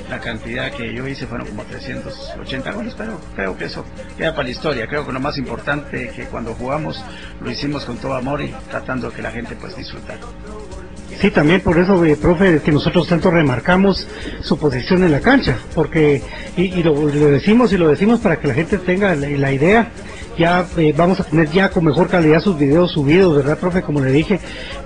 la 0.09 0.19
cantidad 0.19 0.71
que 0.71 0.93
yo 0.93 1.07
hice 1.07 1.27
fueron 1.27 1.47
como 1.47 1.63
380 1.63 2.71
goles, 2.71 2.93
pero 2.97 3.19
creo 3.35 3.57
que 3.57 3.65
eso 3.65 3.85
queda 4.17 4.31
para 4.31 4.43
la 4.43 4.49
historia. 4.49 4.87
Creo 4.87 5.05
que 5.05 5.13
lo 5.13 5.19
más 5.19 5.37
importante 5.37 6.05
es 6.05 6.13
que 6.13 6.25
cuando 6.25 6.53
jugamos 6.55 7.03
lo 7.39 7.49
hicimos 7.49 7.85
con 7.85 7.97
todo 7.97 8.15
amor 8.15 8.41
y 8.41 8.53
tratando 8.69 9.09
de 9.09 9.15
que 9.15 9.21
la 9.21 9.31
gente 9.31 9.55
pues 9.55 9.75
disfrutara. 9.77 10.19
Sí, 11.19 11.31
también 11.31 11.59
por 11.59 11.77
eso, 11.77 12.03
eh, 12.05 12.15
profe, 12.15 12.55
es 12.55 12.61
que 12.61 12.71
nosotros 12.71 13.07
tanto 13.07 13.29
remarcamos 13.29 14.07
su 14.41 14.57
posición 14.57 15.03
en 15.03 15.11
la 15.11 15.19
cancha, 15.19 15.57
porque, 15.75 16.21
y, 16.55 16.79
y 16.79 16.83
lo, 16.83 17.07
decimos 17.07 17.73
y 17.73 17.77
lo 17.77 17.89
decimos 17.89 18.21
para 18.21 18.39
que 18.39 18.47
la 18.47 18.53
gente 18.53 18.77
tenga 18.77 19.13
la, 19.15 19.51
idea, 19.51 19.91
ya 20.37 20.65
eh, 20.77 20.93
vamos 20.95 21.19
a 21.19 21.25
tener 21.25 21.51
ya 21.51 21.71
con 21.71 21.83
mejor 21.83 22.07
calidad 22.07 22.39
sus 22.39 22.57
videos 22.57 22.93
subidos, 22.93 23.35
¿verdad, 23.35 23.57
profe? 23.57 23.81
Como 23.81 23.99
le 23.99 24.13
dije, 24.13 24.39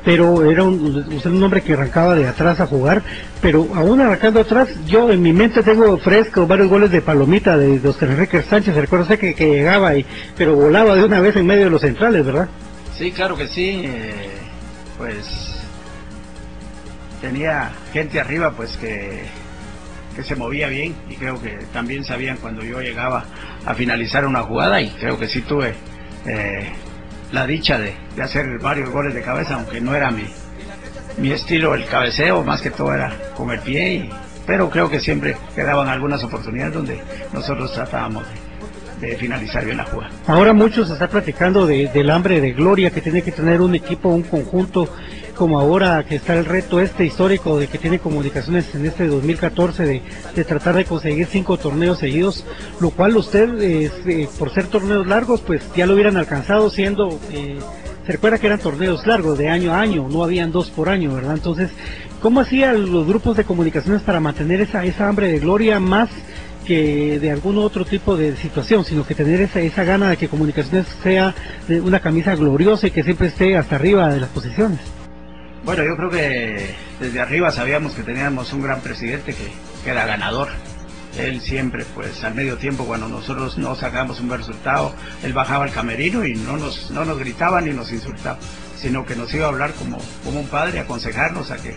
pero 0.03 0.49
era 0.49 0.63
un, 0.63 1.05
usted 1.13 1.29
un 1.29 1.43
hombre 1.43 1.61
que 1.61 1.73
arrancaba 1.73 2.15
de 2.15 2.27
atrás 2.27 2.59
a 2.59 2.65
jugar, 2.65 3.03
pero 3.39 3.67
aún 3.75 4.01
arrancando 4.01 4.39
atrás, 4.39 4.69
yo 4.87 5.11
en 5.11 5.21
mi 5.21 5.33
mente 5.33 5.61
tengo 5.61 5.99
frescos 5.99 6.47
varios 6.47 6.67
goles 6.67 6.89
de 6.89 7.01
palomita 7.01 7.57
de, 7.57 7.77
de 7.77 7.89
Oscar 7.89 8.09
Enrique 8.09 8.41
Sánchez, 8.41 8.73
recuerdo 8.73 9.07
que, 9.19 9.35
que 9.35 9.45
llegaba, 9.45 9.95
y, 9.95 10.03
pero 10.35 10.55
volaba 10.55 10.95
de 10.95 11.03
una 11.03 11.19
vez 11.19 11.35
en 11.35 11.45
medio 11.45 11.65
de 11.65 11.69
los 11.69 11.81
centrales, 11.81 12.25
¿verdad? 12.25 12.49
Sí, 12.97 13.11
claro 13.11 13.35
que 13.35 13.47
sí. 13.47 13.83
eh, 13.85 14.29
pues 14.97 15.52
tenía 17.23 17.71
gente 17.93 18.19
arriba 18.19 18.51
pues 18.51 18.75
que, 18.75 19.23
que 20.13 20.23
se 20.23 20.35
movía 20.35 20.67
bien 20.67 20.93
y 21.09 21.15
creo 21.15 21.41
que 21.41 21.57
también 21.71 22.03
sabían 22.03 22.35
cuando 22.35 22.63
yo 22.63 22.81
llegaba 22.81 23.23
a 23.65 23.73
finalizar 23.73 24.25
una 24.25 24.43
jugada 24.43 24.81
y 24.81 24.89
creo 24.89 25.17
que 25.17 25.27
sí 25.29 25.41
tuve 25.41 25.73
eh, 26.25 26.69
la 27.31 27.47
dicha 27.47 27.79
de, 27.79 27.93
de 28.17 28.21
hacer 28.21 28.59
varios 28.59 28.89
goles 28.89 29.13
de 29.13 29.21
cabeza, 29.21 29.55
aunque 29.55 29.79
no 29.79 29.95
era 29.95 30.11
mi, 30.11 30.25
mi 31.17 31.31
estilo 31.31 31.75
el 31.75 31.85
cabeceo, 31.85 32.43
más 32.43 32.61
que 32.61 32.71
todo 32.71 32.93
era 32.93 33.15
con 33.37 33.49
el 33.51 33.59
pie, 33.61 34.09
pero 34.45 34.69
creo 34.69 34.89
que 34.89 34.99
siempre 34.99 35.37
quedaban 35.55 35.87
algunas 35.87 36.21
oportunidades 36.25 36.73
donde 36.73 37.01
nosotros 37.31 37.73
tratábamos 37.73 38.25
de, 38.99 39.15
finalizar 39.17 39.63
bien 39.63 39.77
la 39.77 39.85
jugada. 39.85 40.11
Ahora 40.27 40.51
muchos 40.53 40.89
están 40.89 41.09
platicando 41.09 41.65
de- 41.65 41.87
del 41.87 42.09
hambre 42.09 42.41
de 42.41 42.51
gloria 42.51 42.89
que 42.89 42.99
tiene 43.01 43.21
que 43.21 43.31
tener 43.31 43.61
un 43.61 43.75
equipo, 43.75 44.09
un 44.09 44.23
conjunto, 44.23 44.89
como 45.35 45.59
ahora 45.59 46.05
que 46.05 46.15
está 46.15 46.33
el 46.35 46.45
reto 46.45 46.79
este 46.79 47.05
histórico 47.05 47.57
de 47.59 47.67
que 47.67 47.77
tiene 47.77 47.99
comunicaciones 47.99 48.73
en 48.75 48.85
este 48.85 49.07
2014 49.07 49.85
de, 49.85 50.01
de 50.35 50.43
tratar 50.43 50.75
de 50.75 50.85
conseguir 50.85 51.27
cinco 51.27 51.57
torneos 51.57 51.99
seguidos, 51.99 52.45
lo 52.79 52.91
cual 52.91 53.17
usted, 53.17 53.49
eh, 53.61 54.29
por 54.37 54.53
ser 54.53 54.67
torneos 54.67 55.07
largos, 55.07 55.41
pues 55.41 55.63
ya 55.75 55.85
lo 55.85 55.93
hubieran 55.93 56.17
alcanzado 56.17 56.69
siendo... 56.69 57.19
eh, 57.31 57.59
se 58.05 58.11
recuerda 58.11 58.37
que 58.37 58.47
eran 58.47 58.59
torneos 58.59 59.07
largos, 59.07 59.37
de 59.37 59.47
año 59.47 59.73
a 59.73 59.79
año, 59.79 60.07
no 60.09 60.23
habían 60.23 60.51
dos 60.51 60.69
por 60.69 60.89
año, 60.89 61.15
¿verdad? 61.15 61.35
Entonces, 61.35 61.71
¿cómo 62.21 62.41
hacían 62.41 62.91
los 62.91 63.07
grupos 63.07 63.37
de 63.37 63.45
comunicaciones 63.45 64.01
para 64.01 64.19
mantener 64.19 64.59
esa, 64.59 64.83
esa 64.83 65.07
hambre 65.07 65.31
de 65.31 65.39
gloria 65.39 65.79
más 65.79 66.09
que 66.65 67.19
de 67.19 67.31
algún 67.31 67.57
otro 67.57 67.85
tipo 67.85 68.17
de 68.17 68.35
situación, 68.35 68.83
sino 68.83 69.05
que 69.05 69.15
tener 69.15 69.39
esa, 69.39 69.61
esa 69.61 69.85
gana 69.85 70.09
de 70.09 70.17
que 70.17 70.27
comunicaciones 70.27 70.87
sea 71.01 71.33
una 71.69 72.01
camisa 72.01 72.35
gloriosa 72.35 72.87
y 72.87 72.91
que 72.91 73.03
siempre 73.03 73.27
esté 73.27 73.55
hasta 73.57 73.77
arriba 73.77 74.13
de 74.13 74.19
las 74.19 74.29
posiciones? 74.29 74.79
Bueno, 75.63 75.83
yo 75.83 75.95
creo 75.95 76.09
que 76.09 76.75
desde 76.99 77.21
arriba 77.21 77.51
sabíamos 77.51 77.93
que 77.93 78.03
teníamos 78.03 78.51
un 78.51 78.61
gran 78.61 78.81
presidente 78.81 79.33
que, 79.33 79.49
que 79.83 79.89
era 79.89 80.05
ganador. 80.05 80.49
Él 81.17 81.41
siempre, 81.41 81.85
pues 81.93 82.23
al 82.23 82.33
medio 82.33 82.57
tiempo, 82.57 82.85
cuando 82.85 83.07
nosotros 83.07 83.57
no 83.57 83.75
sacábamos 83.75 84.19
un 84.19 84.27
buen 84.27 84.39
resultado, 84.39 84.93
él 85.21 85.31
bajaba 85.31 85.63
al 85.63 85.71
camerino 85.71 86.25
y 86.25 86.33
no 86.35 86.57
nos, 86.57 86.89
no 86.91 87.05
nos 87.05 87.17
gritaba 87.19 87.61
ni 87.61 87.71
nos 87.71 87.91
insultaba, 87.91 88.39
sino 88.75 89.05
que 89.05 89.15
nos 89.15 89.33
iba 89.33 89.45
a 89.45 89.49
hablar 89.49 89.73
como, 89.73 89.99
como 90.23 90.39
un 90.39 90.47
padre, 90.47 90.79
aconsejarnos 90.79 91.51
a 91.51 91.57
que, 91.57 91.75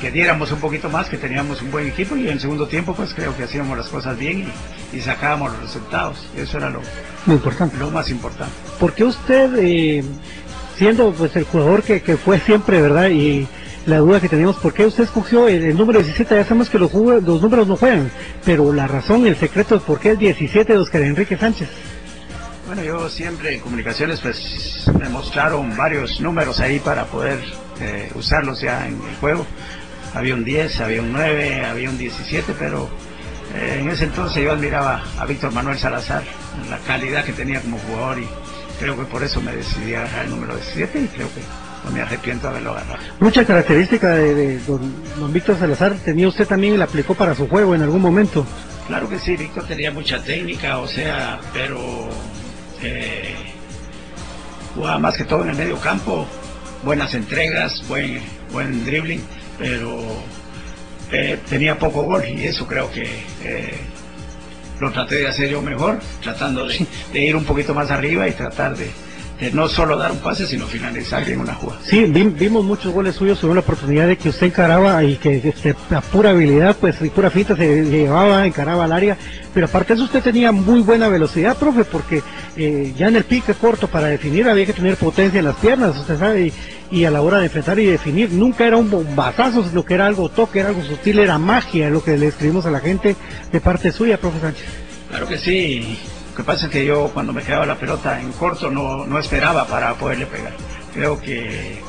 que 0.00 0.10
diéramos 0.10 0.50
un 0.50 0.60
poquito 0.60 0.88
más, 0.88 1.08
que 1.08 1.18
teníamos 1.18 1.60
un 1.62 1.70
buen 1.70 1.86
equipo 1.86 2.16
y 2.16 2.22
en 2.26 2.32
el 2.32 2.40
segundo 2.40 2.66
tiempo, 2.66 2.94
pues 2.94 3.12
creo 3.14 3.36
que 3.36 3.44
hacíamos 3.44 3.76
las 3.76 3.88
cosas 3.88 4.18
bien 4.18 4.50
y, 4.92 4.96
y 4.96 5.00
sacábamos 5.02 5.52
los 5.52 5.60
resultados. 5.60 6.26
Eso 6.34 6.56
era 6.56 6.70
lo, 6.70 6.80
Muy 7.26 7.36
importante. 7.36 7.76
lo 7.76 7.90
más 7.90 8.08
importante. 8.10 8.54
¿Por 8.80 8.94
qué 8.94 9.04
usted, 9.04 9.54
eh, 9.58 10.02
siendo 10.76 11.12
pues 11.12 11.34
el 11.36 11.44
jugador 11.44 11.82
que, 11.82 12.02
que 12.02 12.16
fue 12.16 12.38
siempre, 12.40 12.80
verdad? 12.80 13.08
Y 13.08 13.46
la 13.86 13.98
duda 13.98 14.20
que 14.20 14.28
teníamos, 14.28 14.56
¿por 14.56 14.72
qué 14.72 14.86
usted 14.86 15.04
escogió 15.04 15.46
el, 15.46 15.76
número 15.76 16.00
17? 16.00 16.34
Ya 16.34 16.44
sabemos 16.44 16.70
que 16.70 16.78
los, 16.78 16.92
los 16.92 17.42
números 17.42 17.66
no 17.66 17.76
juegan, 17.76 18.10
pero 18.44 18.72
la 18.72 18.86
razón, 18.86 19.26
el 19.26 19.36
secreto 19.36 19.76
es 19.76 19.82
por 19.82 20.00
qué 20.00 20.10
el 20.10 20.18
17 20.18 20.72
de 20.72 20.78
Oscar 20.78 21.02
Enrique 21.02 21.36
Sánchez. 21.36 21.68
Bueno, 22.66 22.82
yo 22.82 23.10
siempre 23.10 23.54
en 23.54 23.60
comunicaciones 23.60 24.20
pues 24.20 24.90
me 24.98 25.08
mostraron 25.10 25.76
varios 25.76 26.20
números 26.20 26.60
ahí 26.60 26.78
para 26.78 27.04
poder 27.04 27.38
eh, 27.80 28.10
usarlos 28.14 28.60
ya 28.62 28.86
en 28.86 28.94
el 28.94 29.16
juego. 29.20 29.46
Había 30.14 30.34
un 30.34 30.44
10, 30.44 30.80
había 30.80 31.02
un 31.02 31.12
9, 31.12 31.64
había 31.66 31.90
un 31.90 31.98
17, 31.98 32.54
pero 32.58 32.88
eh, 33.54 33.80
en 33.80 33.90
ese 33.90 34.04
entonces 34.04 34.42
yo 34.42 34.52
admiraba 34.52 35.04
a 35.18 35.26
Víctor 35.26 35.52
Manuel 35.52 35.78
Salazar, 35.78 36.22
la 36.70 36.78
calidad 36.78 37.24
que 37.24 37.34
tenía 37.34 37.60
como 37.60 37.78
jugador 37.78 38.20
y 38.20 38.28
creo 38.78 38.96
que 38.96 39.04
por 39.04 39.22
eso 39.22 39.40
me 39.40 39.54
decidí 39.54 39.94
a 39.94 40.00
agarrar 40.02 40.24
el 40.24 40.30
número 40.30 40.56
17 40.56 41.00
y 41.00 41.06
creo 41.08 41.28
que 41.34 41.40
no 41.84 41.90
me 41.90 42.00
arrepiento 42.00 42.46
de 42.46 42.50
haberlo 42.50 42.70
agarrado. 42.72 43.02
Mucha 43.20 43.44
característica 43.44 44.10
de, 44.10 44.34
de 44.34 44.58
don, 44.60 44.94
don 45.18 45.32
Víctor 45.32 45.58
Salazar 45.58 45.94
tenía 46.04 46.28
usted 46.28 46.46
también 46.46 46.74
y 46.74 46.76
la 46.76 46.84
aplicó 46.84 47.14
para 47.14 47.34
su 47.34 47.48
juego 47.48 47.74
en 47.74 47.82
algún 47.82 48.00
momento. 48.00 48.46
Claro 48.86 49.08
que 49.08 49.18
sí, 49.18 49.36
Víctor 49.36 49.64
tenía 49.66 49.90
mucha 49.90 50.22
técnica, 50.22 50.78
o 50.78 50.86
sea, 50.86 51.40
pero 51.52 51.80
eh, 52.82 53.34
jugaba 54.74 54.98
más 54.98 55.16
que 55.16 55.24
todo 55.24 55.42
en 55.42 55.50
el 55.50 55.56
medio 55.56 55.78
campo, 55.80 56.26
buenas 56.82 57.14
entregas, 57.14 57.82
buen, 57.88 58.20
buen 58.52 58.84
dribbling, 58.84 59.22
pero 59.58 59.98
eh, 61.12 61.38
tenía 61.48 61.78
poco 61.78 62.02
gol 62.02 62.24
y 62.28 62.44
eso 62.44 62.66
creo 62.66 62.90
que 62.90 63.04
eh, 63.42 63.78
lo 64.84 64.92
traté 64.92 65.16
de 65.16 65.28
hacer 65.28 65.48
yo 65.50 65.62
mejor, 65.62 65.98
tratando 66.22 66.66
de, 66.66 66.86
de 67.12 67.20
ir 67.20 67.36
un 67.36 67.44
poquito 67.44 67.74
más 67.74 67.90
arriba 67.90 68.28
y 68.28 68.32
tratar 68.32 68.76
de, 68.76 68.90
de 69.40 69.50
no 69.50 69.68
solo 69.68 69.96
dar 69.96 70.12
un 70.12 70.18
pase, 70.18 70.46
sino 70.46 70.66
finalizar 70.66 71.24
bien 71.24 71.40
una 71.40 71.54
jugada. 71.54 71.80
Sí, 71.84 72.04
vi- 72.04 72.22
vimos 72.28 72.64
muchos 72.64 72.92
goles 72.92 73.16
suyos, 73.16 73.40
tuvo 73.40 73.52
la 73.54 73.60
oportunidad 73.60 74.06
de 74.06 74.16
que 74.16 74.28
usted 74.28 74.46
encaraba 74.46 75.02
y 75.02 75.16
que 75.16 75.36
este, 75.48 75.74
a 75.90 76.00
pura 76.00 76.30
habilidad, 76.30 76.76
pues 76.80 77.00
y 77.02 77.10
pura 77.10 77.30
finta 77.30 77.56
se 77.56 77.84
llevaba, 77.84 78.46
encaraba 78.46 78.84
al 78.84 78.92
área, 78.92 79.16
pero 79.52 79.66
aparte 79.66 79.88
de 79.92 79.94
eso 79.96 80.04
usted 80.04 80.22
tenía 80.22 80.52
muy 80.52 80.80
buena 80.82 81.08
velocidad, 81.08 81.56
profe, 81.56 81.84
porque 81.84 82.22
eh, 82.56 82.94
ya 82.96 83.08
en 83.08 83.16
el 83.16 83.24
pique 83.24 83.54
corto 83.54 83.88
para 83.88 84.06
definir 84.06 84.48
había 84.48 84.66
que 84.66 84.72
tener 84.72 84.96
potencia 84.96 85.40
en 85.40 85.46
las 85.46 85.56
piernas, 85.56 85.96
usted 85.98 86.16
sabe, 86.18 86.52
y, 86.92 86.98
y 87.00 87.04
a 87.04 87.10
la 87.10 87.20
hora 87.20 87.38
de 87.38 87.46
enfrentar 87.46 87.78
y 87.80 87.86
definir 87.86 88.30
nunca 88.30 88.64
era 88.66 88.76
un 88.76 88.88
bombazazo, 88.88 89.68
sino 89.68 89.84
que 89.84 89.94
era 89.94 90.06
algo 90.06 90.28
toque, 90.28 90.60
era 90.60 90.68
algo 90.68 90.84
sutil, 90.84 91.18
era 91.18 91.38
magia, 91.38 91.90
lo 91.90 92.04
que 92.04 92.16
le 92.16 92.28
escribimos 92.28 92.66
a 92.66 92.70
la 92.70 92.78
gente 92.78 93.16
de 93.50 93.60
parte 93.60 93.90
suya, 93.90 94.16
profe 94.16 94.38
Sánchez. 94.40 94.64
Claro 95.08 95.26
que 95.26 95.38
sí. 95.38 95.98
Lo 96.34 96.38
que 96.38 96.42
pasa 96.42 96.66
es 96.66 96.72
que 96.72 96.84
yo 96.84 97.12
cuando 97.14 97.32
me 97.32 97.44
quedaba 97.44 97.64
la 97.64 97.76
pelota 97.76 98.20
en 98.20 98.32
corto 98.32 98.68
no, 98.68 99.06
no 99.06 99.20
esperaba 99.20 99.68
para 99.68 99.94
poderle 99.94 100.26
pegar. 100.26 100.52
Creo 100.92 101.20
que 101.20 101.80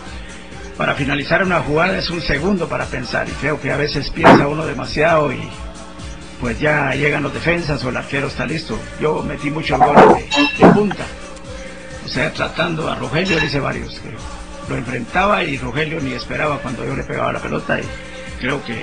para 0.78 0.93
finalizar 0.93 1.43
una 1.43 1.62
jugada 1.62 1.98
es 1.98 2.12
un 2.12 2.22
segundo 2.22 2.70
para 2.70 2.86
pensar 2.86 3.28
y 3.28 3.32
creo 3.32 3.60
que 3.60 3.72
a 3.72 3.78
veces 3.78 4.12
piensa 4.12 4.48
uno 4.48 4.64
demasiado 4.68 5.34
y 5.34 5.50
pues 6.39 6.60
ya 6.60 6.93
llegan 6.93 7.24
los 7.24 7.34
defensas 7.34 7.84
o 7.86 7.89
el 7.89 7.98
arquero 7.98 8.28
está 8.28 8.46
listo. 8.46 8.78
Yo 9.02 9.24
metí 9.24 9.50
muchos 9.50 9.80
goles 9.80 10.04
de, 10.10 10.68
de 10.68 10.74
punta. 10.74 11.06
O 12.06 12.08
sea, 12.08 12.32
tratando 12.32 12.88
a 12.88 12.93
Rogelio, 12.93 13.39
le 13.39 13.48
hice 13.48 13.60
varios. 13.60 14.00
creo. 14.00 14.20
Lo 14.70 14.78
enfrentaba 14.78 15.43
y 15.43 15.58
Rogelio 15.58 16.00
ni 16.02 16.14
esperaba 16.14 16.60
cuando 16.60 16.86
yo 16.86 16.96
le 16.96 17.04
pegaba 17.04 17.34
la 17.34 17.39
pelota 17.39 17.80
y 17.80 17.84
creo 18.39 18.64
que 18.64 18.80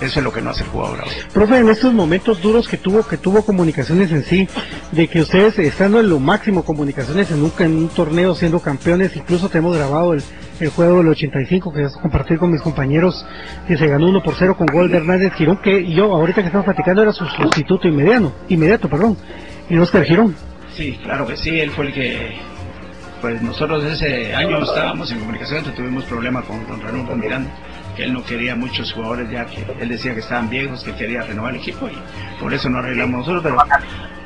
eso 0.00 0.20
es 0.20 0.24
lo 0.24 0.32
que 0.32 0.40
no 0.40 0.50
hace 0.50 0.64
el 0.64 0.70
jugador 0.70 1.00
ahora. 1.00 1.12
Profe, 1.32 1.58
en 1.58 1.68
estos 1.68 1.92
momentos 1.92 2.40
duros 2.40 2.68
que 2.68 2.76
tuvo, 2.76 3.06
que 3.06 3.16
tuvo 3.16 3.44
comunicaciones 3.44 4.10
en 4.12 4.22
sí, 4.24 4.48
de 4.92 5.08
que 5.08 5.20
ustedes 5.20 5.58
estando 5.58 6.00
en 6.00 6.08
lo 6.08 6.18
máximo 6.18 6.64
comunicaciones 6.64 7.30
en 7.30 7.42
un, 7.42 7.52
en 7.58 7.76
un 7.76 7.88
torneo 7.88 8.34
siendo 8.34 8.60
campeones, 8.60 9.16
incluso 9.16 9.48
tenemos 9.48 9.76
grabado 9.76 10.14
el, 10.14 10.22
el 10.60 10.70
juego 10.70 10.98
del 10.98 11.08
85 11.08 11.72
que 11.72 11.84
a 11.84 11.90
compartir 12.00 12.38
con 12.38 12.50
mis 12.50 12.62
compañeros, 12.62 13.24
que 13.66 13.76
se 13.76 13.86
ganó 13.86 14.08
1 14.08 14.22
por 14.22 14.34
0 14.36 14.56
con 14.56 14.66
gol 14.66 14.90
de 14.90 14.98
Hernández 14.98 15.32
Girón, 15.34 15.60
que 15.62 15.90
yo 15.92 16.12
ahorita 16.14 16.42
que 16.42 16.46
estamos 16.46 16.64
platicando 16.64 17.02
era 17.02 17.12
su 17.12 17.26
sustituto 17.26 17.88
inmediato, 17.88 18.32
inmediato, 18.48 18.88
perdón, 18.88 19.16
y 19.68 19.76
Oscar 19.78 20.04
Girón. 20.04 20.34
Sí, 20.74 20.98
claro 21.02 21.26
que 21.26 21.36
sí, 21.36 21.58
él 21.58 21.70
fue 21.70 21.86
el 21.86 21.92
que, 21.92 22.36
pues 23.20 23.42
nosotros 23.42 23.84
ese 23.84 24.34
año 24.34 24.62
estábamos 24.62 25.10
en 25.10 25.18
comunicación, 25.18 25.64
tuvimos 25.74 26.04
problema 26.04 26.42
con 26.42 26.66
don 26.66 26.80
Ranulfo 26.80 27.16
Miranda, 27.16 27.50
que 27.98 28.04
él 28.04 28.12
no 28.12 28.22
quería 28.22 28.54
muchos 28.54 28.92
jugadores 28.92 29.28
ya 29.28 29.44
que 29.44 29.66
él 29.80 29.88
decía 29.88 30.14
que 30.14 30.20
estaban 30.20 30.48
viejos, 30.48 30.84
que 30.84 30.94
quería 30.94 31.22
renovar 31.22 31.52
el 31.52 31.60
equipo 31.60 31.88
y 31.88 31.98
por 32.40 32.54
eso 32.54 32.70
no 32.70 32.78
arreglamos 32.78 33.26
nosotros, 33.26 33.42
pero 33.42 33.56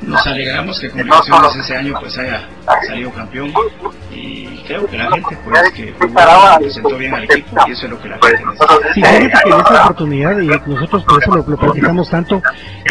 nos 0.07 0.27
alegramos 0.27 0.79
que 0.79 0.91
comunicaciones 0.91 1.55
ese 1.55 1.77
año 1.77 1.95
pues 1.99 2.15
haya 2.19 2.47
salido 2.85 3.11
campeón 3.11 3.51
y 4.11 4.45
creo 4.67 4.85
que 4.85 4.95
la 4.95 5.09
gente 5.09 5.35
pues 5.43 5.71
que 5.71 5.91
jugó, 5.91 6.59
presentó 6.59 6.97
bien 6.97 7.15
al 7.15 7.23
equipo 7.23 7.57
y 7.65 7.71
eso 7.71 7.85
es 7.85 7.91
lo 7.91 7.99
que 7.99 8.09
la 8.09 8.19
gente 8.21 8.45
necesita. 8.45 8.93
Sí, 8.93 9.01
fíjate 9.01 9.43
que 9.43 9.49
en 9.49 9.59
esta 9.59 9.83
oportunidad, 9.83 10.39
y 10.39 10.47
nosotros 10.47 11.03
por 11.05 11.23
eso 11.23 11.35
lo, 11.35 11.43
lo 11.47 11.57
platicamos 11.57 12.09
tanto, 12.11 12.43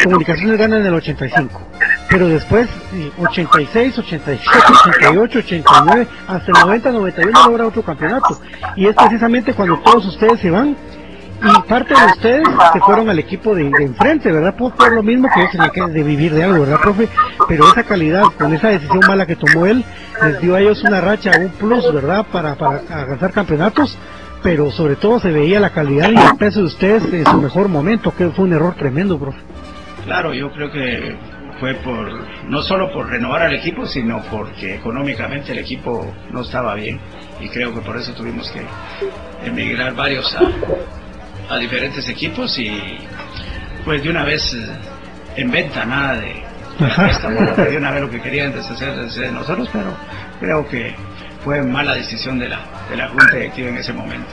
Comunicaciones 0.03 0.57
gana 0.57 0.77
en 0.79 0.85
el 0.85 0.93
85, 0.95 1.61
pero 2.09 2.27
después 2.27 2.67
eh, 2.93 3.11
86, 3.19 3.99
87, 3.99 4.59
88, 4.85 5.39
89, 5.39 6.07
hasta 6.27 6.45
el 6.47 6.65
90, 6.65 6.91
91 6.91 7.47
logra 7.47 7.67
otro 7.67 7.83
campeonato. 7.83 8.41
Y 8.75 8.87
es 8.87 8.95
precisamente 8.95 9.53
cuando 9.53 9.79
todos 9.79 10.05
ustedes 10.07 10.39
se 10.41 10.49
van 10.49 10.72
y 11.41 11.67
parte 11.67 11.93
de 11.93 12.05
ustedes 12.05 12.47
se 12.71 12.79
fueron 12.79 13.09
al 13.09 13.19
equipo 13.19 13.53
de, 13.53 13.67
enfrente, 13.67 14.31
¿verdad? 14.31 14.55
Por, 14.55 14.73
por 14.73 14.93
lo 14.93 15.03
mismo 15.03 15.27
que 15.33 15.45
tenían 15.51 15.71
que 15.71 15.81
de 15.93 16.03
vivir 16.03 16.33
de 16.33 16.43
algo, 16.43 16.61
¿verdad, 16.61 16.79
profe? 16.79 17.09
Pero 17.47 17.67
esa 17.67 17.83
calidad, 17.83 18.23
con 18.37 18.53
esa 18.53 18.69
decisión 18.69 19.01
mala 19.07 19.25
que 19.25 19.35
tomó 19.35 19.65
él, 19.65 19.83
les 20.21 20.39
dio 20.39 20.55
a 20.55 20.61
ellos 20.61 20.83
una 20.83 21.01
racha, 21.01 21.31
un 21.39 21.49
plus, 21.49 21.91
¿verdad? 21.93 22.25
Para, 22.31 22.55
para 22.55 22.81
alcanzar 22.89 23.31
campeonatos 23.31 23.97
pero 24.43 24.69
sobre 24.71 24.97
todo 24.97 25.19
se 25.21 25.31
veía 25.31 25.59
la 25.59 25.69
calidad 25.69 26.11
y 26.11 26.17
el 26.17 26.37
peso 26.37 26.59
de 26.59 26.65
ustedes 26.65 27.13
en 27.13 27.25
su 27.25 27.41
mejor 27.41 27.69
momento, 27.69 28.13
que 28.13 28.27
fue 28.29 28.45
un 28.45 28.53
error 28.53 28.75
tremendo, 28.75 29.17
profe. 29.17 29.39
Claro, 30.03 30.33
yo 30.33 30.51
creo 30.51 30.69
que 30.69 31.15
fue 31.61 31.75
por 31.75 32.09
no 32.49 32.61
solo 32.61 32.91
por 32.91 33.09
renovar 33.09 33.43
al 33.43 33.53
equipo, 33.53 33.85
sino 33.85 34.21
porque 34.29 34.75
económicamente 34.75 35.53
el 35.53 35.59
equipo 35.59 36.13
no 36.31 36.41
estaba 36.41 36.75
bien 36.75 36.99
y 37.39 37.49
creo 37.49 37.73
que 37.73 37.81
por 37.81 37.97
eso 37.97 38.13
tuvimos 38.13 38.51
que 38.51 38.65
emigrar 39.45 39.93
varios 39.95 40.35
a, 40.35 41.53
a 41.53 41.57
diferentes 41.57 42.07
equipos 42.09 42.57
y 42.57 42.97
pues 43.83 44.03
de 44.03 44.09
una 44.09 44.23
vez 44.23 44.53
eh, 44.53 44.67
en 45.35 45.51
venta 45.51 45.85
nada 45.85 46.15
de 46.15 46.43
porque 46.77 47.71
de 47.71 47.77
una 47.77 47.91
vez 47.91 48.01
lo 48.01 48.09
que 48.09 48.21
querían 48.21 48.51
deshacerse 48.51 49.21
de 49.21 49.31
nosotros, 49.31 49.69
pero 49.71 49.95
creo 50.39 50.67
que 50.67 50.95
fue 51.43 51.61
mala 51.61 51.95
decisión 51.95 52.39
de 52.39 52.49
la, 52.49 52.59
de 52.89 52.97
la 52.97 53.09
Junta 53.09 53.35
Directiva 53.35 53.69
en 53.69 53.77
ese 53.77 53.93
momento. 53.93 54.27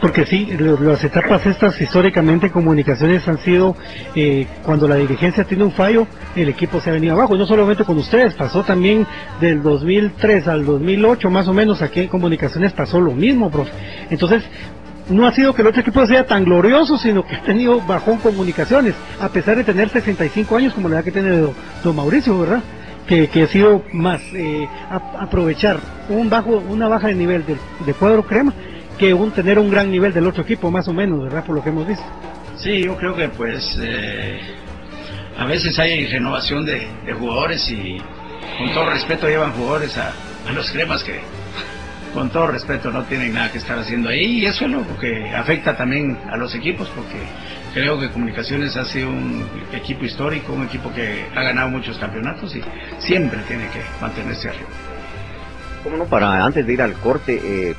Porque 0.00 0.26
sí, 0.26 0.48
las 0.58 1.02
etapas 1.02 1.46
estas 1.46 1.80
históricamente 1.80 2.46
en 2.46 2.52
comunicaciones 2.52 3.26
han 3.26 3.38
sido 3.38 3.76
eh, 4.14 4.46
cuando 4.62 4.86
la 4.86 4.96
dirigencia 4.96 5.44
tiene 5.44 5.64
un 5.64 5.72
fallo, 5.72 6.06
el 6.36 6.48
equipo 6.48 6.80
se 6.80 6.90
ha 6.90 6.92
venido 6.92 7.14
abajo, 7.14 7.36
no 7.36 7.46
solamente 7.46 7.84
con 7.84 7.96
ustedes, 7.98 8.34
pasó 8.34 8.62
también 8.62 9.06
del 9.40 9.62
2003 9.62 10.48
al 10.48 10.64
2008 10.64 11.30
más 11.30 11.48
o 11.48 11.54
menos 11.54 11.82
aquí 11.82 12.00
en 12.00 12.08
comunicaciones 12.08 12.72
pasó 12.72 13.00
lo 13.00 13.12
mismo, 13.12 13.50
profe. 13.50 13.72
Entonces, 14.10 14.44
no 15.08 15.26
ha 15.26 15.32
sido 15.32 15.54
que 15.54 15.62
el 15.62 15.68
otro 15.68 15.80
equipo 15.80 16.06
sea 16.06 16.26
tan 16.26 16.44
glorioso, 16.44 16.96
sino 16.96 17.24
que 17.26 17.36
ha 17.36 17.42
tenido 17.42 17.80
bajón 17.80 18.18
comunicaciones, 18.18 18.94
a 19.20 19.28
pesar 19.28 19.56
de 19.56 19.64
tener 19.64 19.88
65 19.88 20.56
años 20.56 20.74
como 20.74 20.88
la 20.88 20.96
edad 20.96 21.04
que 21.04 21.12
tiene 21.12 21.48
don 21.82 21.96
Mauricio, 21.96 22.38
¿verdad? 22.38 22.62
Que, 23.06 23.28
que 23.28 23.42
ha 23.42 23.46
sido 23.48 23.82
más 23.92 24.22
eh, 24.34 24.68
aprovechar 25.18 25.80
un 26.08 26.30
bajo, 26.30 26.50
una 26.58 26.88
baja 26.88 27.08
de 27.08 27.14
nivel 27.14 27.44
del- 27.44 27.58
de, 27.84 27.94
cuadro 27.94 28.22
crema 28.22 28.52
que 28.98 29.12
un 29.12 29.32
tener 29.32 29.58
un 29.58 29.70
gran 29.70 29.90
nivel 29.90 30.12
del 30.14 30.26
otro 30.26 30.42
equipo, 30.44 30.70
más 30.70 30.86
o 30.86 30.92
menos, 30.92 31.22
¿verdad? 31.24 31.44
Por 31.44 31.56
lo 31.56 31.62
que 31.62 31.70
hemos 31.70 31.86
visto. 31.86 32.04
Sí, 32.56 32.82
yo 32.84 32.96
creo 32.96 33.16
que 33.16 33.28
pues 33.30 33.76
eh, 33.82 34.38
a 35.36 35.46
veces 35.46 35.78
hay 35.78 36.06
renovación 36.06 36.64
de, 36.64 36.86
de 37.04 37.12
jugadores 37.12 37.68
y 37.70 37.98
con 38.58 38.72
todo 38.72 38.90
respeto 38.90 39.26
llevan 39.28 39.52
jugadores 39.52 39.96
a, 39.98 40.12
a 40.48 40.52
los 40.52 40.70
cremas 40.70 41.02
que 41.02 41.20
con 42.14 42.30
todo 42.30 42.46
respeto 42.48 42.90
no 42.90 43.02
tienen 43.04 43.32
nada 43.34 43.50
que 43.50 43.58
estar 43.58 43.78
haciendo 43.78 44.10
ahí 44.10 44.40
y 44.40 44.46
eso 44.46 44.66
es 44.66 44.70
lo 44.70 44.84
que 44.98 45.30
afecta 45.34 45.74
también 45.76 46.18
a 46.30 46.36
los 46.36 46.54
equipos 46.54 46.88
porque 46.94 47.16
creo 47.72 47.98
que 47.98 48.10
Comunicaciones 48.10 48.76
ha 48.76 48.84
sido 48.84 49.08
un 49.08 49.44
equipo 49.72 50.04
histórico, 50.04 50.52
un 50.52 50.64
equipo 50.64 50.92
que 50.92 51.26
ha 51.34 51.42
ganado 51.42 51.70
muchos 51.70 51.98
campeonatos 51.98 52.54
y 52.54 52.62
siempre 52.98 53.40
tiene 53.48 53.64
que 53.68 53.80
mantenerse 54.00 54.48
arriba. 54.48 54.68
¿Cómo 55.82 55.96
no? 55.96 56.04
Para 56.04 56.44
antes 56.44 56.66
de 56.66 56.72
ir 56.72 56.82
al 56.82 56.94
corte, 56.94 57.40
eh, 57.42 57.74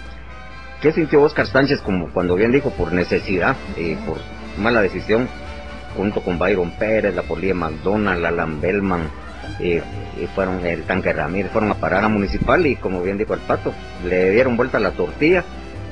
¿qué 0.81 0.91
sintió 0.91 1.21
Oscar 1.21 1.47
Sánchez 1.47 1.81
como 1.81 2.09
cuando 2.09 2.35
bien 2.35 2.51
dijo 2.51 2.71
por 2.71 2.91
necesidad, 2.91 3.55
eh, 3.77 3.97
por 4.05 4.17
mala 4.57 4.81
decisión, 4.81 5.27
junto 5.95 6.21
con 6.21 6.37
Byron 6.37 6.71
Pérez, 6.71 7.15
la 7.15 7.23
Polía 7.23 7.53
McDonald, 7.53 8.25
Alan 8.25 8.59
Bellman, 8.59 9.09
eh, 9.59 9.81
y 10.21 10.25
fueron 10.27 10.65
el 10.65 10.83
tanque 10.83 11.13
Ramírez, 11.13 11.51
fueron 11.51 11.71
a 11.71 11.75
parar 11.75 12.03
a 12.03 12.09
Municipal 12.09 12.65
y 12.65 12.75
como 12.75 13.01
bien 13.01 13.17
dijo 13.17 13.33
el 13.33 13.39
Pato, 13.41 13.73
le 14.05 14.31
dieron 14.31 14.57
vuelta 14.57 14.77
a 14.77 14.81
la 14.81 14.91
tortilla, 14.91 15.43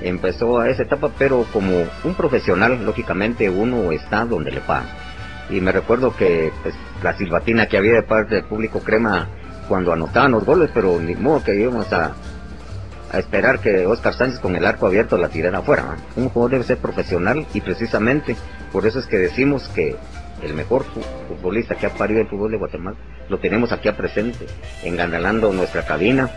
empezó 0.01 0.59
a 0.59 0.69
esa 0.69 0.83
etapa, 0.83 1.11
pero 1.17 1.45
como 1.53 1.83
un 2.03 2.15
profesional, 2.15 2.83
lógicamente 2.85 3.49
uno 3.49 3.91
está 3.91 4.25
donde 4.25 4.51
le 4.51 4.61
pagan. 4.61 4.87
Y 5.49 5.59
me 5.61 5.71
recuerdo 5.71 6.15
que 6.15 6.51
pues, 6.63 6.73
la 7.03 7.13
silbatina 7.17 7.67
que 7.67 7.77
había 7.77 7.93
de 7.93 8.03
parte 8.03 8.35
del 8.35 8.45
público 8.45 8.79
crema 8.79 9.27
cuando 9.67 9.93
anotaban 9.93 10.31
los 10.31 10.45
goles, 10.45 10.69
pero 10.73 10.99
ni 10.99 11.15
modo 11.15 11.43
que 11.43 11.55
íbamos 11.55 11.91
a, 11.93 12.13
a 13.11 13.19
esperar 13.19 13.59
que 13.59 13.85
Oscar 13.85 14.13
Sánchez 14.13 14.39
con 14.39 14.55
el 14.55 14.65
arco 14.65 14.87
abierto 14.87 15.17
la 15.17 15.29
tirara 15.29 15.59
afuera. 15.59 15.97
Un 16.15 16.29
jugador 16.29 16.51
debe 16.51 16.63
ser 16.63 16.77
profesional 16.77 17.45
y 17.53 17.61
precisamente 17.61 18.35
por 18.71 18.85
eso 18.87 18.99
es 18.99 19.05
que 19.07 19.17
decimos 19.17 19.69
que 19.75 19.95
el 20.41 20.53
mejor 20.53 20.83
fu- 20.85 21.01
futbolista 21.27 21.75
que 21.75 21.85
ha 21.85 21.93
parido 21.93 22.21
el 22.21 22.27
fútbol 22.27 22.51
de 22.51 22.57
Guatemala 22.57 22.97
lo 23.29 23.37
tenemos 23.39 23.71
aquí 23.71 23.87
a 23.87 23.95
presente, 23.95 24.45
enganalando 24.83 25.53
nuestra 25.53 25.83
cabina. 25.85 26.29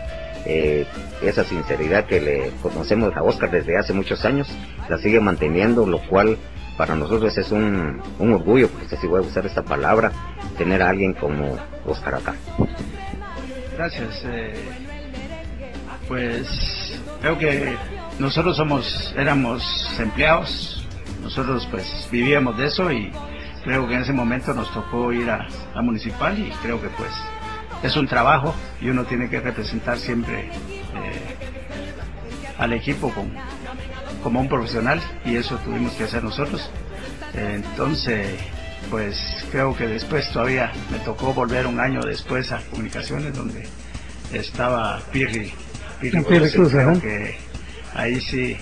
Eh, 0.45 0.85
esa 1.21 1.43
sinceridad 1.43 2.05
que 2.05 2.21
le 2.21 2.51
conocemos 2.61 3.15
a 3.15 3.23
Oscar 3.23 3.51
desde 3.51 3.77
hace 3.77 3.93
muchos 3.93 4.23
años, 4.25 4.47
la 4.89 4.97
sigue 4.97 5.19
manteniendo, 5.19 5.85
lo 5.85 5.99
cual 5.99 6.37
para 6.77 6.95
nosotros 6.95 7.37
es 7.37 7.51
un, 7.51 8.01
un 8.19 8.33
orgullo, 8.33 8.69
sé 8.89 8.97
si 8.97 9.07
voy 9.07 9.19
a 9.23 9.27
usar 9.27 9.45
esta 9.45 9.63
palabra, 9.63 10.11
tener 10.57 10.81
a 10.81 10.89
alguien 10.89 11.13
como 11.13 11.57
Oscar 11.85 12.15
acá. 12.15 12.35
Gracias. 13.77 14.23
eh, 14.25 14.53
Pues 16.07 16.47
creo 17.21 17.37
que 17.37 17.75
nosotros 18.19 18.55
somos, 18.57 19.13
éramos 19.17 19.63
empleados, 19.99 20.85
nosotros 21.23 21.67
pues 21.71 22.07
vivíamos 22.11 22.57
de 22.57 22.67
eso 22.67 22.91
y 22.91 23.11
creo 23.63 23.87
que 23.87 23.95
en 23.95 24.01
ese 24.01 24.13
momento 24.13 24.53
nos 24.53 24.71
tocó 24.73 25.11
ir 25.11 25.29
a 25.29 25.47
la 25.73 25.81
municipal 25.81 26.37
y 26.37 26.51
creo 26.61 26.79
que 26.81 26.89
pues 26.89 27.09
es 27.85 27.95
un 27.95 28.07
trabajo 28.07 28.53
y 28.81 28.89
uno 28.89 29.05
tiene 29.05 29.29
que 29.29 29.39
representar 29.39 29.97
siempre 29.97 30.45
eh, 30.45 31.35
al 32.57 32.73
equipo 32.73 33.09
con, 33.11 33.31
como 34.23 34.39
un 34.39 34.49
profesional 34.49 35.01
y 35.23 35.35
eso 35.35 35.57
tuvimos 35.57 35.93
que 35.93 36.05
hacer 36.05 36.23
nosotros. 36.23 36.69
entonces, 37.33 38.39
pues 38.89 39.45
creo 39.51 39.75
que 39.75 39.87
después 39.87 40.31
todavía 40.31 40.71
me 40.91 40.99
tocó 40.99 41.33
volver 41.33 41.67
un 41.67 41.79
año 41.79 42.01
después 42.01 42.51
a 42.51 42.59
comunicaciones 42.69 43.35
donde 43.35 43.67
estaba 44.31 45.01
Pirri, 45.11 45.53
Pirri, 45.99 46.23
creo 46.23 46.99
que 46.99 47.37
ahí 47.93 48.19
sí 48.21 48.57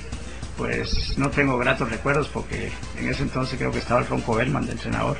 pues 0.57 1.17
no 1.17 1.29
tengo 1.29 1.57
gratos 1.57 1.89
recuerdos 1.89 2.29
porque 2.29 2.71
en 2.99 3.09
ese 3.09 3.23
entonces 3.23 3.57
creo 3.57 3.71
que 3.71 3.79
estaba 3.79 4.01
el 4.01 4.07
Ronco 4.07 4.35
Bellman 4.35 4.65
de 4.65 4.73
entrenador. 4.73 5.17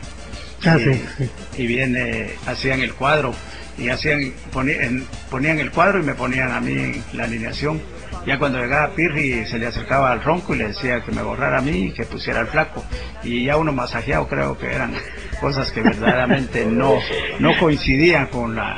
Ah, 0.66 0.78
y, 0.78 1.64
y 1.64 1.68
viene, 1.68 2.32
hacían 2.46 2.82
el 2.82 2.94
cuadro 2.94 3.34
y 3.78 3.90
hacían, 3.90 4.34
ponían, 4.52 5.06
ponían 5.30 5.60
el 5.60 5.72
cuadro 5.72 6.00
y 6.00 6.04
me 6.04 6.14
ponían 6.14 6.52
a 6.52 6.62
mí 6.62 6.74
en 6.74 7.04
la 7.14 7.26
alineación. 7.26 7.82
Ya 8.26 8.40
cuando 8.40 8.60
llegaba 8.60 8.96
Pirri 8.96 9.46
se 9.46 9.60
le 9.60 9.68
acercaba 9.68 10.12
al 10.12 10.24
ronco 10.24 10.56
y 10.56 10.60
le 10.60 10.68
decía 10.68 11.04
que 11.04 11.12
me 11.12 11.22
borrara 11.22 11.60
a 11.60 11.62
mí 11.62 11.88
y 11.88 11.92
que 11.92 12.06
pusiera 12.06 12.40
al 12.40 12.48
flaco. 12.48 12.84
Y 13.24 13.46
ya 13.46 13.58
uno 13.58 13.74
masajeado 13.74 14.28
creo 14.28 14.58
que 14.58 14.68
eran 14.68 14.94
cosas 15.42 15.72
que 15.72 15.82
verdaderamente 15.82 16.66
no, 16.66 17.00
no 17.40 17.58
coincidían 17.60 18.28
con 18.28 18.56
la 18.56 18.78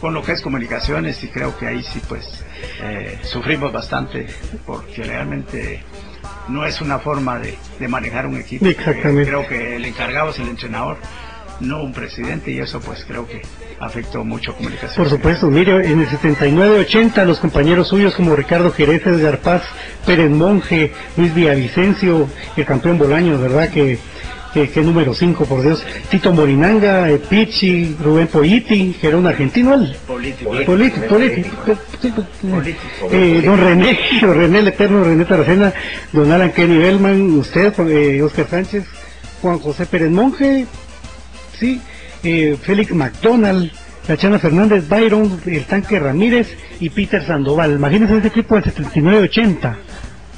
con 0.00 0.12
lo 0.12 0.22
que 0.22 0.32
es 0.32 0.42
comunicaciones 0.42 1.24
y 1.24 1.28
creo 1.28 1.56
que 1.56 1.66
ahí 1.66 1.82
sí 1.82 1.98
pues 2.06 2.44
eh, 2.82 3.18
sufrimos 3.22 3.72
bastante 3.72 4.26
porque 4.66 5.02
realmente 5.02 5.82
no 6.48 6.64
es 6.66 6.80
una 6.80 6.98
forma 6.98 7.38
de, 7.38 7.56
de 7.78 7.88
manejar 7.88 8.26
un 8.26 8.36
equipo. 8.36 8.66
Creo 8.74 9.46
que 9.46 9.76
el 9.76 9.84
encargado 9.84 10.30
es 10.30 10.38
el 10.38 10.48
entrenador 10.48 10.98
no 11.60 11.82
un 11.82 11.92
presidente 11.92 12.50
y 12.50 12.58
eso 12.58 12.80
pues 12.80 13.04
creo 13.06 13.26
que 13.26 13.42
afectó 13.80 14.24
mucho 14.24 14.54
comunicación. 14.54 14.96
Por 14.96 15.08
supuesto, 15.08 15.48
mire, 15.48 15.86
en 15.86 16.00
el 16.00 16.08
79-80 16.08 17.24
los 17.24 17.38
compañeros 17.38 17.88
suyos 17.88 18.14
como 18.14 18.34
Ricardo 18.36 18.72
Jerez, 18.72 19.06
Edgar 19.06 19.38
Paz, 19.38 19.62
Pérez 20.06 20.30
Monje, 20.30 20.92
Luis 21.16 21.34
Villavicencio, 21.34 22.28
el 22.56 22.64
campeón 22.64 22.98
Bolaños, 22.98 23.40
¿verdad? 23.40 23.68
Que, 23.70 23.98
que, 24.54 24.80
número 24.82 25.12
5, 25.12 25.44
por 25.46 25.62
Dios. 25.62 25.84
Tito 26.08 26.32
Morinanga, 26.32 27.10
eh, 27.10 27.18
Pichi, 27.18 27.96
Rubén 28.00 28.28
Poiti, 28.28 28.94
que 29.00 29.08
era 29.08 29.16
un 29.16 29.26
argentino, 29.26 29.74
él. 29.74 29.96
Político. 30.06 30.50
Político, 30.64 31.06
político. 31.06 31.74
Eh, 33.10 33.42
don 33.44 33.58
René, 33.58 33.98
don 34.20 34.34
René, 34.34 34.58
el 34.60 34.68
eterno 34.68 35.02
René 35.02 35.24
Taracena, 35.24 35.72
don 36.12 36.30
Alan 36.30 36.52
Kenny 36.52 36.78
Bellman, 36.78 37.38
usted, 37.38 37.72
eh, 37.80 38.22
Oscar 38.22 38.46
Sánchez, 38.48 38.84
Juan 39.42 39.58
José 39.58 39.86
Pérez 39.86 40.10
Monje, 40.10 40.66
sí, 41.58 41.80
eh, 42.22 42.56
Félix 42.60 42.92
McDonald, 42.92 43.70
la 44.08 44.16
Chana 44.16 44.38
Fernández, 44.38 44.88
Byron, 44.88 45.40
el 45.46 45.64
Tanque 45.64 45.98
Ramírez 45.98 46.56
y 46.80 46.90
Peter 46.90 47.24
Sandoval. 47.26 47.72
Imagínense 47.72 48.18
ese 48.18 48.28
equipo 48.28 48.54
del 48.54 48.64
79-80. 48.64 49.76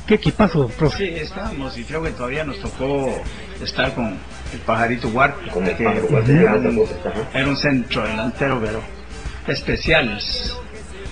¿Qué 0.06 0.14
equipazo, 0.14 0.68
profe? 0.68 0.98
Sí, 0.98 1.14
estábamos 1.16 1.76
y 1.76 1.84
creo 1.84 2.00
que 2.00 2.10
todavía 2.10 2.44
nos 2.44 2.60
tocó 2.60 3.20
estar 3.60 3.92
con 3.92 4.16
el 4.52 4.58
pajarito 4.64 5.08
Huarte, 5.08 5.50
que 5.76 5.82
era, 7.34 7.48
un, 7.48 7.56
centro 7.56 8.06
delantero, 8.06 8.60
pero 8.60 8.80
especial, 9.48 10.16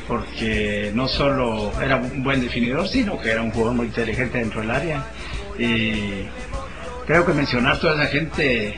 porque 0.07 0.93
no 0.95 1.09
solo 1.09 1.73
era 1.83 1.97
un 1.97 2.23
buen 2.23 2.41
definidor, 2.41 2.87
sino 2.87 3.21
que 3.21 3.31
era 3.31 3.43
un 3.43 3.51
jugador 3.51 3.75
muy 3.75 3.87
inteligente 3.87 4.39
dentro 4.39 4.61
del 4.61 4.71
área. 4.71 5.05
Y 5.59 6.27
creo 7.05 7.27
que 7.27 7.33
mencionar 7.33 7.81
toda 7.81 7.95
esa 7.95 8.07
gente 8.07 8.77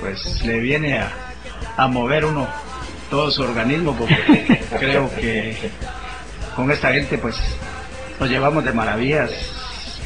pues 0.00 0.44
le 0.44 0.58
viene 0.58 0.98
a, 0.98 1.86
mover 1.86 2.24
uno 2.24 2.48
todo 3.08 3.30
su 3.30 3.42
organismo 3.42 3.96
porque 3.96 4.60
creo 4.78 5.08
que 5.14 5.56
con 6.56 6.70
esta 6.70 6.92
gente 6.92 7.18
pues 7.18 7.36
nos 8.22 8.30
llevamos 8.30 8.64
de 8.64 8.72
maravillas 8.72 9.32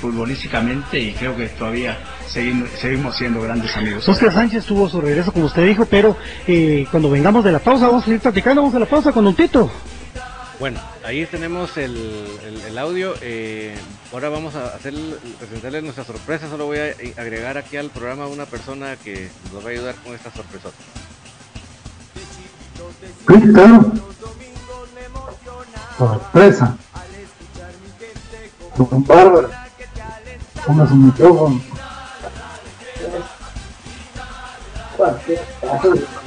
futbolísticamente 0.01 0.99
y 0.99 1.12
creo 1.12 1.37
que 1.37 1.49
todavía 1.51 1.99
seguimos, 2.27 2.71
seguimos 2.71 3.14
siendo 3.14 3.43
grandes 3.43 3.77
amigos. 3.77 4.09
Oscar 4.09 4.33
Sánchez 4.33 4.64
tuvo 4.64 4.89
su 4.89 5.03
regreso 5.03 5.33
como 5.33 5.45
usted 5.45 5.67
dijo, 5.67 5.85
pero 5.85 6.17
eh, 6.47 6.87
cuando 6.91 7.11
vengamos 7.11 7.45
de 7.45 7.53
la 7.53 7.59
pausa 7.59 7.89
vamos 7.89 8.07
a 8.07 8.11
ir 8.11 8.21
platicando, 8.21 8.62
vamos 8.62 8.75
a 8.75 8.79
la 8.79 8.87
pausa 8.87 9.12
con 9.12 9.27
un 9.27 9.35
Tito. 9.35 9.71
Bueno, 10.59 10.81
ahí 11.05 11.27
tenemos 11.27 11.77
el, 11.77 11.95
el, 12.67 12.79
audio. 12.79 13.12
Eh, 13.21 13.77
ahora 14.11 14.31
vamos 14.31 14.55
a 14.55 14.69
hacer 14.69 14.95
presentarles 15.39 15.83
nuestra 15.83 16.05
sorpresa. 16.05 16.49
Solo 16.49 16.64
voy 16.64 16.79
a 16.79 17.21
agregar 17.21 17.59
aquí 17.59 17.77
al 17.77 17.91
programa 17.91 18.29
una 18.29 18.47
persona 18.47 18.97
que 18.97 19.29
nos 19.53 19.62
va 19.62 19.69
a 19.69 19.73
ayudar 19.73 19.95
con 19.97 20.14
esta 20.14 20.31
sorpresa. 20.31 20.71
Sorpresa. 25.99 26.79
Don 28.77 29.05
Bárbara. 29.05 29.49
Ponga 30.66 30.87
su 30.87 30.97
micrófono. 30.97 31.61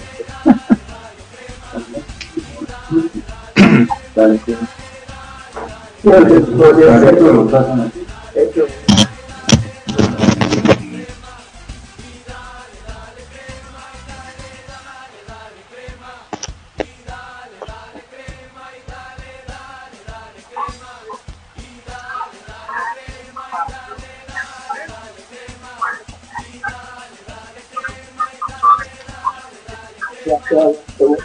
Dale, 4.16 4.40
Então, 30.32 30.76
eu, 31.00 31.18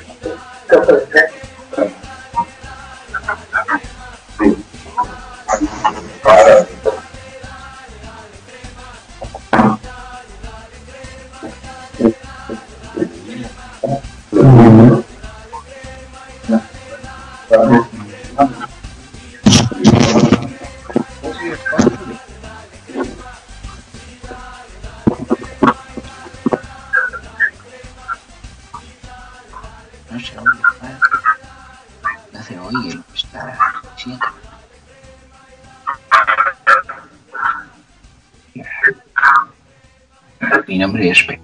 sí. 41.12 41.38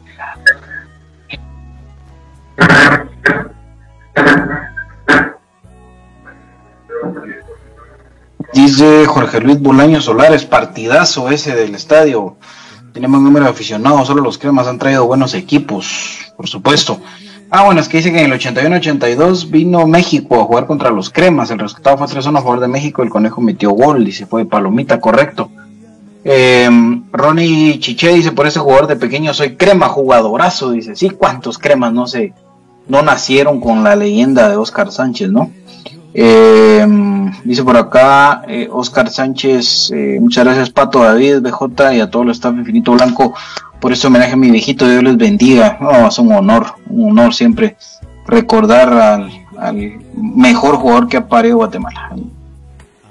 Dice 8.53 9.07
Jorge 9.07 9.41
Luis 9.41 9.61
Bolaño 9.61 10.01
Solares, 10.01 10.45
partidazo 10.45 11.31
ese 11.31 11.55
del 11.55 11.75
estadio. 11.75 12.37
Tenemos 12.93 13.21
número 13.21 13.45
de 13.45 13.53
aficionados, 13.53 14.09
solo 14.09 14.23
los 14.23 14.39
cremas 14.39 14.67
han 14.67 14.79
traído 14.79 15.07
buenos 15.07 15.35
equipos, 15.35 16.33
por 16.37 16.49
supuesto. 16.49 17.01
Ah, 17.51 17.65
bueno, 17.65 17.81
es 17.81 17.89
que 17.89 17.99
dice 17.99 18.13
que 18.13 18.23
en 18.23 18.33
el 18.33 18.39
81-82 18.39 19.51
vino 19.51 19.87
México 19.87 20.41
a 20.41 20.45
jugar 20.45 20.67
contra 20.67 20.91
los 20.91 21.11
cremas. 21.11 21.51
El 21.51 21.59
resultado 21.59 21.99
fue 21.99 22.07
3-1 22.07 22.39
a 22.39 22.43
favor 22.43 22.61
de 22.61 22.69
México. 22.69 23.03
El 23.03 23.11
conejo 23.11 23.41
metió 23.41 23.71
gol 23.71 24.07
y 24.07 24.13
se 24.13 24.27
fue 24.27 24.45
palomita, 24.45 25.01
correcto. 25.01 25.51
Eh, 26.25 26.69
Ronnie 27.13 27.79
Chiche 27.81 28.13
dice, 28.15 28.33
por 28.33 28.47
ese 28.47 28.61
jugador 28.61 28.87
de 28.87 28.97
pequeño 28.97 29.35
soy 29.35 29.57
crema, 29.57 29.89
jugadorazo. 29.89 30.71
Dice, 30.71 30.95
sí, 30.95 31.11
¿cuántos 31.11 31.59
cremas 31.59 31.93
no 31.93 32.07
sé, 32.07 32.33
no 32.89 33.03
nacieron 33.03 33.61
con 33.61 33.83
la 33.83 33.97
leyenda 33.97 34.49
de 34.49 34.57
Oscar 34.57 34.93
Sánchez, 34.93 35.31
no? 35.31 35.51
Eh, 36.13 36.85
dice 37.45 37.63
por 37.63 37.77
acá 37.77 38.43
eh, 38.49 38.69
Oscar 38.71 39.09
Sánchez, 39.09 39.93
eh, 39.95 40.19
muchas 40.21 40.45
gracias 40.45 40.71
Pato, 40.71 41.05
David, 41.05 41.41
BJ 41.41 41.95
y 41.95 42.01
a 42.01 42.11
todo 42.11 42.25
el 42.25 42.31
staff 42.31 42.53
Infinito 42.53 42.91
Blanco 42.93 43.33
por 43.81 43.93
este 43.93 44.09
homenaje 44.09 44.33
a 44.33 44.37
mi 44.37 44.51
viejito, 44.51 44.89
Dios 44.89 45.05
les 45.05 45.17
bendiga. 45.17 45.79
es 46.09 46.19
un 46.19 46.33
honor, 46.33 46.75
un 46.89 47.11
honor 47.11 47.33
siempre 47.33 47.77
recordar 48.27 48.93
al, 48.93 50.01
mejor 50.17 50.77
jugador 50.77 51.09
que 51.09 51.17
ha 51.17 51.29
parido 51.29 51.59
Guatemala, 51.59 52.11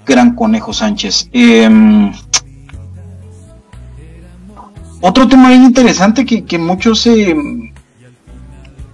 gran 0.05 0.35
Conejo 0.35 0.73
Sánchez. 0.73 1.29
Otro 5.01 5.27
tema 5.27 5.49
bien 5.49 5.63
interesante 5.63 6.25
que, 6.25 6.57
muchos 6.57 7.07
em, 7.07 7.71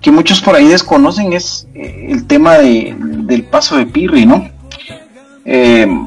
que 0.02 0.12
muchos 0.12 0.40
por 0.40 0.56
ahí 0.56 0.68
desconocen 0.68 1.34
es 1.34 1.68
eh, 1.74 2.08
el 2.10 2.28
tema 2.28 2.58
del 2.58 3.44
paso 3.50 3.78
de 3.78 3.88
Pirri, 3.88 4.26
¿no? 4.26 4.48
Em, 5.46 6.06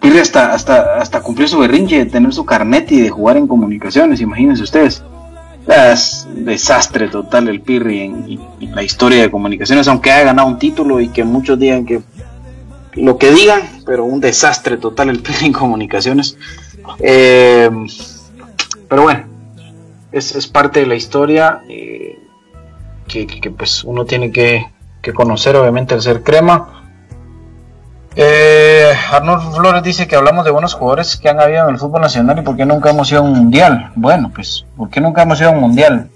Pirri 0.00 0.18
hasta, 0.18 0.54
hasta, 0.54 0.98
hasta 0.98 1.20
cumplió 1.20 1.46
su 1.46 1.58
berrinche 1.58 1.98
de 1.98 2.06
tener 2.06 2.32
su 2.32 2.46
carnet 2.46 2.90
y 2.92 3.00
de 3.00 3.10
jugar 3.10 3.36
en 3.36 3.46
comunicaciones, 3.46 4.20
imagínense 4.20 4.62
ustedes. 4.62 5.02
Es 5.66 6.26
desastre 6.32 7.08
total 7.08 7.48
el 7.48 7.60
Pirri 7.60 8.00
en, 8.00 8.40
la 8.72 8.82
historia 8.82 9.22
de 9.22 9.30
comunicaciones, 9.30 9.88
aunque 9.88 10.12
haya 10.12 10.26
ganado 10.26 10.48
un 10.48 10.58
título 10.58 11.00
y 11.00 11.08
que 11.08 11.24
muchos 11.24 11.58
digan 11.58 11.84
que 11.84 12.02
lo 12.94 13.18
que 13.18 13.30
digan, 13.30 13.60
pero 13.84 14.04
un 14.04 14.20
desastre 14.20 14.78
total 14.78 15.10
el 15.10 15.20
Pirri 15.20 15.46
en 15.46 15.52
comunicaciones. 15.52 16.38
Eh, 17.00 17.68
pero 18.88 19.02
bueno, 19.02 19.24
es, 20.12 20.46
parte 20.46 20.80
de 20.80 20.86
la 20.86 20.94
historia 20.94 21.60
eh, 21.68 22.18
que, 23.06 23.50
pues 23.56 23.84
uno 23.84 24.04
tiene 24.04 24.30
que, 24.30 24.66
que 25.02 25.12
conocer, 25.12 25.56
obviamente, 25.56 25.94
el 25.94 26.02
ser 26.02 26.22
crema. 26.22 26.82
Eh, 28.18 28.92
Arnold 29.12 29.54
Flores 29.54 29.82
dice 29.82 30.06
que 30.06 30.16
hablamos 30.16 30.44
de 30.46 30.50
buenos 30.50 30.72
jugadores 30.72 31.16
que 31.16 31.28
han 31.28 31.38
habido 31.38 31.68
en 31.68 31.74
el 31.74 31.78
fútbol 31.78 32.00
nacional 32.00 32.38
y 32.38 32.42
por 32.42 32.56
qué 32.56 32.64
nunca 32.64 32.90
hemos 32.90 33.10
ido 33.10 33.20
a 33.20 33.24
un 33.24 33.32
mundial. 33.32 33.92
Bueno, 33.94 34.30
pues, 34.34 34.64
¿por 34.76 34.88
qué 34.88 35.00
nunca 35.00 35.22
hemos 35.22 35.38
ido 35.38 35.50
a 35.50 35.52
un 35.52 35.60
mundial? 35.60 36.08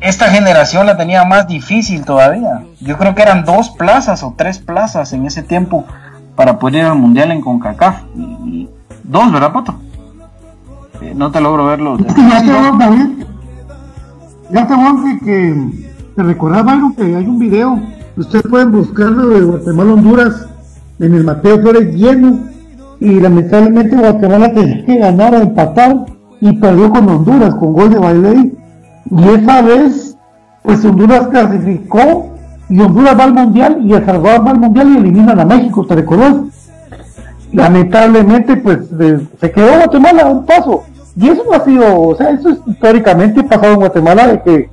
Esta 0.00 0.30
generación 0.30 0.86
la 0.86 0.96
tenía 0.96 1.24
más 1.24 1.46
difícil 1.46 2.06
todavía. 2.06 2.62
Yo 2.80 2.96
creo 2.96 3.14
que 3.14 3.20
eran 3.20 3.44
dos 3.44 3.68
plazas 3.68 4.22
o 4.22 4.34
tres 4.36 4.58
plazas 4.58 5.12
en 5.12 5.26
ese 5.26 5.42
tiempo 5.42 5.84
para 6.34 6.58
poder 6.58 6.76
ir 6.76 6.84
al 6.86 6.96
mundial 6.96 7.30
en 7.30 7.42
CONCACAF. 7.42 8.00
dos, 9.04 9.32
¿verdad, 9.32 9.52
Pato? 9.52 9.78
Eh, 11.02 11.14
no 11.14 11.30
te 11.30 11.40
logro 11.40 11.66
verlo. 11.66 11.96
ya 12.16 12.40
te 12.42 12.48
David. 12.48 13.24
Ya 14.52 14.66
te 14.66 14.74
que, 14.74 15.24
que 15.24 15.90
te 16.16 16.22
recordaba 16.22 16.72
algo 16.72 16.94
que 16.94 17.02
hay 17.02 17.26
un 17.26 17.38
video. 17.38 17.80
Ustedes 18.16 18.44
pueden 18.48 18.72
buscarlo 18.72 19.28
de 19.28 19.40
Guatemala, 19.40 19.92
Honduras 19.92 20.46
en 20.98 21.14
el 21.14 21.24
Mateo 21.24 21.60
Flores 21.60 21.94
lleno 21.94 22.40
y 23.00 23.18
lamentablemente 23.18 23.96
Guatemala 23.96 24.52
tenía 24.52 24.84
que 24.84 24.98
ganar 24.98 25.34
o 25.34 25.38
empatar 25.38 26.04
y 26.40 26.52
perdió 26.52 26.90
con 26.90 27.08
Honduras 27.08 27.54
con 27.54 27.72
gol 27.72 27.90
de 27.90 27.98
Bailey 27.98 28.58
y 29.10 29.28
esa 29.28 29.62
vez 29.62 30.16
pues 30.62 30.84
Honduras 30.84 31.28
clasificó 31.28 32.34
y 32.68 32.80
Honduras 32.80 33.18
va 33.18 33.24
al 33.24 33.32
mundial 33.32 33.78
y 33.82 33.94
El 33.94 34.04
Salvador 34.04 34.46
va 34.46 34.50
al 34.50 34.58
mundial 34.58 34.92
y 34.92 34.98
eliminan 34.98 35.40
a 35.40 35.44
México, 35.44 35.86
¿te 35.86 35.96
recuerdas? 35.96 36.36
Lamentablemente 37.52 38.56
pues 38.58 38.80
se 39.40 39.50
quedó 39.50 39.76
Guatemala 39.76 40.22
a 40.22 40.26
un 40.26 40.44
paso 40.44 40.84
y 41.20 41.28
eso 41.28 41.44
no 41.44 41.54
ha 41.54 41.64
sido, 41.64 42.00
o 42.00 42.16
sea, 42.16 42.30
eso 42.30 42.48
es 42.48 42.58
históricamente 42.66 43.44
pasado 43.44 43.74
en 43.74 43.80
Guatemala 43.80 44.26
de 44.26 44.40
que, 44.40 44.70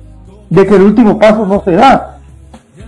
de 0.48 0.66
que 0.66 0.76
el 0.76 0.82
último 0.82 1.18
paso 1.18 1.44
no 1.44 1.62
se 1.62 1.72
da. 1.72 2.20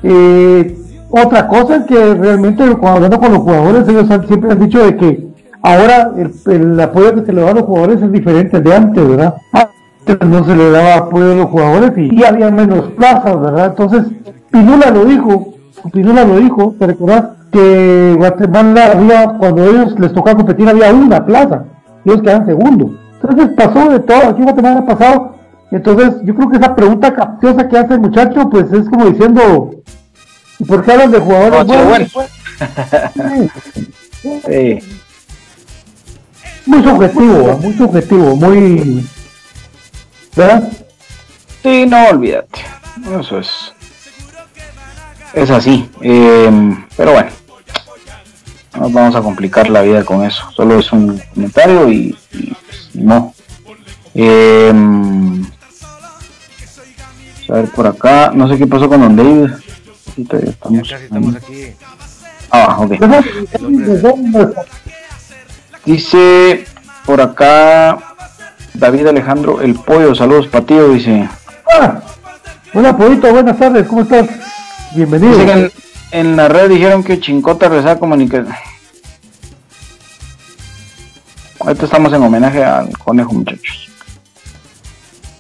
Eh, 0.03 0.79
otra 1.11 1.47
cosa 1.47 1.77
es 1.77 1.85
que 1.85 2.15
realmente 2.15 2.65
cuando 2.77 2.89
hablando 2.89 3.21
con 3.21 3.33
los 3.33 3.43
jugadores, 3.43 3.87
ellos 3.87 4.07
siempre 4.27 4.53
han 4.53 4.61
dicho 4.61 4.83
de 4.83 4.97
que 4.97 5.29
ahora 5.61 6.11
el, 6.47 6.81
apoyo 6.81 7.17
que 7.17 7.27
se 7.27 7.33
le 7.35 7.43
da 7.43 7.51
a 7.51 7.55
los 7.55 7.65
jugadores 7.65 8.01
es 8.01 8.11
diferente 8.11 8.63
de 8.63 8.75
antes, 8.75 9.07
¿verdad? 9.07 9.35
Antes 9.53 10.27
no 10.27 10.43
se 10.47 10.57
le 10.57 10.71
daba 10.71 10.95
apoyo 10.95 11.33
a 11.33 11.35
los 11.35 11.51
jugadores 11.51 11.93
y, 11.99 12.25
había 12.25 12.51
menos 12.51 12.93
plazas, 12.93 13.39
¿verdad? 13.43 13.67
Entonces, 13.67 14.07
Pinula 14.51 14.91
lo 14.91 15.05
dijo, 15.05 15.53
Pinula 15.93 16.25
lo 16.25 16.39
dijo, 16.39 16.75
¿te 16.79 16.87
recordás? 16.87 17.25
Que 17.53 18.15
Guatemala 18.17 18.93
había, 18.93 19.37
cuando 19.37 19.65
ellos 19.69 20.01
les 20.01 20.15
tocaba 20.15 20.39
competir, 20.39 20.67
había 20.67 20.95
una 20.95 21.27
plaza, 21.27 21.65
ellos 22.07 22.23
quedan 22.23 22.47
segundo. 22.47 22.93
Entonces 23.23 23.51
pasó 23.57 23.91
de 23.91 24.01
todo, 24.01 24.29
aquí 24.29 24.39
en 24.39 24.45
Guatemala 24.45 24.81
ha 24.81 24.87
pasado. 24.87 25.35
Entonces, 25.71 26.15
yo 26.25 26.35
creo 26.35 26.51
que 26.51 26.57
esa 26.57 26.75
pregunta 26.75 27.15
capciosa 27.15 27.69
que 27.69 27.79
hace 27.79 27.95
el 27.95 28.01
muchacho, 28.01 28.51
pues 28.51 28.73
es 28.73 28.89
como 28.89 29.07
diciendo, 29.07 29.71
¿Y 30.61 30.65
por 30.65 30.85
qué 30.85 30.93
hablan 30.93 31.11
de 31.11 31.19
jugadores 31.19 31.67
buenos? 31.67 32.13
Muy 36.67 36.83
subjetivo, 36.85 37.57
muy 37.57 37.73
subjetivo, 37.73 38.37
muy... 38.37 39.09
¿Verdad? 40.37 40.71
Sí, 41.63 41.87
no, 41.87 42.11
olvídate. 42.11 42.61
Eso 43.19 43.39
es... 43.39 43.73
Es 45.33 45.51
así. 45.51 45.91
Em, 46.03 46.85
pero 46.97 47.13
bueno. 47.13 47.31
No 48.75 48.83
nos 48.83 48.93
vamos 48.93 49.17
a 49.17 49.23
complicar 49.23 49.71
la 49.71 49.81
vida 49.81 50.05
con 50.05 50.23
eso. 50.23 50.45
Solo 50.55 50.79
es 50.79 50.93
un 50.93 51.19
comentario 51.35 51.91
y, 51.91 52.15
no. 52.95 53.35
Eh, 54.15 54.73
a 57.49 57.53
ver 57.55 57.69
por 57.71 57.87
acá. 57.87 58.33
No 58.35 58.49
sé 58.49 58.59
qué 58.59 58.67
pasó 58.67 58.89
con 58.89 59.01
Don 59.01 59.17
David. 59.17 59.51
Estamos, 60.17 60.89
ya 60.89 60.95
casi 60.97 61.05
estamos 61.05 61.37
aquí. 61.37 61.73
Ah, 62.51 62.79
ok. 62.81 62.93
Dice 65.85 66.65
por 67.07 67.21
acá 67.21 67.99
David 68.75 69.07
Alejandro 69.07 69.61
El 69.63 69.75
Pollo, 69.75 70.15
saludos 70.15 70.49
Patillo, 70.49 70.91
dice. 70.91 71.29
Ah, 71.73 72.01
hola 72.75 72.97
Pollito, 72.97 73.33
buenas 73.33 73.59
tardes, 73.59 73.87
¿cómo 73.87 74.03
estás? 74.03 74.29
Bienvenido. 74.95 75.41
en, 75.41 75.73
en, 76.13 76.37
la 76.37 76.49
red 76.49 76.69
dijeron 76.69 77.03
que 77.03 77.21
Chincota 77.21 77.69
rezaba 77.69 77.99
comunicación. 77.99 78.49
Ahorita 81.61 81.85
estamos 81.85 82.13
en 82.13 82.23
homenaje 82.23 82.65
al 82.65 82.97
conejo, 82.97 83.33
muchachos. 83.35 83.91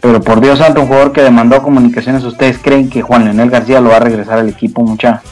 Pero 0.01 0.21
por 0.21 0.41
Dios 0.41 0.59
santo, 0.59 0.83
un 0.83 0.87
jugador 0.87 1.13
que 1.13 1.23
demandó 1.23 1.63
comunicaciones, 1.63 2.25
¿ustedes 2.25 2.59
creen 2.59 2.89
que 2.91 3.03
Juan 3.03 3.25
Leonel 3.25 3.51
García 3.51 3.81
lo 3.81 3.91
va 3.91 3.97
a 3.97 4.01
regresar 4.01 4.39
al 4.39 4.49
equipo, 4.49 4.83
mucha? 4.83 5.23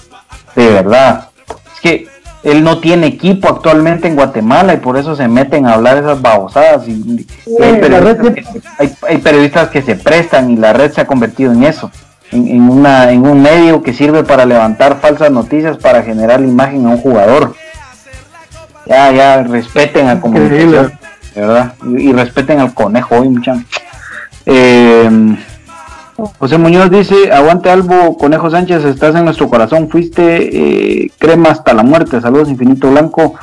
De 0.55 0.69
verdad. 0.71 1.29
Es 1.75 1.81
que 1.81 2.09
él 2.43 2.63
no 2.63 2.79
tiene 2.79 3.07
equipo 3.07 3.49
actualmente 3.49 4.09
en 4.09 4.17
Guatemala 4.17 4.75
y 4.75 4.79
por 4.79 4.97
eso 4.97 5.15
se 5.15 5.29
meten 5.29 5.67
a 5.67 5.75
hablar 5.75 5.99
esas 5.99 6.21
babosadas. 6.23 6.89
Y, 6.89 7.27
hay, 7.61 9.19
periodistas 9.19 9.69
que, 9.69 9.83
se 9.83 9.97
prestan 9.97 10.51
y 10.51 10.57
la 10.57 10.73
red 10.73 10.93
se 10.93 11.01
ha 11.01 11.07
convertido 11.07 11.53
en 11.53 11.65
eso. 11.65 11.91
En, 12.31 12.69
una, 12.69 13.11
en 13.11 13.27
un 13.27 13.41
medio 13.41 13.83
que 13.83 13.95
sirve 13.95 14.23
para 14.23 14.45
levantar 14.45 15.01
falsas 15.01 15.31
noticias 15.31 15.79
para 15.79 16.03
generar 16.03 16.41
la 16.41 16.47
imagen 16.47 16.87
a 16.87 16.91
un 16.91 16.99
jugador. 16.99 17.55
Ya, 18.89 19.13
ya, 19.13 19.43
respeten 19.43 20.09
a 20.09 20.21
comunicación, 20.21 20.93
de 21.35 21.41
verdad. 21.41 21.75
Y, 21.87 22.13
respeten 22.13 22.59
al 22.59 22.73
conejo 22.73 23.17
hoy, 23.17 23.29
muchachos. 23.29 23.65
Eh, 24.47 25.37
José 26.39 26.59
Muñoz 26.59 26.91
dice, 26.91 27.31
aguante 27.33 27.71
Albo, 27.71 28.17
Conejo 28.17 28.51
Sánchez, 28.51 28.85
estás 28.85 29.15
en 29.15 29.25
nuestro 29.25 29.49
corazón, 29.49 29.89
fuiste 29.89 31.05
eh, 31.05 31.13
crema 31.19 31.51
hasta 31.51 31.75
la 31.75 31.85
muerte, 31.85 32.21
saludos 32.21 32.49
infinito 32.49 32.91
blanco, 32.91 33.35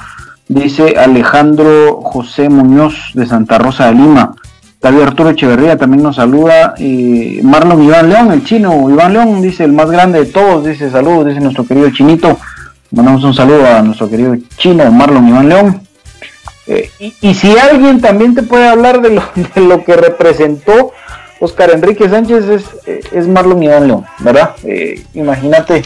dice 0.49 0.95
Alejandro 0.97 2.01
José 2.01 2.49
Muñoz 2.49 3.11
de 3.13 3.27
Santa 3.27 3.59
Rosa 3.59 3.87
de 3.87 3.93
Lima, 3.93 4.35
David 4.81 5.03
Arturo 5.03 5.29
Echeverría 5.29 5.77
también 5.77 6.03
nos 6.03 6.17
saluda, 6.17 6.73
eh, 6.77 7.39
Marlon 7.43 7.81
Iván 7.81 8.09
León, 8.09 8.31
el 8.33 8.43
chino, 8.43 8.89
Iván 8.89 9.13
León 9.13 9.41
dice, 9.41 9.63
el 9.63 9.71
más 9.71 9.89
grande 9.89 10.19
de 10.19 10.25
todos, 10.25 10.65
dice 10.65 10.91
saludos, 10.91 11.27
dice 11.27 11.39
nuestro 11.39 11.65
querido 11.65 11.89
chinito, 11.91 12.37
mandamos 12.91 13.23
un 13.23 13.33
saludo 13.33 13.67
a 13.67 13.81
nuestro 13.81 14.09
querido 14.09 14.35
chino, 14.57 14.89
Marlon 14.91 15.27
Iván 15.27 15.49
León, 15.49 15.81
eh, 16.67 16.89
y, 17.21 17.33
si 17.35 17.55
alguien 17.57 18.01
también 18.01 18.33
te 18.33 18.41
puede 18.41 18.67
hablar 18.67 19.01
de 19.01 19.11
lo, 19.11 19.23
de 19.55 19.61
lo 19.61 19.83
que 19.83 19.95
representó 19.95 20.93
Oscar 21.39 21.71
Enrique 21.71 22.09
Sánchez, 22.09 22.45
es, 22.45 22.63
eh, 22.87 23.01
es 23.11 23.27
Marlon 23.27 23.61
Iván 23.61 23.87
León, 23.87 24.05
¿verdad? 24.19 24.55
Eh, 24.63 25.03
imagínate 25.13 25.83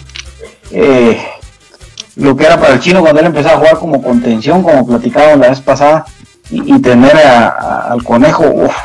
lo 2.16 2.36
que 2.36 2.46
era 2.46 2.60
para 2.60 2.74
el 2.74 2.80
chino 2.80 3.02
cuando 3.02 3.20
él 3.20 3.28
empezó 3.28 3.50
a 3.50 3.58
jugar 3.58 3.78
como 3.78 4.02
contención, 4.02 4.62
como 4.62 4.86
platicábamos 4.86 5.40
la 5.40 5.50
vez 5.50 5.62
pasada, 5.62 6.06
y, 6.52 6.80
tener 6.80 7.16
al 7.16 8.04
conejo, 8.04 8.44
uff, 8.44 8.76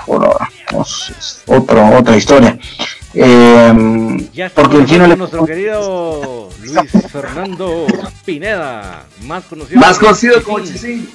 otro, 1.46 1.96
otra 1.96 2.16
historia. 2.16 2.58
Porque 4.54 4.76
el 4.76 4.86
chino 4.86 5.06
le... 5.06 5.16
nuestro 5.16 5.46
querido 5.46 6.48
Luis 6.62 6.90
Fernando 7.12 7.86
Pineda, 8.24 9.04
más 9.22 9.44
conocido, 9.44 9.80
más 9.80 9.98
conocido 9.98 10.42
como 10.42 10.60
Chisín. 10.60 11.08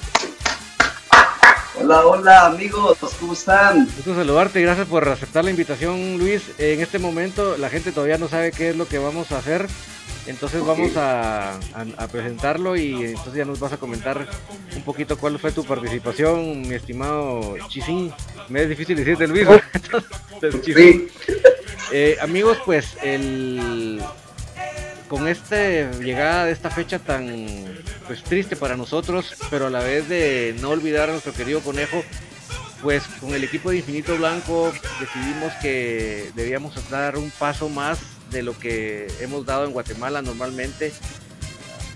Hola, 1.78 2.06
hola 2.06 2.46
amigos, 2.46 2.98
¿cómo 3.18 3.32
están? 3.34 3.86
Gusto 3.96 4.14
saludarte, 4.14 4.60
gracias 4.62 4.86
por 4.86 5.08
aceptar 5.08 5.44
la 5.44 5.50
invitación 5.50 6.18
Luis. 6.18 6.42
En 6.58 6.80
este 6.80 6.98
momento 6.98 7.56
la 7.58 7.68
gente 7.68 7.92
todavía 7.92 8.18
no 8.18 8.28
sabe 8.28 8.52
qué 8.52 8.70
es 8.70 8.76
lo 8.76 8.88
que 8.88 8.98
vamos 8.98 9.30
a 9.32 9.38
hacer, 9.38 9.66
entonces 10.26 10.64
vamos 10.64 10.92
a, 10.96 11.58
presentarlo 12.10 12.76
y 12.76 13.04
entonces 13.04 13.34
ya 13.34 13.44
nos 13.44 13.60
vas 13.60 13.72
a 13.72 13.76
comentar 13.76 14.26
un 14.76 14.82
poquito 14.82 15.16
cuál 15.16 15.38
fue 15.38 15.52
tu 15.52 15.64
participación, 15.64 16.62
mi 16.62 16.74
estimado 16.74 17.56
Chisín. 17.68 18.12
Me 18.48 18.62
es 18.62 18.68
difícil 18.68 18.96
decirte 18.96 19.26
Luis. 19.26 19.46
sí. 20.64 21.08
Eh, 21.92 22.16
amigos, 22.20 22.58
pues 22.64 22.96
el 23.02 24.00
con 25.08 25.26
esta 25.26 25.90
llegada 25.98 26.44
de 26.44 26.52
esta 26.52 26.70
fecha 26.70 27.00
tan 27.00 27.64
pues 28.06 28.22
triste 28.22 28.54
para 28.54 28.76
nosotros, 28.76 29.34
pero 29.50 29.66
a 29.66 29.70
la 29.70 29.80
vez 29.80 30.08
de 30.08 30.54
no 30.60 30.70
olvidar 30.70 31.08
a 31.08 31.12
nuestro 31.12 31.32
querido 31.32 31.60
conejo, 31.60 32.04
pues 32.80 33.02
con 33.20 33.34
el 33.34 33.42
equipo 33.42 33.70
de 33.70 33.78
Infinito 33.78 34.16
Blanco 34.16 34.72
decidimos 35.00 35.52
que 35.54 36.30
debíamos 36.36 36.88
dar 36.90 37.16
un 37.16 37.30
paso 37.32 37.68
más 37.68 37.98
de 38.30 38.42
lo 38.42 38.58
que 38.58 39.08
hemos 39.20 39.46
dado 39.46 39.64
en 39.64 39.72
Guatemala 39.72 40.22
normalmente. 40.22 40.92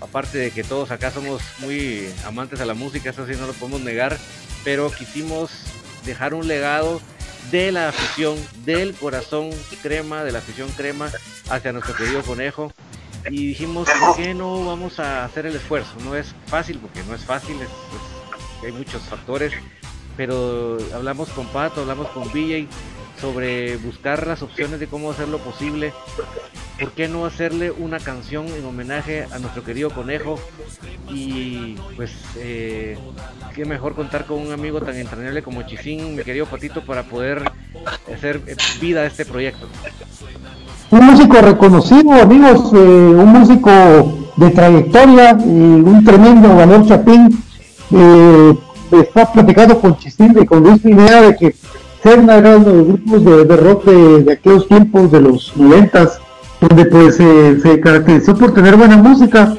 Aparte 0.01 0.37
de 0.37 0.51
que 0.51 0.63
todos 0.63 0.91
acá 0.91 1.11
somos 1.11 1.41
muy 1.59 2.07
amantes 2.25 2.59
a 2.59 2.65
la 2.65 2.73
música, 2.73 3.09
eso 3.09 3.25
sí 3.25 3.33
no 3.39 3.47
lo 3.47 3.53
podemos 3.53 3.81
negar, 3.81 4.17
pero 4.63 4.91
quisimos 4.91 5.51
dejar 6.05 6.33
un 6.33 6.47
legado 6.47 7.01
de 7.51 7.71
la 7.71 7.89
afición, 7.89 8.37
del 8.65 8.93
corazón 8.93 9.51
crema, 9.81 10.23
de 10.23 10.31
la 10.31 10.39
afición 10.39 10.69
crema 10.71 11.09
hacia 11.49 11.71
nuestro 11.71 11.95
querido 11.95 12.21
conejo. 12.23 12.73
Y 13.29 13.47
dijimos, 13.47 13.87
¿por 13.99 14.15
qué 14.17 14.33
no 14.33 14.65
vamos 14.65 14.99
a 14.99 15.25
hacer 15.25 15.45
el 15.45 15.55
esfuerzo? 15.55 15.91
No 16.03 16.15
es 16.15 16.35
fácil, 16.47 16.77
porque 16.79 17.01
no 17.07 17.15
es 17.15 17.23
fácil, 17.23 17.57
hay 18.63 18.71
muchos 18.71 19.01
factores, 19.03 19.53
pero 20.15 20.77
hablamos 20.93 21.29
con 21.29 21.47
Pato, 21.47 21.81
hablamos 21.81 22.09
con 22.09 22.27
BJ 22.31 22.67
sobre 23.19 23.77
buscar 23.77 24.27
las 24.27 24.41
opciones 24.41 24.79
de 24.79 24.87
cómo 24.87 25.11
hacerlo 25.11 25.39
posible. 25.39 25.93
¿Por 26.79 26.91
qué 26.91 27.07
no 27.07 27.25
hacerle 27.25 27.71
una 27.71 27.99
canción 27.99 28.47
en 28.47 28.65
homenaje 28.65 29.25
a 29.31 29.39
nuestro 29.39 29.63
querido 29.63 29.89
conejo? 29.89 30.37
Y 31.09 31.75
pues, 31.95 32.11
eh, 32.37 32.97
qué 33.53 33.65
mejor 33.65 33.95
contar 33.95 34.25
con 34.25 34.39
un 34.39 34.51
amigo 34.51 34.81
tan 34.81 34.95
entrañable 34.95 35.41
como 35.41 35.63
Chisín, 35.63 36.15
mi 36.15 36.23
querido 36.23 36.45
Patito, 36.45 36.85
para 36.85 37.03
poder 37.03 37.49
hacer 38.13 38.41
vida 38.81 39.01
a 39.01 39.05
este 39.05 39.25
proyecto. 39.25 39.67
Un 40.91 41.05
músico 41.05 41.41
reconocido, 41.41 42.13
amigos, 42.13 42.71
eh, 42.73 42.77
un 42.77 43.27
músico 43.27 43.69
de 44.35 44.49
trayectoria, 44.51 45.31
eh, 45.31 45.33
un 45.43 46.03
tremendo 46.03 46.55
valor 46.55 46.85
Chapín. 46.85 47.43
Eh, 47.91 48.53
está 48.91 49.31
platicando 49.31 49.79
con 49.79 49.97
Chistín 49.97 50.35
y 50.39 50.45
con 50.45 50.63
Luis 50.63 50.81
Pineda 50.81 51.21
de 51.21 51.35
que 51.35 51.55
Serna 52.05 52.35
era 52.35 52.57
uno 52.57 52.69
de 52.69 52.77
los 52.77 52.87
grupos 52.87 53.25
de, 53.25 53.57
rock 53.57 53.85
de, 53.85 54.33
aquellos 54.33 54.67
tiempos 54.67 55.11
de 55.11 55.21
los 55.21 55.57
noventas, 55.57 56.19
donde 56.61 56.85
pues 56.85 57.15
se 57.15 57.79
caracterizó 57.79 58.35
por 58.35 58.53
tener 58.53 58.75
buena 58.75 58.95
música. 58.95 59.55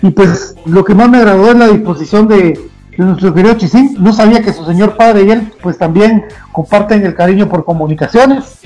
Y 0.00 0.08
pues 0.08 0.54
lo 0.64 0.82
que 0.82 0.94
más 0.94 1.10
me 1.10 1.18
agradó 1.18 1.50
es 1.50 1.56
la 1.56 1.68
disposición 1.68 2.26
de, 2.26 2.58
nuestro 2.96 3.34
querido 3.34 3.52
Chisín. 3.52 3.96
No 3.98 4.14
sabía 4.14 4.40
que 4.40 4.54
su 4.54 4.64
señor 4.64 4.96
padre 4.96 5.24
y 5.24 5.30
él 5.30 5.52
pues 5.62 5.76
también 5.76 6.24
comparten 6.52 7.04
el 7.04 7.14
cariño 7.14 7.50
por 7.50 7.66
comunicaciones. 7.66 8.60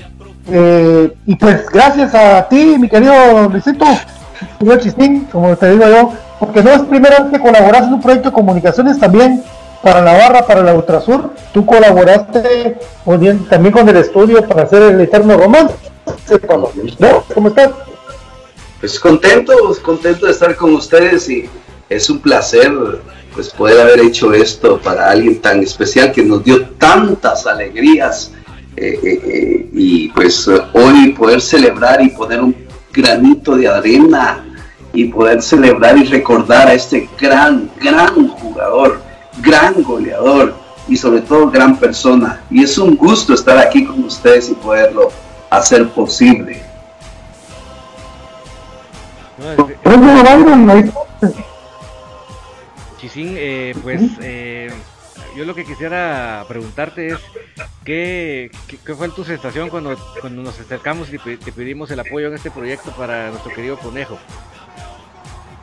Eh, 0.47 1.13
y 1.25 1.35
pues 1.35 1.69
gracias 1.69 2.15
a 2.15 2.47
ti, 2.47 2.77
mi 2.79 2.87
querido 2.87 3.49
Luisito, 3.49 3.85
querido 4.59 4.77
Chistín, 4.77 5.27
como 5.29 5.57
te 5.57 5.71
digo 5.71 5.83
yo, 5.89 6.13
porque 6.39 6.63
no 6.63 6.71
es 6.71 6.83
primera 6.83 7.19
vez 7.19 7.33
que 7.33 7.39
colaboras 7.39 7.83
en 7.83 7.95
un 7.95 8.01
proyecto 8.01 8.29
de 8.29 8.33
comunicaciones 8.33 8.97
también 8.97 9.43
para 9.81 10.01
la 10.01 10.13
barra, 10.13 10.45
para 10.45 10.61
la 10.61 10.73
Ultrasur. 10.73 11.31
Tú 11.53 11.65
colaboraste 11.65 12.77
también 13.49 13.71
con 13.71 13.87
el 13.89 13.97
estudio 13.97 14.47
para 14.47 14.63
hacer 14.63 14.81
el 14.81 15.01
Eterno 15.01 15.37
Romance. 15.37 15.75
¿No? 16.99 17.23
¿Cómo 17.33 17.49
estás? 17.49 17.71
Pues 18.79 18.99
contento, 18.99 19.53
contento 19.81 20.25
de 20.25 20.31
estar 20.31 20.55
con 20.55 20.73
ustedes 20.73 21.29
y 21.29 21.49
es 21.89 22.09
un 22.09 22.19
placer 22.19 22.71
pues 23.33 23.49
poder 23.49 23.81
haber 23.81 23.99
hecho 23.99 24.33
esto 24.33 24.79
para 24.79 25.09
alguien 25.09 25.41
tan 25.41 25.61
especial 25.61 26.11
que 26.11 26.23
nos 26.23 26.43
dio 26.43 26.67
tantas 26.77 27.45
alegrías 27.45 28.31
eh, 28.77 28.99
eh, 29.03 29.21
eh, 29.23 29.69
y 29.73 30.09
pues 30.09 30.47
hoy 30.73 31.13
poder 31.17 31.41
celebrar 31.41 32.01
y 32.01 32.09
poner 32.09 32.41
un 32.41 32.55
granito 32.93 33.55
de 33.55 33.67
arena 33.67 34.45
y 34.93 35.05
poder 35.05 35.41
celebrar 35.41 35.97
y 35.97 36.05
recordar 36.05 36.67
a 36.69 36.73
este 36.73 37.09
gran, 37.19 37.69
gran 37.81 38.27
jugador, 38.29 39.01
gran 39.41 39.81
goleador 39.83 40.55
y 40.87 40.97
sobre 40.97 41.21
todo 41.21 41.49
gran 41.49 41.77
persona. 41.77 42.41
Y 42.49 42.63
es 42.63 42.77
un 42.77 42.95
gusto 42.95 43.33
estar 43.33 43.57
aquí 43.57 43.85
con 43.85 44.03
ustedes 44.03 44.49
y 44.49 44.53
poderlo 44.53 45.11
hacer 45.49 45.87
posible. 45.89 46.61
Chisín, 52.99 53.35
eh, 53.37 53.75
pues 53.83 54.01
eh, 54.21 54.71
yo 55.35 55.45
lo 55.45 55.53
que 55.53 55.65
quisiera 55.65 56.45
preguntarte 56.47 57.07
es 57.07 57.19
¿qué, 57.83 58.49
qué, 58.67 58.77
qué 58.83 58.95
fue 58.95 59.09
tu 59.09 59.23
sensación 59.23 59.69
cuando, 59.69 59.95
cuando 60.21 60.41
nos 60.41 60.59
acercamos 60.59 61.09
y 61.13 61.17
te 61.17 61.51
pedimos 61.51 61.91
el 61.91 61.99
apoyo 61.99 62.27
en 62.27 62.35
este 62.35 62.51
proyecto 62.51 62.91
para 62.91 63.29
nuestro 63.29 63.51
querido 63.53 63.77
conejo? 63.77 64.17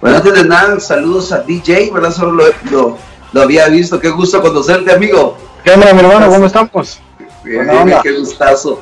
Bueno, 0.00 0.16
antes 0.18 0.34
de 0.34 0.44
nada, 0.44 0.78
saludos 0.80 1.32
a 1.32 1.40
DJ, 1.40 1.90
¿verdad? 1.92 2.12
Solo 2.12 2.32
lo, 2.32 2.44
lo- 2.70 2.98
lo 3.32 3.42
había 3.42 3.68
visto. 3.68 3.98
Qué 4.00 4.10
gusto 4.10 4.40
conocerte, 4.40 4.92
amigo. 4.92 5.36
¿Qué 5.64 5.70
onda, 5.72 5.92
mi 5.92 6.00
hermano? 6.00 6.28
¿Cómo 6.28 6.46
estamos? 6.46 7.00
Bien, 7.44 7.66
bien, 7.84 7.98
qué 8.02 8.12
gustazo. 8.12 8.80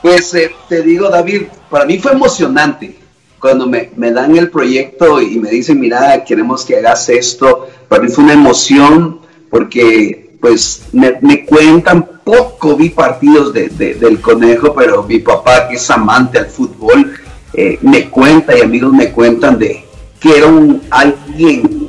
Pues 0.00 0.34
eh, 0.34 0.50
te 0.68 0.82
digo, 0.82 1.08
David, 1.08 1.42
para 1.70 1.84
mí 1.84 1.98
fue 1.98 2.12
emocionante 2.12 2.98
cuando 3.38 3.66
me, 3.66 3.90
me 3.96 4.10
dan 4.12 4.36
el 4.36 4.50
proyecto 4.50 5.20
y 5.20 5.38
me 5.38 5.50
dicen, 5.50 5.78
mira, 5.80 6.22
queremos 6.24 6.64
que 6.64 6.76
hagas 6.76 7.08
esto. 7.08 7.68
Para 7.88 8.02
mí 8.02 8.08
fue 8.10 8.24
una 8.24 8.32
emoción 8.34 9.20
porque, 9.50 10.36
pues, 10.40 10.84
me, 10.92 11.18
me 11.20 11.44
cuentan 11.44 12.08
poco, 12.24 12.76
vi 12.76 12.90
partidos 12.90 13.52
de- 13.52 13.68
de- 13.68 13.94
del 13.94 14.20
conejo, 14.20 14.74
pero 14.74 15.02
mi 15.02 15.18
papá, 15.18 15.68
que 15.68 15.74
es 15.76 15.90
amante 15.90 16.38
al 16.38 16.46
fútbol, 16.46 17.14
eh, 17.52 17.78
me 17.82 18.08
cuenta 18.08 18.56
y 18.56 18.62
amigos 18.62 18.92
me 18.92 19.10
cuentan 19.12 19.58
de 19.58 19.84
que 20.18 20.38
era 20.38 20.46
un 20.46 20.80
alguien 20.90 21.88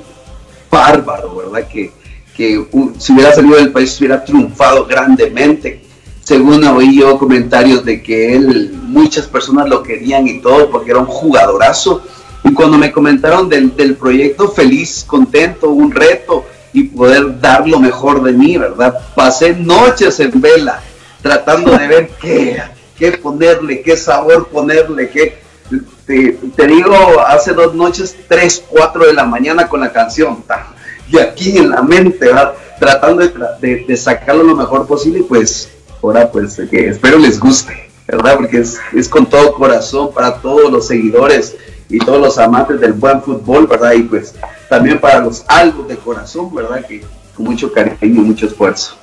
bárbaro, 0.70 1.36
¿verdad? 1.36 1.68
Que, 1.68 1.92
que 2.36 2.58
uh, 2.58 2.94
si 2.98 3.14
hubiera 3.14 3.34
salido 3.34 3.56
del 3.56 3.72
país 3.72 3.98
hubiera 4.00 4.24
triunfado 4.24 4.86
grandemente. 4.86 5.82
Según 6.22 6.64
oí 6.64 7.00
yo 7.00 7.18
comentarios 7.18 7.84
de 7.84 8.02
que 8.02 8.36
él, 8.36 8.74
muchas 8.74 9.28
personas 9.28 9.68
lo 9.68 9.84
querían 9.84 10.28
y 10.28 10.40
todo 10.40 10.70
porque 10.70 10.92
era 10.92 11.00
un 11.00 11.06
jugadorazo. 11.06 12.02
Y 12.44 12.54
cuando 12.54 12.78
me 12.78 12.92
comentaron 12.92 13.50
del, 13.50 13.76
del 13.76 13.96
proyecto, 13.96 14.50
feliz, 14.50 15.04
contento, 15.06 15.70
un 15.70 15.92
reto 15.92 16.46
y 16.72 16.84
poder 16.86 17.40
dar 17.40 17.68
lo 17.68 17.80
mejor 17.80 18.24
de 18.24 18.32
mí, 18.32 18.58
¿verdad? 18.58 18.98
Pasé 19.16 19.54
noches 19.54 20.20
en 20.20 20.42
vela 20.42 20.82
tratando 21.24 21.76
de 21.78 21.88
ver 21.88 22.10
qué, 22.22 22.62
qué 22.98 23.14
ponerle, 23.14 23.82
qué 23.82 23.96
sabor 23.96 24.50
ponerle, 24.50 25.10
qué, 25.10 25.42
te, 26.06 26.38
te 26.56 26.68
digo, 26.68 26.94
hace 27.26 27.54
dos 27.54 27.74
noches, 27.74 28.16
3, 28.28 28.66
4 28.68 29.06
de 29.06 29.14
la 29.14 29.24
mañana 29.24 29.68
con 29.68 29.80
la 29.80 29.92
canción. 29.92 30.44
ta, 30.44 30.68
Y 31.14 31.20
aquí 31.20 31.58
en 31.58 31.70
la 31.70 31.82
mente, 31.84 32.26
¿verdad? 32.26 32.54
tratando 32.80 33.22
de, 33.22 33.32
de- 33.62 33.86
de 33.88 33.96
sacarlo 33.98 34.44
lo 34.44 34.56
mejor 34.56 34.88
posible. 34.88 35.24
Pues, 35.30 35.70
ahora, 36.02 36.30
pues, 36.32 36.60
que 36.70 36.88
espero 36.90 37.18
les 37.20 37.40
guste, 37.40 37.90
¿verdad? 38.08 38.36
Porque 38.38 38.58
es, 38.94 39.08
con 39.10 39.28
todo 39.28 39.54
corazón 39.54 40.12
para 40.14 40.34
todos 40.42 40.72
los 40.72 40.88
seguidores 40.88 41.56
y 41.88 42.00
todos 42.00 42.20
los 42.20 42.38
amantes 42.40 42.80
del 42.82 42.94
buen 42.94 43.22
fútbol, 43.22 43.68
¿verdad? 43.68 43.94
Y 43.94 44.04
pues 44.04 44.34
también 44.70 45.00
para 45.00 45.20
los 45.20 45.46
algo 45.48 45.84
de 45.84 45.96
corazón, 45.98 46.54
¿verdad? 46.54 46.84
Que 46.88 47.04
mucho 47.38 47.72
cariño 47.72 47.96
y 48.02 48.26
mucho 48.26 48.48
esfuerzo. 48.48 48.96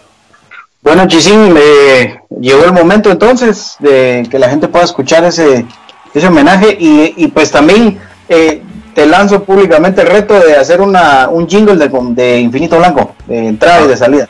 Bueno, 0.83 1.07
Chisín, 1.07 1.55
eh, 1.57 2.19
llegó 2.41 2.65
el 2.65 2.73
momento 2.73 3.11
entonces 3.11 3.77
de 3.79 4.27
que 4.31 4.39
la 4.39 4.49
gente 4.51 4.67
pueda 4.67 4.85
escuchar 4.85 5.25
ese, 5.25 5.65
ese 6.13 6.27
homenaje 6.27 6.77
y, 6.79 7.15
y 7.17 7.29
pues 7.29 7.51
también 7.53 8.01
eh, 8.29 8.63
te 8.95 9.07
lanzo 9.07 9.45
públicamente 9.45 10.03
el 10.03 10.09
reto 10.09 10.39
de 10.39 10.57
hacer 10.57 10.81
una, 10.81 11.29
un 11.29 11.49
jingle 11.49 11.77
de, 11.77 11.91
de 12.15 12.41
Infinito 12.41 12.79
Blanco, 12.79 13.15
de 13.27 13.49
entrada 13.49 13.85
y 13.85 13.89
de 13.89 13.97
salida. 13.97 14.29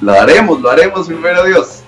Lo 0.00 0.12
haremos, 0.12 0.60
lo 0.60 0.70
haremos 0.70 1.06
primero 1.06 1.44
Dios. 1.44 1.82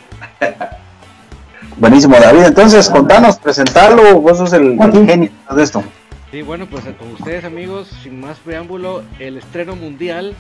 Buenísimo, 1.76 2.16
David. 2.16 2.44
Entonces, 2.44 2.88
contanos, 2.88 3.38
presentarlo, 3.38 4.20
vos 4.20 4.38
sos 4.38 4.52
el, 4.52 4.78
el 4.80 5.06
genio 5.06 5.30
de 5.54 5.62
esto. 5.62 5.82
Sí, 6.30 6.42
bueno, 6.42 6.66
pues 6.66 6.84
con 6.98 7.12
ustedes 7.12 7.44
amigos, 7.44 7.88
sin 8.02 8.20
más 8.20 8.38
preámbulo, 8.38 9.02
el 9.18 9.38
estreno 9.38 9.76
mundial 9.76 10.34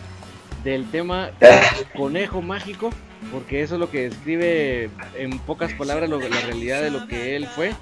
del 0.64 0.90
tema 0.90 1.30
Conejo 1.96 2.42
Mágico, 2.42 2.90
porque 3.30 3.62
eso 3.62 3.74
es 3.74 3.80
lo 3.80 3.90
que 3.90 4.08
describe 4.08 4.90
en 5.16 5.38
pocas 5.40 5.72
palabras 5.74 6.08
la 6.08 6.18
realidad 6.18 6.82
de 6.82 6.90
lo 6.90 7.06
que 7.06 7.36
él 7.36 7.46
fue. 7.46 7.74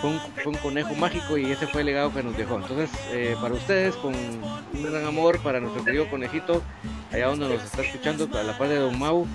Fue 0.00 0.50
un, 0.50 0.56
conejo 0.56 0.94
mágico 0.94 1.38
y 1.38 1.50
ese 1.50 1.66
fue 1.66 1.80
el 1.80 1.86
legado 1.86 2.12
que 2.12 2.22
nos 2.22 2.36
dejó. 2.36 2.56
Entonces, 2.56 2.90
eh, 3.12 3.34
para 3.40 3.54
ustedes, 3.54 3.94
con 3.96 4.14
un 4.14 4.82
gran 4.82 5.06
amor 5.06 5.40
para 5.40 5.60
nuestro 5.60 5.84
querido 5.84 6.08
conejito, 6.10 6.62
allá 7.12 7.28
donde 7.28 7.48
nos 7.48 7.64
está 7.64 7.82
escuchando, 7.82 8.28
a 8.36 8.42
la 8.42 8.58
parte 8.58 8.74
de 8.74 8.80
Don 8.80 8.98
Mau, 8.98 9.26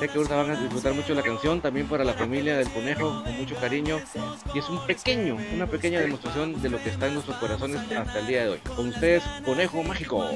sé 0.00 0.08
que 0.08 0.16
ahorita 0.16 0.36
van 0.36 0.50
a 0.50 0.60
disfrutar 0.60 0.94
mucho 0.94 1.14
la 1.14 1.22
canción, 1.22 1.60
también 1.60 1.86
para 1.88 2.04
la 2.04 2.14
familia 2.14 2.56
del 2.56 2.70
conejo, 2.70 3.22
con 3.22 3.36
mucho 3.36 3.54
cariño. 3.56 4.00
Y 4.54 4.58
es 4.58 4.68
un 4.68 4.84
pequeño, 4.86 5.36
una 5.54 5.66
pequeña 5.66 6.00
demostración 6.00 6.60
de 6.62 6.70
lo 6.70 6.82
que 6.82 6.88
está 6.88 7.08
en 7.08 7.14
nuestros 7.14 7.36
corazones 7.36 7.80
hasta 7.92 8.18
el 8.18 8.26
día 8.26 8.44
de 8.44 8.48
hoy. 8.50 8.58
Con 8.74 8.88
ustedes, 8.88 9.22
Conejo 9.44 9.82
Mágico. 9.82 10.26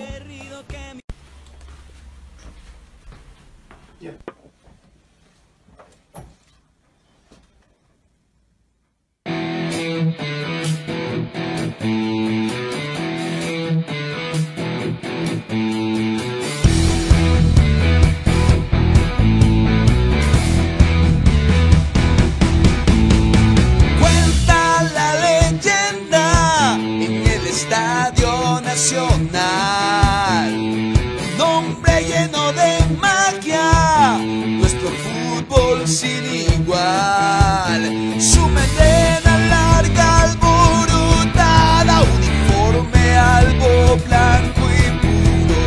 Su 38.19 38.47
melena 38.49 39.39
larga 39.49 40.23
alborotada, 40.23 42.03
uniforme 42.03 43.17
algo 43.17 43.97
blanco 44.07 44.63
y 44.71 44.91
puro. 45.01 45.61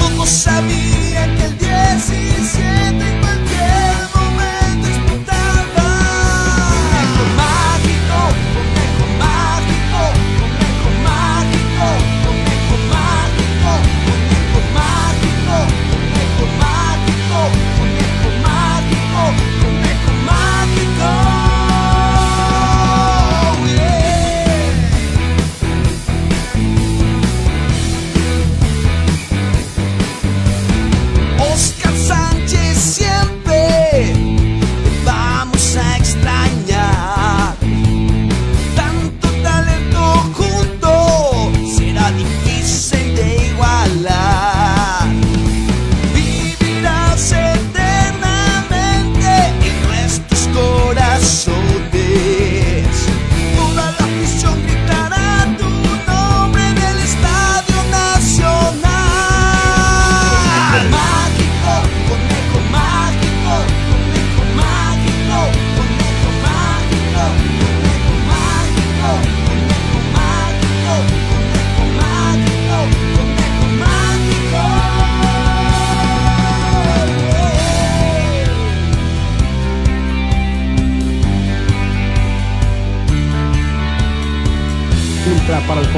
Todos 0.00 0.28
sabían 0.28 1.01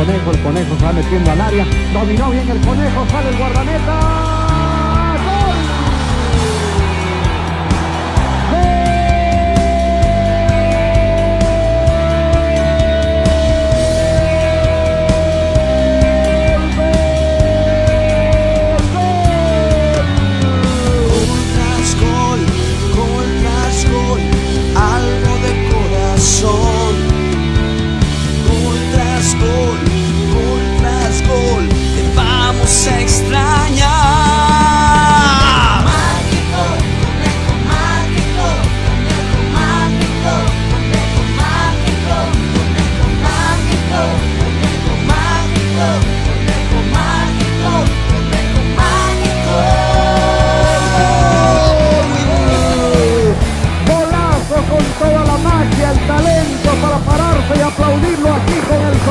conejo, 0.05 0.31
el 0.33 0.43
conejo 0.43 0.77
se 0.77 0.85
va 0.85 0.93
metiendo 0.93 1.31
al 1.31 1.41
área, 1.41 1.67
dominó 1.93 2.31
bien 2.31 2.51
el 2.51 2.61
conejo, 2.61 3.07
sale 3.11 3.31
el 3.31 3.39
guardameta. 3.39 4.44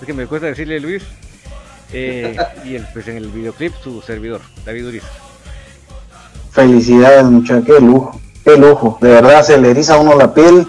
es 0.00 0.06
que 0.06 0.12
me 0.14 0.26
cuesta 0.26 0.46
decirle 0.46 0.80
Luis, 0.80 1.02
eh, 1.92 2.36
y 2.64 2.74
el, 2.76 2.86
pues 2.92 3.08
en 3.08 3.16
el 3.16 3.28
videoclip 3.28 3.74
su 3.82 4.00
servidor, 4.02 4.40
David 4.64 4.88
Uriz. 4.88 5.02
Felicidades, 6.50 7.24
muchachos, 7.24 7.64
qué 7.66 7.80
lujo, 7.80 8.20
qué 8.44 8.56
lujo. 8.56 8.98
De 9.00 9.08
verdad 9.08 9.42
se 9.42 9.58
le 9.58 9.70
eriza 9.70 9.94
a 9.94 9.98
uno 9.98 10.16
la 10.16 10.34
piel. 10.34 10.66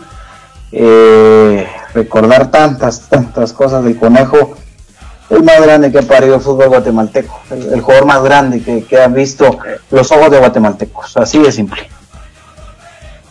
eh, 0.71 1.67
recordar 1.93 2.49
tantas, 2.51 3.09
tantas 3.09 3.51
cosas 3.51 3.83
del 3.83 3.97
conejo. 3.97 4.55
El 5.29 5.43
más 5.43 5.61
grande 5.61 5.91
que 5.91 5.99
ha 5.99 6.03
parido 6.03 6.35
el 6.35 6.41
fútbol 6.41 6.69
guatemalteco. 6.69 7.39
El, 7.51 7.73
el 7.73 7.81
jugador 7.81 8.05
más 8.05 8.23
grande 8.23 8.61
que, 8.61 8.83
que 8.83 9.01
han 9.01 9.13
visto 9.13 9.59
los 9.89 10.11
ojos 10.11 10.29
de 10.31 10.39
guatemaltecos. 10.39 11.17
Así 11.17 11.39
de 11.39 11.51
simple. 11.51 11.89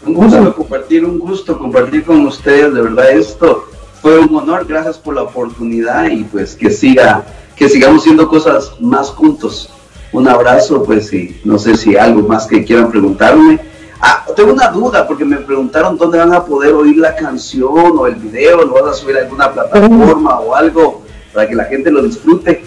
Un 0.05 0.14
gusto 0.14 0.55
compartir, 0.56 1.05
un 1.05 1.18
gusto 1.18 1.59
compartir 1.59 2.05
con 2.05 2.27
ustedes, 2.27 2.72
de 2.74 2.82
verdad 2.82 3.10
esto 3.10 3.69
fue 4.01 4.18
un 4.18 4.35
honor, 4.35 4.66
gracias 4.66 4.98
por 4.98 5.14
la 5.14 5.22
oportunidad 5.22 6.09
y 6.10 6.24
pues 6.24 6.55
que 6.55 6.70
siga, 6.70 7.24
que 7.56 7.68
sigamos 7.68 8.02
haciendo 8.02 8.28
cosas 8.28 8.72
más 8.81 9.09
juntos. 9.10 9.70
Un 10.12 10.27
abrazo, 10.27 10.82
pues 10.82 11.12
y 11.12 11.40
no 11.44 11.59
sé 11.59 11.77
si 11.77 11.97
algo 11.97 12.27
más 12.27 12.47
que 12.47 12.64
quieran 12.64 12.90
preguntarme. 12.90 13.60
Ah, 14.01 14.24
tengo 14.35 14.52
una 14.52 14.68
duda 14.68 15.06
porque 15.06 15.24
me 15.24 15.36
preguntaron 15.36 15.98
dónde 15.98 16.18
van 16.18 16.32
a 16.32 16.44
poder 16.44 16.72
oír 16.72 16.97
la 16.97 17.14
canción 17.14 17.98
o 17.98 18.06
el 18.06 18.14
video, 18.14 18.64
lo 18.64 18.72
vas 18.72 18.85
a 18.86 18.94
subir 18.94 19.16
a 19.18 19.20
alguna 19.20 19.52
plataforma 19.52 20.40
o 20.40 20.55
algo 20.55 21.02
para 21.35 21.47
que 21.47 21.55
la 21.55 21.64
gente 21.64 21.90
lo 21.90 22.02
disfrute. 22.02 22.64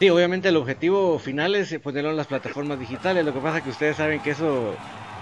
Sí, 0.00 0.10
obviamente 0.10 0.48
el 0.48 0.56
objetivo 0.56 1.18
final 1.18 1.54
es 1.54 1.72
eh, 1.72 1.78
ponerlo 1.78 2.10
en 2.10 2.16
las 2.16 2.26
plataformas 2.26 2.80
digitales, 2.80 3.24
lo 3.24 3.32
que 3.32 3.40
pasa 3.40 3.58
es 3.58 3.64
que 3.64 3.70
ustedes 3.70 3.96
saben 3.96 4.20
que 4.20 4.30
eso 4.30 4.74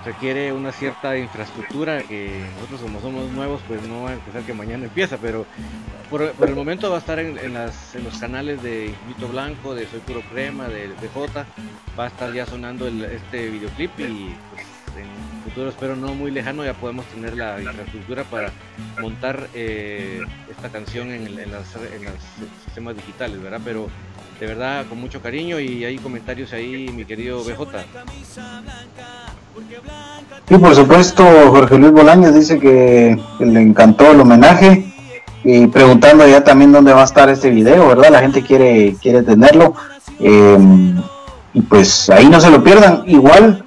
requiere 0.04 0.52
una 0.52 0.70
cierta 0.72 1.16
infraestructura 1.16 2.02
que 2.02 2.44
nosotros 2.56 2.80
como 2.82 3.00
somos 3.00 3.30
nuevos 3.32 3.60
pues 3.66 3.82
no 3.88 4.02
va 4.02 4.10
a 4.10 4.14
empezar 4.14 4.42
que 4.42 4.52
mañana 4.52 4.84
empieza, 4.84 5.16
pero 5.18 5.46
por, 6.10 6.22
el 6.22 6.54
momento 6.54 6.90
va 6.90 6.96
a 6.96 6.98
estar 7.00 7.18
en, 7.18 7.38
en 7.38 7.54
las, 7.54 7.94
en 7.94 8.04
los 8.04 8.18
canales 8.18 8.62
de 8.62 8.86
Infinito 8.86 9.28
Blanco, 9.28 9.74
de 9.74 9.86
Soy 9.86 10.00
Puro 10.00 10.20
Crema, 10.32 10.68
de, 10.68 10.88
de 10.88 11.08
J, 11.12 11.46
va 11.98 12.04
a 12.04 12.08
estar 12.08 12.32
ya 12.32 12.44
sonando 12.46 12.86
el- 12.86 13.04
este 13.04 13.48
videoclip 13.48 13.98
y 14.00 14.34
pues, 14.50 14.66
en 14.98 15.06
un 15.08 15.42
futuro 15.44 15.70
espero 15.70 15.96
no 15.96 16.14
muy 16.14 16.30
lejano 16.30 16.64
ya 16.64 16.74
podemos 16.74 17.04
tener 17.06 17.36
la 17.36 17.60
infraestructura 17.60 18.24
para 18.24 18.50
montar 19.00 19.48
eh, 19.54 20.20
esta 20.50 20.68
canción 20.70 21.10
en, 21.10 21.26
el- 21.26 21.38
en 21.38 21.50
las, 21.50 21.74
en 21.76 22.04
los 22.04 22.14
sistemas 22.64 22.94
digitales, 22.94 23.42
¿verdad? 23.42 23.60
Pero 23.64 23.88
de 24.38 24.46
verdad 24.46 24.84
con 24.86 25.00
mucho 25.00 25.22
cariño 25.22 25.58
y 25.60 25.84
hay 25.84 25.96
comentarios 25.98 26.52
ahí, 26.52 26.88
mi 26.90 27.04
querido 27.04 27.42
BJ. 27.42 27.84
Y 30.50 30.58
por 30.58 30.74
supuesto, 30.74 31.24
Jorge 31.50 31.78
Luis 31.78 31.92
Bolaños 31.92 32.34
dice 32.34 32.58
que, 32.58 33.18
le 33.38 33.60
encantó 33.60 34.10
el 34.10 34.20
homenaje 34.20 34.92
y 35.42 35.66
preguntando 35.66 36.26
ya 36.26 36.44
también 36.44 36.72
dónde 36.72 36.92
va 36.92 37.02
a 37.02 37.04
estar 37.04 37.28
este 37.28 37.50
video, 37.50 37.88
¿verdad? 37.88 38.10
La 38.10 38.20
gente 38.20 38.42
quiere, 38.42 38.96
quiere 39.00 39.22
tenerlo. 39.22 39.74
Eh, 40.20 40.58
y 41.54 41.60
pues 41.62 42.10
ahí 42.10 42.28
no 42.28 42.40
se 42.40 42.50
lo 42.50 42.62
pierdan. 42.62 43.04
Igual 43.06 43.64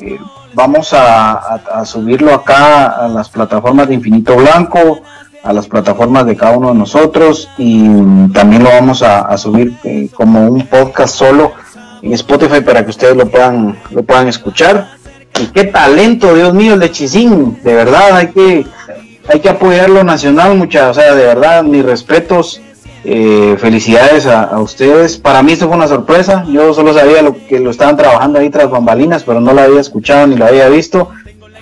eh, 0.00 0.18
vamos 0.54 0.92
a, 0.92 1.84
subirlo 1.84 2.34
acá 2.34 2.86
a 2.86 3.08
las 3.08 3.28
plataformas 3.28 3.88
de 3.88 3.94
Infinito 3.94 4.36
Blanco, 4.36 5.00
a 5.42 5.52
las 5.52 5.66
plataformas 5.66 6.26
de 6.26 6.36
cada 6.36 6.56
uno 6.56 6.68
de 6.68 6.78
nosotros 6.78 7.48
y 7.58 7.84
también 8.32 8.62
lo 8.62 8.70
vamos 8.70 9.02
a, 9.02 9.22
a 9.22 9.36
subir 9.36 9.74
eh, 9.82 10.08
como 10.14 10.46
un 10.48 10.66
podcast 10.66 11.16
solo 11.16 11.52
en 12.00 12.12
Spotify 12.12 12.60
para 12.60 12.84
que 12.84 12.90
ustedes 12.90 13.16
lo 13.16 13.28
puedan, 13.28 13.76
lo 13.90 14.02
puedan 14.02 14.28
escuchar. 14.28 15.01
Y 15.40 15.46
qué 15.46 15.64
talento, 15.64 16.34
Dios 16.34 16.54
mío, 16.54 16.74
el 16.74 16.80
de 16.80 16.90
Chisín, 16.90 17.58
de 17.62 17.74
verdad, 17.74 18.16
hay 18.16 18.28
que, 18.28 18.66
hay 19.28 19.40
que 19.40 19.48
apoyarlo 19.48 20.04
nacional, 20.04 20.56
muchachos, 20.56 20.98
o 20.98 21.00
sea, 21.00 21.14
de 21.14 21.24
verdad, 21.24 21.62
mis 21.62 21.84
respetos, 21.84 22.60
eh, 23.04 23.56
felicidades 23.58 24.26
a, 24.26 24.44
a 24.44 24.60
ustedes. 24.60 25.16
Para 25.18 25.42
mí 25.42 25.52
esto 25.52 25.66
fue 25.66 25.76
una 25.76 25.88
sorpresa, 25.88 26.44
yo 26.48 26.72
solo 26.74 26.94
sabía 26.94 27.22
lo 27.22 27.34
que 27.46 27.58
lo 27.58 27.70
estaban 27.70 27.96
trabajando 27.96 28.38
ahí 28.38 28.50
tras 28.50 28.70
bambalinas, 28.70 29.24
pero 29.24 29.40
no 29.40 29.52
lo 29.52 29.60
había 29.60 29.80
escuchado 29.80 30.26
ni 30.26 30.36
lo 30.36 30.46
había 30.46 30.68
visto. 30.68 31.08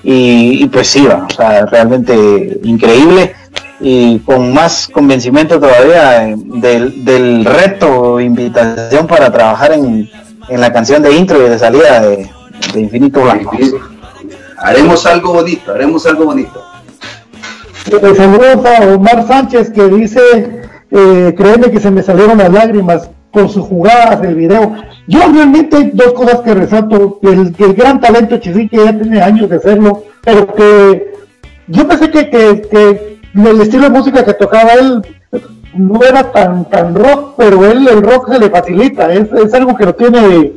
Y, 0.02 0.62
y 0.62 0.66
pues 0.66 0.88
sí, 0.88 1.06
va, 1.06 1.26
o 1.30 1.34
sea, 1.34 1.66
realmente 1.66 2.58
increíble 2.64 3.34
y 3.80 4.18
con 4.20 4.52
más 4.52 4.88
convencimiento 4.88 5.58
todavía 5.58 6.28
eh, 6.28 6.34
del, 6.36 7.04
del 7.04 7.44
reto, 7.44 8.20
invitación 8.20 9.06
para 9.06 9.32
trabajar 9.32 9.72
en, 9.72 10.10
en 10.48 10.60
la 10.60 10.72
canción 10.72 11.02
de 11.02 11.14
intro 11.14 11.44
y 11.44 11.48
de 11.48 11.58
salida 11.58 12.00
de, 12.00 12.30
de 12.72 12.80
Infinito 12.80 13.22
Blanco. 13.22 13.56
Haremos 14.58 15.06
algo 15.06 15.32
bonito, 15.34 15.72
haremos 15.72 16.06
algo 16.06 16.24
bonito. 16.26 16.62
Saludos 17.84 18.64
a 18.66 18.94
Omar 18.94 19.26
Sánchez 19.26 19.70
que 19.70 19.88
dice, 19.88 20.20
eh, 20.90 21.34
créeme 21.36 21.70
que 21.70 21.80
se 21.80 21.90
me 21.90 22.02
salieron 22.02 22.38
las 22.38 22.52
lágrimas 22.52 23.10
con 23.32 23.48
sus 23.48 23.66
jugadas 23.66 24.20
del 24.20 24.34
video. 24.34 24.74
Yo 25.06 25.20
realmente 25.32 25.76
hay 25.76 25.90
dos 25.94 26.12
cosas 26.12 26.40
que 26.40 26.54
resalto, 26.54 27.18
el, 27.22 27.54
el 27.56 27.74
gran 27.74 28.00
talento 28.00 28.34
de 28.34 28.40
Chisín 28.40 28.68
que 28.68 28.84
ya 28.84 28.96
tiene 28.96 29.20
años 29.22 29.48
de 29.48 29.56
hacerlo, 29.56 30.04
pero 30.22 30.52
que 30.54 31.12
yo 31.68 31.88
pensé 31.88 32.10
que, 32.10 32.28
que, 32.30 32.62
que 32.70 33.20
el 33.34 33.60
estilo 33.60 33.84
de 33.84 33.90
música 33.90 34.24
que 34.24 34.34
tocaba 34.34 34.72
él 34.74 35.02
no 35.74 36.02
era 36.02 36.30
tan, 36.32 36.68
tan 36.68 36.94
rock, 36.94 37.34
pero 37.36 37.64
él 37.64 37.86
el 37.88 38.02
rock 38.02 38.32
se 38.32 38.38
le 38.38 38.50
facilita, 38.50 39.12
es, 39.12 39.32
es 39.32 39.54
algo 39.54 39.76
que 39.76 39.86
lo 39.86 39.94
tiene 39.94 40.52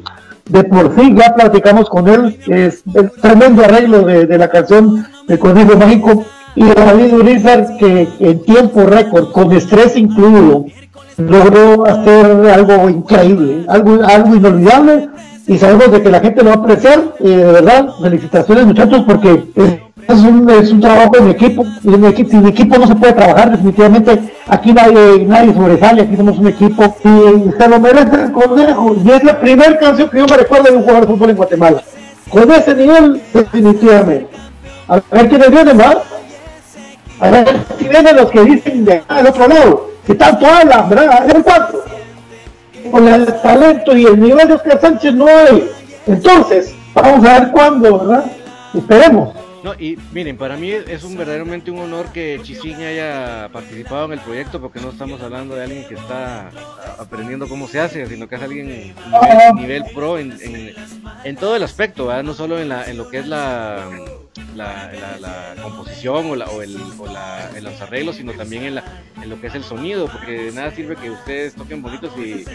de, 0.46 0.64
por 0.66 0.96
sí, 0.96 1.16
ya 1.16 1.34
platicamos 1.36 1.90
con 1.90 2.08
él, 2.08 2.40
es 2.48 2.84
el 2.94 3.12
tremendo 3.12 3.64
arreglo 3.64 4.02
de, 4.04 4.26
de 4.26 4.38
la 4.38 4.50
canción 4.50 5.06
de 5.28 5.40
Conejo 5.40 5.78
Mágico. 5.78 6.26
Y 6.56 6.66
David 6.66 7.14
Urizar 7.14 7.78
que 7.78 8.08
en 8.20 8.44
tiempo 8.44 8.84
récord, 8.86 9.32
con 9.32 9.52
estrés 9.54 9.98
incluido, 9.98 10.66
logró 11.18 11.86
hacer 11.88 12.50
algo 12.52 12.90
increíble, 12.90 13.66
algo, 13.68 14.04
algo 14.04 14.36
inolvidable. 14.36 15.10
Y 15.48 15.58
sabemos 15.58 15.92
de 15.92 16.02
que 16.02 16.12
la 16.12 16.20
gente 16.20 16.44
lo 16.44 16.52
va 16.52 16.56
a 16.56 16.60
apreciar. 16.60 17.16
Y 17.20 17.30
de 17.30 17.46
verdad, 17.46 17.90
felicitaciones 18.02 18.66
muchachos 18.66 19.04
porque 19.08 19.44
es 20.08 20.20
un, 20.20 20.50
es 20.50 20.72
un 20.72 20.82
trabajo 20.82 21.18
en 21.18 21.30
equipo 21.30 21.66
y 21.84 21.94
en 21.94 22.06
equipo, 22.06 22.30
sin 22.32 22.46
equipo 22.46 22.78
no 22.78 22.88
se 22.88 22.96
puede 22.96 23.14
trabajar 23.14 23.52
definitivamente, 23.52 24.20
aquí 24.48 24.74
nadie, 24.74 25.26
nadie 25.26 25.54
sobresale, 25.54 26.02
aquí 26.02 26.16
somos 26.16 26.38
un 26.38 26.48
equipo 26.48 26.96
y 27.04 27.52
se 27.52 27.68
lo 27.68 27.80
merece 27.80 28.16
el 28.24 28.32
conejo 28.32 28.96
y 29.04 29.12
es 29.12 29.24
la 29.24 29.40
primera 29.40 29.78
canción 29.78 30.10
que 30.10 30.18
yo 30.18 30.26
me 30.26 30.38
recuerdo 30.38 30.64
de 30.66 30.78
un 30.78 30.82
jugador 30.82 31.02
de 31.02 31.14
fútbol 31.14 31.30
en 31.30 31.36
Guatemala, 31.36 31.84
con 32.30 32.52
ese 32.52 32.76
nivel 32.76 33.22
definitivamente. 33.34 34.28
A 34.88 35.00
ver 35.12 35.30
quiénes 35.30 35.50
vienen, 35.50 35.78
¿verdad? 35.78 36.04
A 37.20 37.30
ver 37.30 37.66
si 37.80 37.88
vienen 37.88 38.16
los 38.16 38.30
que 38.30 38.44
dicen 38.44 38.86
de 38.86 38.94
acá 38.94 39.16
del 39.16 39.28
otro 39.28 39.48
lado, 39.48 39.90
que 40.06 40.16
tanto 40.16 40.46
hablan, 40.46 40.90
¿verdad? 40.90 41.26
Ver 41.28 41.44
cuánto. 41.44 41.84
con 42.92 43.08
el 43.08 43.26
talento 43.42 43.96
y 43.96 44.06
el 44.06 44.20
nivel 44.20 44.48
de 44.48 44.54
Oscar 44.56 44.82
Sánchez 44.82 45.14
no 45.14 45.28
hay. 45.28 45.70
Entonces, 46.06 46.76
vamos 46.94 47.26
a 47.26 47.40
ver 47.40 47.52
cuándo, 47.52 47.98
¿verdad? 47.98 48.26
Esperemos. 48.74 49.30
No, 49.64 49.74
y 49.76 49.98
miren, 50.12 50.38
para 50.38 50.58
mí 50.58 50.72
es 50.72 51.04
un 51.04 51.18
verdaderamente 51.18 51.72
un 51.72 51.80
honor 51.80 52.12
que 52.12 52.40
Chisín 52.44 52.76
haya 52.82 53.50
participado 53.54 54.06
en 54.06 54.14
el 54.14 54.20
proyecto, 54.20 54.60
porque 54.60 54.82
no 54.82 54.90
estamos 54.90 55.22
hablando 55.22 55.56
de 55.56 55.64
alguien 55.64 55.88
que 55.88 55.96
está 55.96 56.50
aprendiendo 57.00 57.48
cómo 57.48 57.68
se 57.70 57.80
hace, 57.80 58.06
sino 58.08 58.28
que 58.28 58.36
es 58.36 58.42
alguien 58.42 58.68
nivel, 58.68 59.56
nivel 59.56 59.84
pro 59.94 60.20
en, 60.20 60.38
en, 61.24 61.36
todo 61.38 61.56
el 61.56 61.64
aspecto, 61.64 62.22
no 62.24 62.34
solo 62.34 62.60
en, 62.60 62.70
la, 62.70 62.90
en 62.90 62.98
lo 62.98 63.10
que 63.10 63.20
es 63.20 63.28
la, 63.28 63.90
la, 64.56 64.92
la, 64.94 65.20
la 65.56 65.62
composición 65.62 66.32
o, 66.32 66.36
la, 66.36 66.46
o, 66.46 66.62
el, 66.62 66.78
o 66.98 67.08
la, 67.08 67.50
en 67.56 67.64
los 67.64 67.80
arreglos, 67.82 68.16
sino 68.16 68.34
también 68.34 68.64
en, 68.64 68.76
la, 68.76 68.84
en 69.22 69.30
lo 69.30 69.40
que 69.40 69.48
es 69.48 69.56
el 69.56 69.64
sonido, 69.64 70.08
porque 70.08 70.52
nada 70.54 70.72
sirve 70.72 70.96
que 70.96 71.12
ustedes 71.12 71.56
toquen 71.56 71.82
bonitos 71.82 72.12
y, 72.18 72.46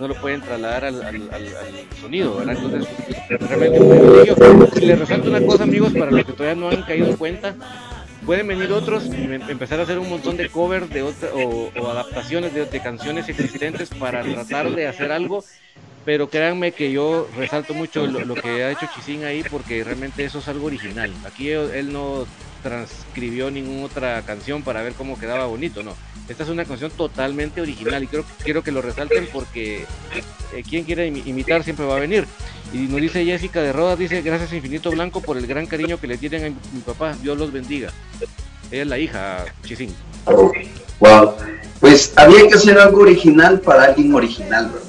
no 0.00 0.08
lo 0.08 0.14
pueden 0.20 0.40
trasladar 0.40 0.84
al, 0.84 1.02
al, 1.02 1.28
al, 1.32 1.46
sonido, 2.00 2.36
¿verdad? 2.36 2.56
Entonces, 2.56 2.88
realmente. 3.28 3.78
Y 4.80 4.86
les 4.86 4.98
resalto 4.98 5.30
una 5.30 5.40
cosa, 5.44 5.64
amigos, 5.64 5.92
para 5.92 6.10
los 6.10 6.24
que 6.24 6.32
todavía 6.32 6.60
no 6.60 6.70
han 6.70 6.82
caído 6.82 7.08
en 7.08 7.16
cuenta, 7.16 7.54
pueden 8.26 8.46
venir 8.46 8.72
otros 8.72 9.06
y 9.06 9.32
empezar 9.50 9.80
a 9.80 9.84
hacer 9.84 9.98
un 9.98 10.08
montón 10.08 10.36
de 10.36 10.48
covers 10.48 10.90
de 10.90 11.02
otra, 11.02 11.30
o, 11.34 11.70
o, 11.78 11.90
adaptaciones 11.90 12.52
de, 12.52 12.66
de, 12.66 12.80
canciones 12.80 13.28
existentes 13.28 13.90
para 13.90 14.22
tratar 14.22 14.70
de 14.70 14.86
hacer 14.86 15.12
algo. 15.12 15.44
Pero 16.08 16.30
créanme 16.30 16.72
que 16.72 16.90
yo 16.90 17.28
resalto 17.36 17.74
mucho 17.74 18.06
lo, 18.06 18.34
que 18.34 18.64
ha 18.64 18.70
hecho 18.70 18.86
Chisín 18.94 19.24
ahí 19.24 19.44
porque 19.50 19.84
realmente 19.84 20.24
eso 20.24 20.38
es 20.38 20.48
algo 20.48 20.68
original. 20.68 21.12
Aquí 21.26 21.50
él 21.50 21.92
no 21.92 22.26
transcribió 22.62 23.50
ninguna 23.50 23.84
otra 23.84 24.22
canción 24.22 24.62
para 24.62 24.80
ver 24.80 24.94
cómo 24.94 25.20
quedaba 25.20 25.44
bonito, 25.44 25.82
no. 25.82 25.94
Esta 26.26 26.44
es 26.44 26.48
una 26.48 26.64
canción 26.64 26.90
totalmente 26.92 27.60
original 27.60 28.04
y 28.04 28.06
creo, 28.06 28.24
quiero 28.42 28.62
que 28.62 28.72
lo 28.72 28.80
resalten 28.80 29.28
porque 29.30 29.84
eh, 30.54 30.62
quien 30.66 30.84
quiera 30.84 31.04
imitar 31.04 31.62
siempre 31.62 31.84
va 31.84 31.98
a 31.98 32.00
venir. 32.00 32.26
Y 32.72 32.78
nos 32.78 33.02
dice 33.02 33.26
Jessica 33.26 33.60
de 33.60 33.74
Rodas, 33.74 33.98
dice, 33.98 34.22
gracias 34.22 34.54
Infinito 34.54 34.90
Blanco 34.90 35.20
por 35.20 35.36
el 35.36 35.46
gran 35.46 35.66
cariño 35.66 36.00
que 36.00 36.06
le 36.06 36.16
tienen 36.16 36.42
a 36.42 36.48
mi, 36.72 36.80
papá, 36.80 37.18
Dios 37.20 37.36
los 37.36 37.52
bendiga. 37.52 37.92
Ella 38.70 38.80
es 38.80 38.88
la 38.88 38.98
hija, 38.98 39.44
Chisín. 39.62 39.94
Wow. 41.00 41.34
Pues 41.80 42.14
había 42.16 42.48
que 42.48 42.54
hacer 42.54 42.78
algo 42.78 43.02
original 43.02 43.60
para 43.60 43.84
alguien 43.84 44.14
original, 44.14 44.70
¿verdad? 44.72 44.87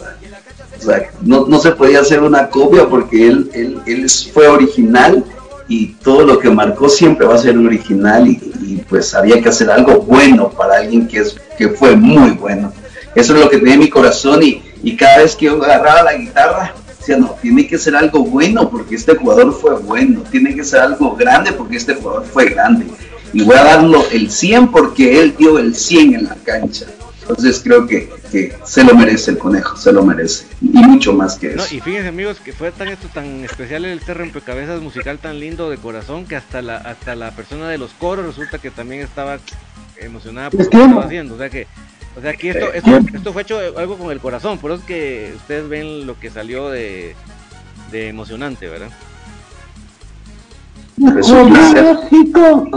No, 1.22 1.46
no 1.48 1.60
se 1.60 1.72
podía 1.72 2.02
hacer 2.02 2.22
una 2.22 2.50
copia 2.50 2.88
porque 2.88 3.28
él, 3.28 3.50
él, 3.54 3.80
él 3.86 4.10
fue 4.34 4.48
original 4.48 5.24
y 5.68 5.94
todo 6.04 6.26
lo 6.26 6.40
que 6.40 6.50
marcó 6.50 6.90
siempre 6.90 7.28
va 7.28 7.36
a 7.36 7.38
ser 7.38 7.58
original 7.58 8.28
y, 8.28 8.42
y, 8.62 8.84
pues 8.90 9.14
había 9.14 9.40
que 9.42 9.50
hacer 9.50 9.70
algo 9.70 10.02
bueno 10.02 10.50
para 10.50 10.78
alguien 10.78 11.08
que, 11.08 11.20
es, 11.20 11.36
que 11.58 11.70
fue 11.70 11.96
muy 11.96 12.32
bueno. 12.32 12.74
Eso 13.14 13.36
es 13.36 13.44
lo 13.44 13.50
que 13.50 13.58
tenía 13.58 13.76
en 13.76 13.82
mi 13.82 13.90
corazón 13.90 14.42
y, 14.42 14.64
y 14.84 14.96
cada 14.96 15.20
vez 15.20 15.36
que 15.36 15.46
yo 15.46 15.64
agarraba 15.64 16.04
la 16.04 16.14
guitarra, 16.16 16.74
decía, 16.98 17.18
no, 17.18 17.36
tiene 17.42 17.68
que 17.68 17.78
ser 17.78 17.96
algo 17.96 18.24
bueno 18.24 18.70
porque 18.70 18.96
este 18.96 19.16
jugador 19.16 19.54
fue 19.54 19.76
bueno, 19.76 20.24
tiene 20.32 20.56
que 20.56 20.64
ser 20.64 20.80
algo 20.80 21.16
grande 21.16 21.52
porque 21.52 21.78
este 21.78 21.94
jugador 21.96 22.26
fue 22.26 22.46
grande. 22.46 22.86
Y 23.32 23.44
voy 23.44 23.56
a 23.56 23.64
darlo 23.64 24.04
el 24.12 24.32
100 24.32 24.70
porque 24.70 25.22
él 25.22 25.36
dio 25.38 25.60
el 25.60 25.76
100 25.76 26.16
en 26.16 26.24
la 26.26 26.36
cancha. 26.44 26.88
Entonces 27.30 27.62
creo 27.64 27.86
que, 27.86 28.10
que, 28.32 28.58
se 28.64 28.84
lo 28.84 28.96
merece 28.96 29.30
el 29.32 29.38
conejo, 29.38 29.78
se 29.78 29.92
lo 29.92 30.04
merece. 30.04 30.48
Y 30.62 30.80
mucho 30.80 31.14
más 31.14 31.38
que 31.38 31.54
eso. 31.54 31.58
No, 31.58 31.64
y 31.66 31.80
fíjense 31.80 32.08
amigos 32.08 32.40
que 32.40 32.54
fue 32.54 32.72
tan 32.72 32.88
esto 32.88 33.08
tan 33.14 33.44
especial 33.44 33.86
el 33.86 34.00
este 34.00 34.16
rompecabezas 34.16 34.82
musical 34.82 35.20
tan 35.20 35.40
lindo 35.40 35.70
de 35.70 35.78
corazón 35.78 36.26
que 36.26 36.36
hasta 36.36 36.64
la, 36.64 36.78
hasta 36.78 37.16
la 37.16 37.30
persona 37.32 37.70
de 37.70 37.78
los 37.78 37.92
coros 37.92 38.26
resulta 38.26 38.58
que 38.58 38.72
también 38.72 39.02
estaba 39.02 39.38
emocionada 39.98 40.50
por 40.50 40.64
lo 40.64 40.70
que 40.70 40.78
estaba 40.78 41.06
haciendo. 41.06 41.36
O 41.36 41.38
sea 41.38 41.52
que, 41.52 41.68
o 42.18 42.22
sea 42.22 42.34
que 42.34 42.50
esto, 42.50 42.74
esto, 42.74 43.00
esto 43.14 43.32
fue 43.32 43.44
hecho 43.44 43.60
algo 43.78 44.00
con 44.00 44.12
el 44.12 44.20
corazón, 44.20 44.58
por 44.58 44.72
eso 44.72 44.80
es 44.80 44.88
que 44.88 45.34
ustedes 45.36 45.70
ven 45.70 46.08
lo 46.08 46.20
que 46.20 46.32
salió 46.32 46.70
de, 46.70 47.14
de 47.92 48.10
emocionante, 48.10 48.68
¿verdad? 48.68 48.90
México 50.98 52.68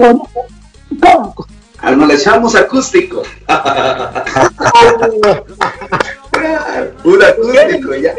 con, 1.83 1.91
con, 1.91 1.99
no 1.99 2.07
le 2.07 2.15
echamos 2.15 2.55
acústico. 2.55 3.23
Un 7.05 7.23
acústico 7.23 7.95
ya. 7.95 8.15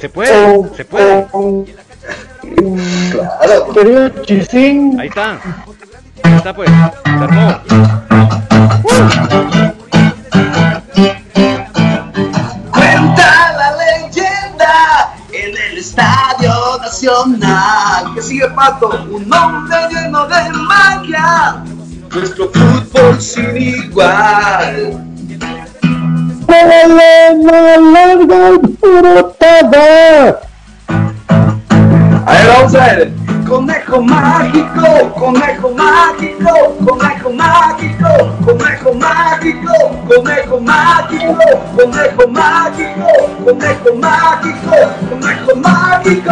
Se 0.00 0.08
puede, 0.08 0.70
se 0.76 0.84
puede. 0.84 1.26
Claro. 3.10 3.72
Querido 3.72 4.08
Chisín. 4.24 4.98
Ahí 4.98 5.08
está. 5.08 5.38
Ahí 6.22 6.34
está 6.36 6.54
pues. 6.54 6.70
Se 6.70 7.10
armó. 7.10 7.60
Cuenta 12.70 13.52
la 13.56 13.76
leyenda 13.76 15.14
en 15.32 15.56
el 15.56 15.78
Estadio 15.78 16.52
Nacional. 16.80 18.14
Que 18.14 18.22
sigue 18.22 18.48
Pato, 18.48 18.88
un 19.10 19.32
hombre 19.32 19.76
de 19.94 20.08
nuestro 22.14 22.50
fútbol 22.50 23.20
sin 23.20 23.56
igual. 23.56 25.00
larga 27.92 28.58
disfrutada. 28.62 30.40
A 32.26 32.32
ver, 32.32 32.46
vamos 32.48 32.72
ver. 32.72 33.12
Conejo 33.48 34.00
mágico, 34.02 35.12
conejo 35.18 35.70
mágico, 35.74 36.76
conejo 36.86 37.30
mágico, 37.32 38.08
conejo 38.44 38.94
mágico, 38.94 39.72
conejo 40.06 40.60
mágico, 40.60 41.34
conejo 41.76 42.28
mágico, 42.28 43.06
conejo 43.44 43.96
mágico, 43.96 44.76
conejo 45.08 45.56
mágico. 45.56 46.30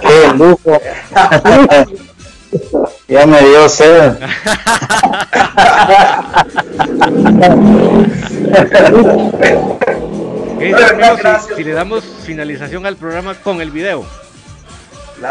¡Qué 0.00 0.28
lujo! 0.36 0.80
ya 3.08 3.26
me 3.26 3.40
dio 3.40 3.68
sed. 3.68 4.14
si, 10.58 11.54
si, 11.56 11.64
le 11.64 11.72
damos 11.72 12.04
finalización 12.24 12.86
al 12.86 12.96
programa 12.96 13.34
con 13.34 13.60
el 13.60 13.70
video. 13.70 14.04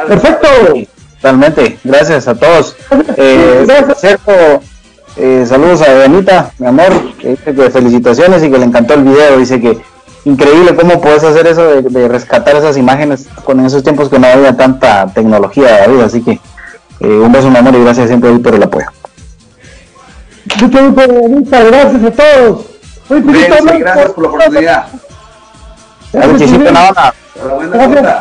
Perfecto. 0.07 0.47
Totalmente. 1.15 1.79
Gracias 1.83 2.27
a 2.27 2.35
todos. 2.35 2.75
Eh, 3.17 3.65
Sergio, 3.97 4.61
eh, 5.17 5.45
saludos 5.47 5.81
a 5.81 5.93
Benita, 5.93 6.51
mi 6.57 6.67
amor. 6.67 7.15
Que 7.17 7.29
dice 7.29 7.53
que 7.53 7.69
felicitaciones 7.69 8.43
y 8.43 8.49
que 8.49 8.57
le 8.57 8.65
encantó 8.65 8.95
el 8.95 9.03
video. 9.03 9.37
Dice 9.37 9.61
que 9.61 9.77
increíble 10.25 10.75
cómo 10.75 11.01
puedes 11.01 11.23
hacer 11.23 11.47
eso 11.47 11.63
de, 11.63 11.81
de, 11.81 12.07
rescatar 12.07 12.55
esas 12.55 12.77
imágenes 12.77 13.27
con 13.43 13.59
esos 13.65 13.83
tiempos 13.83 14.09
que 14.09 14.19
no 14.19 14.27
había 14.27 14.55
tanta 14.55 15.07
tecnología 15.07 15.79
David, 15.79 16.01
así 16.01 16.21
que 16.21 16.39
eh, 16.99 17.07
un 17.07 17.31
beso 17.31 17.49
mi 17.49 17.57
amor 17.57 17.73
y 17.75 17.83
gracias 17.83 18.07
siempre 18.07 18.31
por 18.39 18.53
el 18.53 18.63
apoyo. 18.63 18.85
Muchas 20.61 21.65
gracias 21.65 22.03
a 22.03 22.11
todos. 22.11 22.65
Muy 23.09 23.21
gracias, 23.21 23.79
gracias 23.79 24.11
por 24.11 24.23
la 24.23 24.29
oportunidad. 24.29 24.85
Nada 26.13 27.13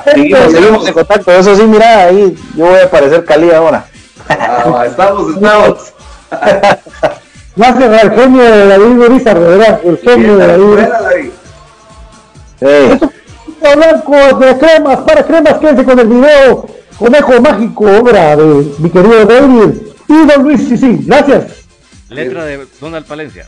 seguimos, 0.04 0.52
seguimos 0.52 0.88
en 0.88 0.94
contacto. 0.94 1.32
Eso 1.32 1.56
sí 1.56 1.62
mira 1.64 2.04
ahí 2.04 2.34
yo 2.56 2.66
voy 2.66 2.78
a 2.78 2.84
aparecer 2.84 3.24
Cali 3.24 3.50
ahora. 3.50 3.84
Ah, 4.28 4.84
estamos 4.86 5.34
estamos. 5.34 5.92
Gracias 7.56 8.02
al 8.02 8.14
genio 8.14 8.42
de 8.42 8.66
David 8.66 8.98
Urizar, 9.00 9.38
¿verdad? 9.38 9.80
el 9.84 9.98
genio 9.98 10.36
de 10.38 10.46
David 10.46 11.30
Hey. 12.60 12.98
Blanco 13.60 14.38
de 14.38 14.58
cremas, 14.58 14.98
para 15.00 15.24
cremas, 15.24 15.58
quédense 15.58 15.84
con 15.84 15.98
el 15.98 16.08
video 16.08 16.66
Conejo 16.98 17.40
Mágico, 17.40 17.84
obra 17.84 18.36
de 18.36 18.72
mi 18.78 18.90
querido 18.90 19.24
David 19.24 19.70
y 20.08 20.26
Don 20.26 20.42
Luis 20.42 20.68
sí, 20.68 20.76
sí, 20.76 21.00
gracias. 21.06 21.64
Letra 22.08 22.44
de 22.44 22.66
Donald 22.80 23.06
Palencia. 23.06 23.46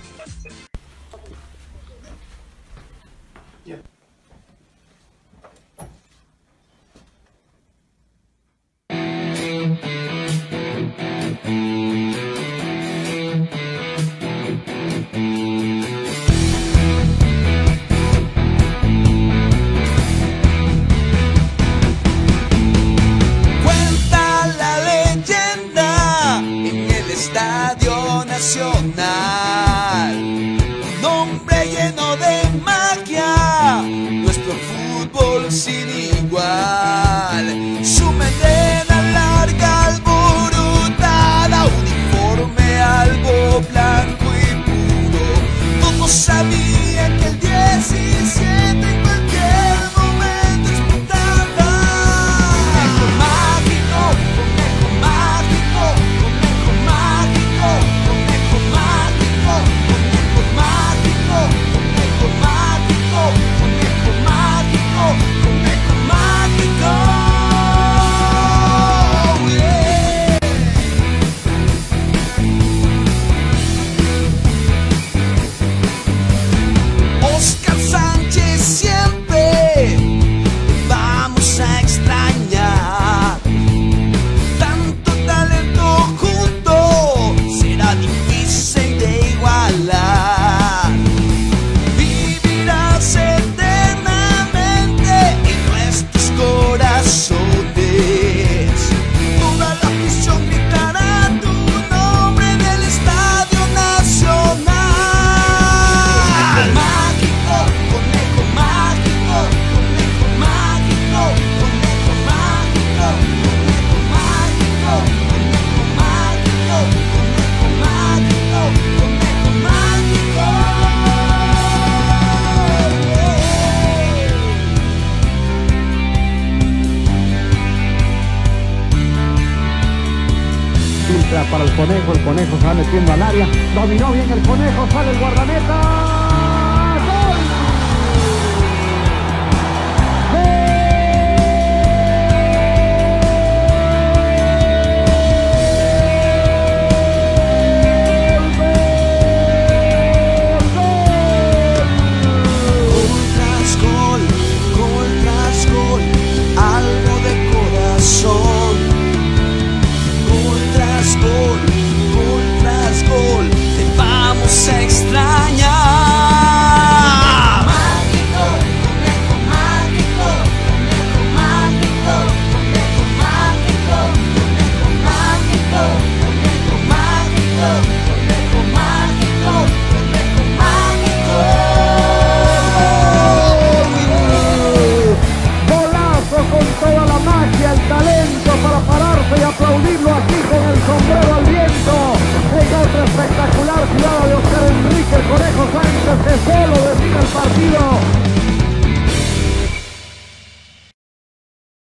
Ah. 36.54 36.91